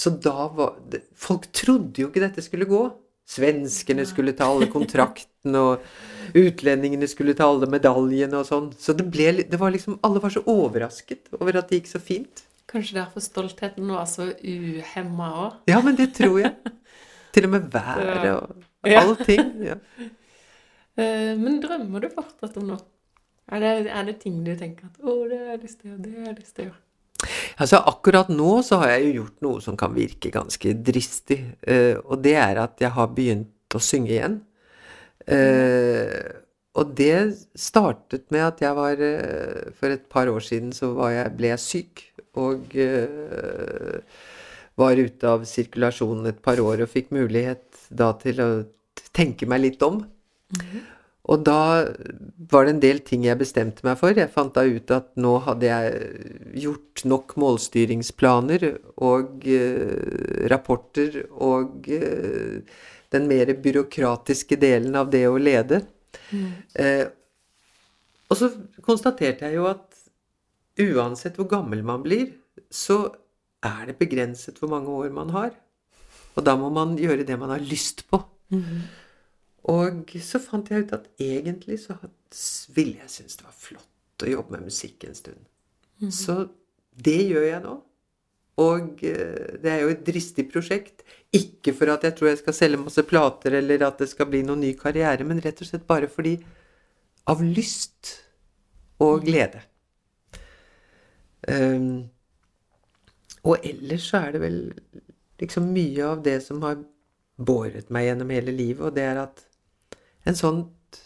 Så 0.00 0.12
da 0.16 0.48
var 0.56 0.78
det, 0.88 1.02
Folk 1.18 1.50
trodde 1.52 2.00
jo 2.00 2.08
ikke 2.08 2.22
dette 2.22 2.44
skulle 2.44 2.68
gå. 2.68 2.84
Svenskene 3.30 4.06
skulle 4.08 4.34
ta 4.34 4.48
alle 4.50 4.66
kontraktene, 4.72 5.60
og 5.60 6.38
utlendingene 6.38 7.06
skulle 7.10 7.36
ta 7.38 7.46
alle 7.50 7.68
medaljene 7.70 8.40
og 8.40 8.48
sånn. 8.48 8.70
Så 8.80 8.96
det, 8.98 9.06
ble, 9.12 9.30
det 9.46 9.60
var 9.60 9.74
liksom 9.74 10.00
Alle 10.06 10.22
var 10.22 10.32
så 10.34 10.42
overrasket 10.50 11.30
over 11.38 11.60
at 11.60 11.70
det 11.70 11.82
gikk 11.82 11.92
så 11.92 12.00
fint. 12.02 12.42
Kanskje 12.70 13.00
derfor 13.00 13.22
stoltheten 13.22 13.90
var 13.90 14.06
så 14.10 14.30
uhemma 14.30 15.30
òg? 15.44 15.60
Ja, 15.70 15.80
men 15.84 15.98
det 15.98 16.12
tror 16.18 16.40
jeg. 16.42 16.54
Til 17.34 17.46
og 17.46 17.54
med 17.54 17.68
været 17.70 18.26
og 18.32 18.96
allting. 19.04 19.52
Ja. 19.68 19.78
Eh, 20.98 21.36
men 21.38 21.60
drømmer 21.62 22.02
du 22.02 22.08
fortsatt 22.12 22.56
om 22.60 22.64
noe? 22.72 22.82
Er 23.48 23.62
det, 23.62 23.90
er 23.94 24.08
det, 24.08 24.16
ting 24.20 24.40
du 24.44 24.50
tenker 24.58 24.90
at 24.90 24.98
'Å, 24.98 25.12
det 25.30 25.38
har 25.38 25.52
jeg 25.54 25.60
lyst 25.62 25.78
til 25.80 25.86
å 25.86 25.92
gjøre, 25.92 26.02
det 26.02 26.10
har 26.16 26.26
jeg 26.26 26.38
lyst 26.40 26.54
til 26.56 26.64
å 26.64 26.66
gjøre'? 26.66 26.89
Altså, 27.60 27.80
akkurat 27.90 28.30
nå 28.32 28.60
så 28.66 28.80
har 28.82 28.94
jeg 28.94 29.06
jo 29.06 29.14
gjort 29.20 29.46
noe 29.46 29.64
som 29.64 29.76
kan 29.78 29.92
virke 29.96 30.32
ganske 30.32 30.74
dristig. 30.86 31.40
Eh, 31.60 31.96
og 32.04 32.22
det 32.24 32.36
er 32.40 32.62
at 32.62 32.80
jeg 32.80 32.92
har 32.96 33.10
begynt 33.16 33.76
å 33.76 33.82
synge 33.82 34.14
igjen. 34.14 34.38
Uh, 35.30 36.40
og 36.80 36.94
det 36.96 37.36
startet 37.60 38.24
med 38.32 38.40
at 38.40 38.62
jeg 38.64 38.72
var 38.74 39.02
For 39.76 39.92
et 39.92 40.06
par 40.10 40.30
år 40.32 40.40
siden 40.42 40.72
så 40.74 40.88
jeg, 41.12 41.34
ble 41.36 41.50
jeg 41.52 41.62
syk 41.62 42.02
og 42.40 42.72
var 44.80 45.02
ute 45.02 45.28
av 45.28 45.44
sirkulasjonen 45.46 46.30
et 46.30 46.40
par 46.42 46.62
år 46.62 46.86
og 46.86 46.90
fikk 46.90 47.12
mulighet 47.14 47.84
da 47.90 48.10
til 48.18 48.40
å 48.42 48.48
tenke 49.12 49.46
meg 49.50 49.66
litt 49.66 49.82
om. 49.86 50.00
Mm 50.00 50.60
-hmm. 50.62 50.86
Og 51.30 51.44
da 51.46 51.86
var 52.50 52.66
det 52.66 52.72
en 52.74 52.82
del 52.82 53.00
ting 53.06 53.24
jeg 53.26 53.38
bestemte 53.38 53.84
meg 53.86 53.98
for. 54.00 54.16
Jeg 54.16 54.32
fant 54.34 54.54
da 54.56 54.64
ut 54.66 54.90
at 54.94 55.12
nå 55.20 55.36
hadde 55.44 55.68
jeg 55.68 56.00
gjort 56.64 57.04
nok 57.12 57.36
målstyringsplaner 57.38 58.66
og 59.06 59.46
eh, 59.46 60.48
rapporter 60.50 61.22
og 61.30 61.86
eh, 61.94 62.82
den 63.14 63.30
mer 63.30 63.54
byråkratiske 63.62 64.58
delen 64.58 64.98
av 64.98 65.12
det 65.14 65.24
å 65.28 65.38
lede. 65.38 65.84
Mm. 66.30 66.50
og 68.30 68.36
så 68.38 68.48
konstaterte 68.86 69.46
jeg 69.46 69.56
jo 69.56 69.64
at 69.70 69.90
uansett 70.78 71.38
hvor 71.38 71.48
gammel 71.50 71.82
man 71.86 72.02
blir, 72.04 72.32
så 72.70 73.02
er 73.66 73.90
det 73.90 73.98
begrenset 73.98 74.58
hvor 74.60 74.70
mange 74.72 74.90
år 74.90 75.10
man 75.14 75.30
har. 75.34 75.52
Og 76.38 76.44
da 76.46 76.56
må 76.58 76.70
man 76.72 76.96
gjøre 76.98 77.26
det 77.26 77.38
man 77.38 77.52
har 77.52 77.62
lyst 77.62 78.06
på. 78.10 78.22
Mm. 78.54 78.82
Og 79.68 80.14
så 80.24 80.40
fant 80.40 80.70
jeg 80.70 80.86
ut 80.86 80.96
at 80.96 81.08
egentlig 81.20 81.80
så 81.84 81.98
ville 82.72 83.00
jeg 83.02 83.12
synes 83.12 83.36
det 83.36 83.44
var 83.44 83.56
flott 83.56 84.24
å 84.24 84.30
jobbe 84.30 84.56
med 84.56 84.70
musikk 84.70 85.04
en 85.04 85.14
stund. 85.14 85.44
Mm 86.00 86.08
-hmm. 86.08 86.10
Så 86.10 86.48
det 86.96 87.28
gjør 87.28 87.42
jeg 87.42 87.62
nå. 87.62 87.74
Og 88.60 89.04
eh, 89.04 89.58
det 89.62 89.70
er 89.70 89.80
jo 89.80 89.88
et 89.88 90.06
dristig 90.06 90.52
prosjekt. 90.52 91.02
Ikke 91.32 91.72
for 91.72 91.92
at 91.92 92.04
jeg 92.04 92.16
tror 92.16 92.28
jeg 92.28 92.38
skal 92.38 92.54
selge 92.54 92.76
masse 92.76 93.02
plater, 93.02 93.52
eller 93.52 93.86
at 93.86 93.98
det 93.98 94.08
skal 94.08 94.26
bli 94.26 94.42
noen 94.42 94.60
ny 94.60 94.72
karriere, 94.72 95.24
men 95.24 95.40
rett 95.40 95.60
og 95.60 95.66
slett 95.66 95.86
bare 95.86 96.08
fordi 96.08 96.38
Av 97.26 97.42
lyst 97.42 98.24
og 98.98 99.20
mhm. 99.20 99.26
glede. 99.26 99.60
Um, 101.48 102.08
og 103.44 103.58
ellers 103.64 104.08
så 104.10 104.16
er 104.16 104.32
det 104.32 104.40
vel 104.40 104.58
liksom 105.40 105.70
mye 105.72 106.04
av 106.04 106.22
det 106.24 106.40
som 106.42 106.62
har 106.62 106.80
båret 107.36 107.90
meg 107.90 108.08
gjennom 108.08 108.32
hele 108.34 108.52
livet, 108.52 108.82
og 108.88 108.96
det 108.96 109.04
er 109.04 109.22
at 109.22 109.44
en 110.24 110.36
sånt 110.36 111.00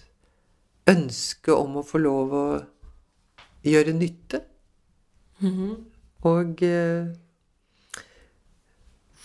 ønske 0.91 1.55
om 1.55 1.79
å 1.81 1.87
få 1.87 2.01
lov 2.03 2.35
å 2.35 2.47
gjøre 3.65 3.93
nytte. 3.97 4.43
Mm 5.41 5.53
-hmm. 5.53 5.75
Og 6.25 6.63
eh, 6.63 7.07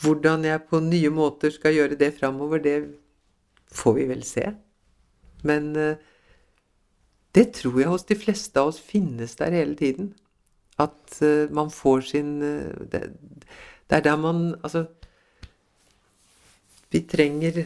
hvordan 0.01 0.45
jeg 0.45 0.63
på 0.69 0.79
nye 0.79 1.09
måter 1.09 1.49
skal 1.49 1.73
gjøre 1.73 1.95
det 1.95 2.13
framover, 2.19 2.59
det 2.59 2.77
får 3.71 3.93
vi 3.93 4.05
vel 4.05 4.23
se. 4.23 4.45
Men 5.43 5.75
eh, 5.75 5.95
det 7.35 7.53
tror 7.53 7.79
jeg 7.79 7.91
hos 7.91 8.07
de 8.09 8.15
fleste 8.15 8.59
av 8.59 8.67
oss 8.71 8.79
finnes 8.79 9.35
der 9.35 9.55
hele 9.55 9.75
tiden. 9.75 10.13
At 10.79 11.21
eh, 11.21 11.49
man 11.51 11.71
får 11.71 12.01
sin 12.01 12.41
uh, 12.41 12.87
det, 12.91 13.11
det, 13.89 13.97
er 13.97 13.99
der 13.99 14.15
man 14.15 14.55
Altså 14.63 14.85
Vi 16.91 17.01
trenger 17.01 17.65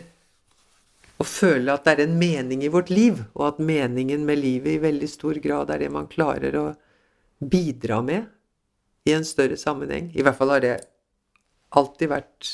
å 1.23 1.27
føle 1.27 1.73
at 1.73 1.87
det 1.87 1.95
er 1.95 2.05
en 2.05 2.17
mening 2.19 2.63
i 2.65 2.71
vårt 2.71 2.91
liv, 2.93 3.23
og 3.33 3.53
at 3.53 3.63
meningen 3.63 4.25
med 4.27 4.41
livet 4.41 4.75
i 4.75 4.83
veldig 4.83 5.09
stor 5.09 5.39
grad 5.43 5.71
er 5.73 5.83
det 5.83 5.91
man 5.93 6.09
klarer 6.11 6.57
å 6.59 6.65
bidra 7.43 8.01
med 8.05 8.27
i 9.07 9.15
en 9.15 9.25
større 9.27 9.57
sammenheng. 9.59 10.11
I 10.15 10.23
hvert 10.23 10.37
fall 10.37 10.53
har 10.53 10.63
det 10.63 10.75
alltid 11.73 12.11
vært 12.11 12.51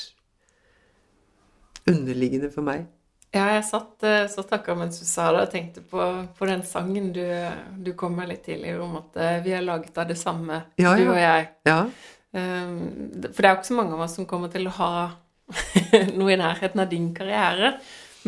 underliggende 1.89 2.49
for 2.53 2.65
meg. 2.65 2.87
Ja, 3.29 3.43
jeg 3.53 3.65
satt, 3.67 4.01
eh, 4.03 4.25
satt 4.31 4.53
akkurat 4.57 4.79
mens 4.79 4.97
du 4.97 5.05
sa 5.05 5.27
det, 5.35 5.43
og 5.43 5.51
tenkte 5.53 5.83
på, 5.85 6.05
på 6.37 6.47
den 6.49 6.63
sangen 6.65 7.11
du, 7.13 7.21
du, 7.77 7.91
kom 7.97 8.15
med 8.17 8.31
litt 8.31 8.41
tidligere, 8.47 8.81
om 8.81 8.97
at 9.03 9.19
eh, 9.21 9.41
vi 9.45 9.53
er 9.53 9.65
laget 9.65 9.97
av 10.01 10.09
det 10.09 10.17
samme, 10.17 10.63
ja, 10.81 10.95
du 10.97 11.11
og 11.11 11.19
jeg. 11.19 11.49
Ja. 11.69 11.83
Um, 12.29 12.73
for 13.25 13.41
det 13.41 13.49
er 13.49 13.53
jo 13.53 13.59
ikke 13.59 13.69
så 13.69 13.77
mange 13.77 13.95
av 13.97 14.03
oss 14.05 14.15
som 14.17 14.27
kommer 14.29 14.51
til 14.53 14.65
å 14.69 14.73
ha 14.77 14.91
noe 16.19 16.33
i 16.33 16.39
nærheten 16.41 16.81
av 16.81 16.89
din 16.89 17.11
karriere. 17.17 17.75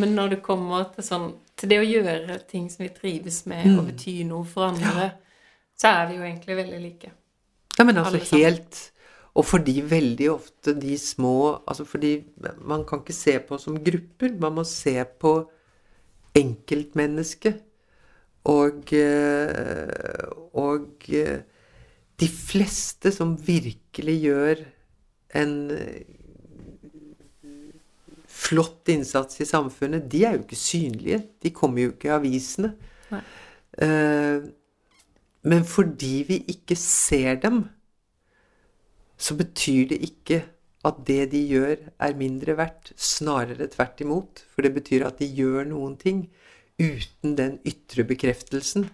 Men 0.01 0.15
når 0.17 0.35
det 0.35 0.41
kommer 0.45 0.87
til, 0.95 1.05
sånn, 1.05 1.27
til 1.59 1.71
det 1.71 1.81
å 1.81 1.87
gjøre 1.87 2.39
ting 2.49 2.69
som 2.73 2.85
vi 2.85 2.91
trives 2.95 3.43
med, 3.49 3.67
mm. 3.67 3.79
og 3.79 3.89
betyr 3.91 4.23
noe 4.29 4.47
for 4.49 4.71
andre, 4.71 5.09
ja. 5.11 5.59
så 5.77 5.93
er 5.95 6.07
vi 6.09 6.17
jo 6.17 6.25
egentlig 6.25 6.57
veldig 6.57 6.81
like. 6.81 7.11
Ja, 7.77 7.85
men 7.87 8.01
altså 8.01 8.19
helt 8.35 8.79
Og 9.39 9.45
fordi 9.47 9.77
veldig 9.87 10.25
ofte 10.33 10.73
de 10.75 10.97
små 10.99 11.61
Altså 11.63 11.85
fordi 11.87 12.09
man 12.67 12.83
kan 12.83 12.99
ikke 12.99 13.15
se 13.15 13.37
på 13.39 13.57
som 13.63 13.77
grupper, 13.79 14.33
man 14.43 14.57
må 14.57 14.65
se 14.67 14.97
på 15.23 15.31
enkeltmennesket. 16.37 17.61
Og, 18.51 18.91
eh, 18.95 20.27
og 20.57 21.07
eh, 21.15 21.41
de 22.19 22.29
fleste 22.31 23.11
som 23.13 23.33
virkelig 23.47 24.15
gjør 24.25 24.63
en 25.41 25.55
flott 28.51 28.91
innsats 28.91 29.41
i 29.41 29.47
samfunnet, 29.47 30.09
de 30.11 30.25
er 30.27 30.37
jo 30.37 30.45
ikke 30.45 30.59
synlige. 30.59 31.21
De 31.41 31.53
kommer 31.55 31.87
jo 31.87 31.93
ikke 31.95 32.11
i 32.11 32.15
avisene. 32.15 32.73
Nei. 33.11 33.21
Men 35.41 35.63
fordi 35.65 36.15
vi 36.27 36.37
ikke 36.53 36.75
ser 36.77 37.39
dem, 37.41 37.63
så 39.17 39.37
betyr 39.39 39.87
det 39.93 40.01
ikke 40.05 40.41
at 40.85 41.01
det 41.05 41.31
de 41.33 41.41
gjør, 41.45 41.75
er 42.01 42.17
mindre 42.17 42.55
verdt. 42.57 42.93
Snarere 42.97 43.69
tvert 43.69 44.01
imot. 44.01 44.43
For 44.49 44.65
det 44.65 44.73
betyr 44.77 45.05
at 45.07 45.21
de 45.21 45.29
gjør 45.29 45.69
noen 45.69 45.97
ting 46.01 46.25
uten 46.81 47.35
den 47.37 47.59
ytre 47.67 48.05
bekreftelsen 48.09 48.87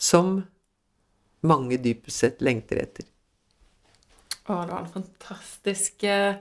som 0.00 0.38
mange 1.46 1.78
dypest 1.80 2.24
sett 2.24 2.44
lengter 2.44 2.80
etter. 2.80 3.08
Å, 4.46 4.62
det 4.64 4.72
var 4.72 4.82
en 4.82 4.92
fantastisk 4.92 6.04
eh, 6.08 6.38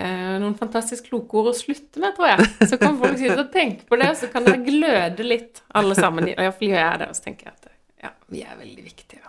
noen 0.00 0.54
fantastisk 0.58 1.10
kloke 1.10 1.36
ord 1.40 1.50
å 1.52 1.56
slutte 1.56 2.00
med, 2.00 2.16
tror 2.16 2.32
jeg. 2.32 2.48
Så 2.70 2.78
kan 2.80 2.96
folk 3.00 3.18
sitte 3.20 3.40
og 3.42 3.50
tenke 3.52 3.84
på 3.88 3.98
det, 4.00 4.12
så 4.20 4.30
kan 4.32 4.46
dere 4.48 4.62
gløde 4.64 5.26
litt, 5.26 5.64
alle 5.76 5.98
sammen. 5.98 6.30
Iallfall 6.32 6.72
gjør 6.72 6.82
jeg 6.84 7.02
det. 7.04 7.10
Og 7.10 7.18
så 7.18 7.28
tenker 7.28 7.50
jeg 7.50 7.58
at 7.58 7.74
ja, 8.08 8.14
vi 8.32 8.44
er 8.46 8.56
veldig 8.60 8.86
viktige. 8.86 9.20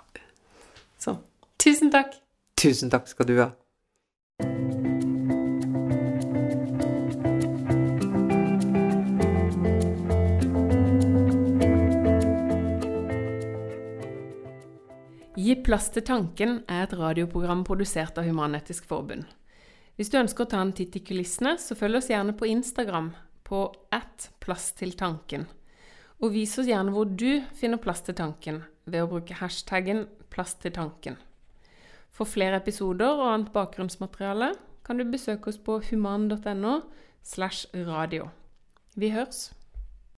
Så 1.01 1.15
tusen 1.57 1.89
takk. 1.89 2.13
Tusen 2.61 2.91
takk 2.93 3.07
skal 3.09 3.25
du 3.25 3.39
ha. 3.41 3.49
Gi 15.41 15.55
plass 15.65 15.89
til 15.89 16.05
tanken 16.05 16.59
er 16.69 16.85
et 16.85 16.93
radioprogram 16.93 17.63
produsert 17.65 18.19
av 18.21 18.29
Human-Etisk 18.29 18.85
Forbund. 18.85 19.25
Hvis 20.01 20.09
du 20.09 20.15
ønsker 20.17 20.47
å 20.47 20.49
ta 20.49 20.57
en 20.65 20.71
titt 20.73 20.95
i 20.97 20.99
kulissene, 21.05 21.59
så 21.61 21.75
følg 21.77 21.99
oss 21.99 22.07
gjerne 22.09 22.33
på 22.33 22.47
Instagram 22.49 23.11
på 23.45 23.67
at 23.93 24.31
plass. 24.41 24.71
Og 24.81 26.33
vis 26.33 26.55
oss 26.57 26.65
gjerne 26.65 26.89
hvor 26.95 27.05
du 27.05 27.43
finner 27.53 27.77
plass 27.77 28.01
til 28.07 28.17
tanken, 28.17 28.63
ved 28.89 29.03
å 29.05 29.11
bruke 29.11 29.37
hashtaggen 29.37 30.07
'plass. 30.33 30.57
For 32.09 32.25
flere 32.25 32.57
episoder 32.57 33.13
og 33.13 33.29
annet 33.29 33.53
bakgrunnsmateriale 33.53 34.55
kan 34.81 34.97
du 34.97 35.05
besøke 35.05 35.53
oss 35.53 35.61
på 35.61 35.77
human.no 35.91 36.81
slash 37.21 37.69
radio. 37.85 38.31
Vi 38.97 39.13
hørs! 39.13 39.51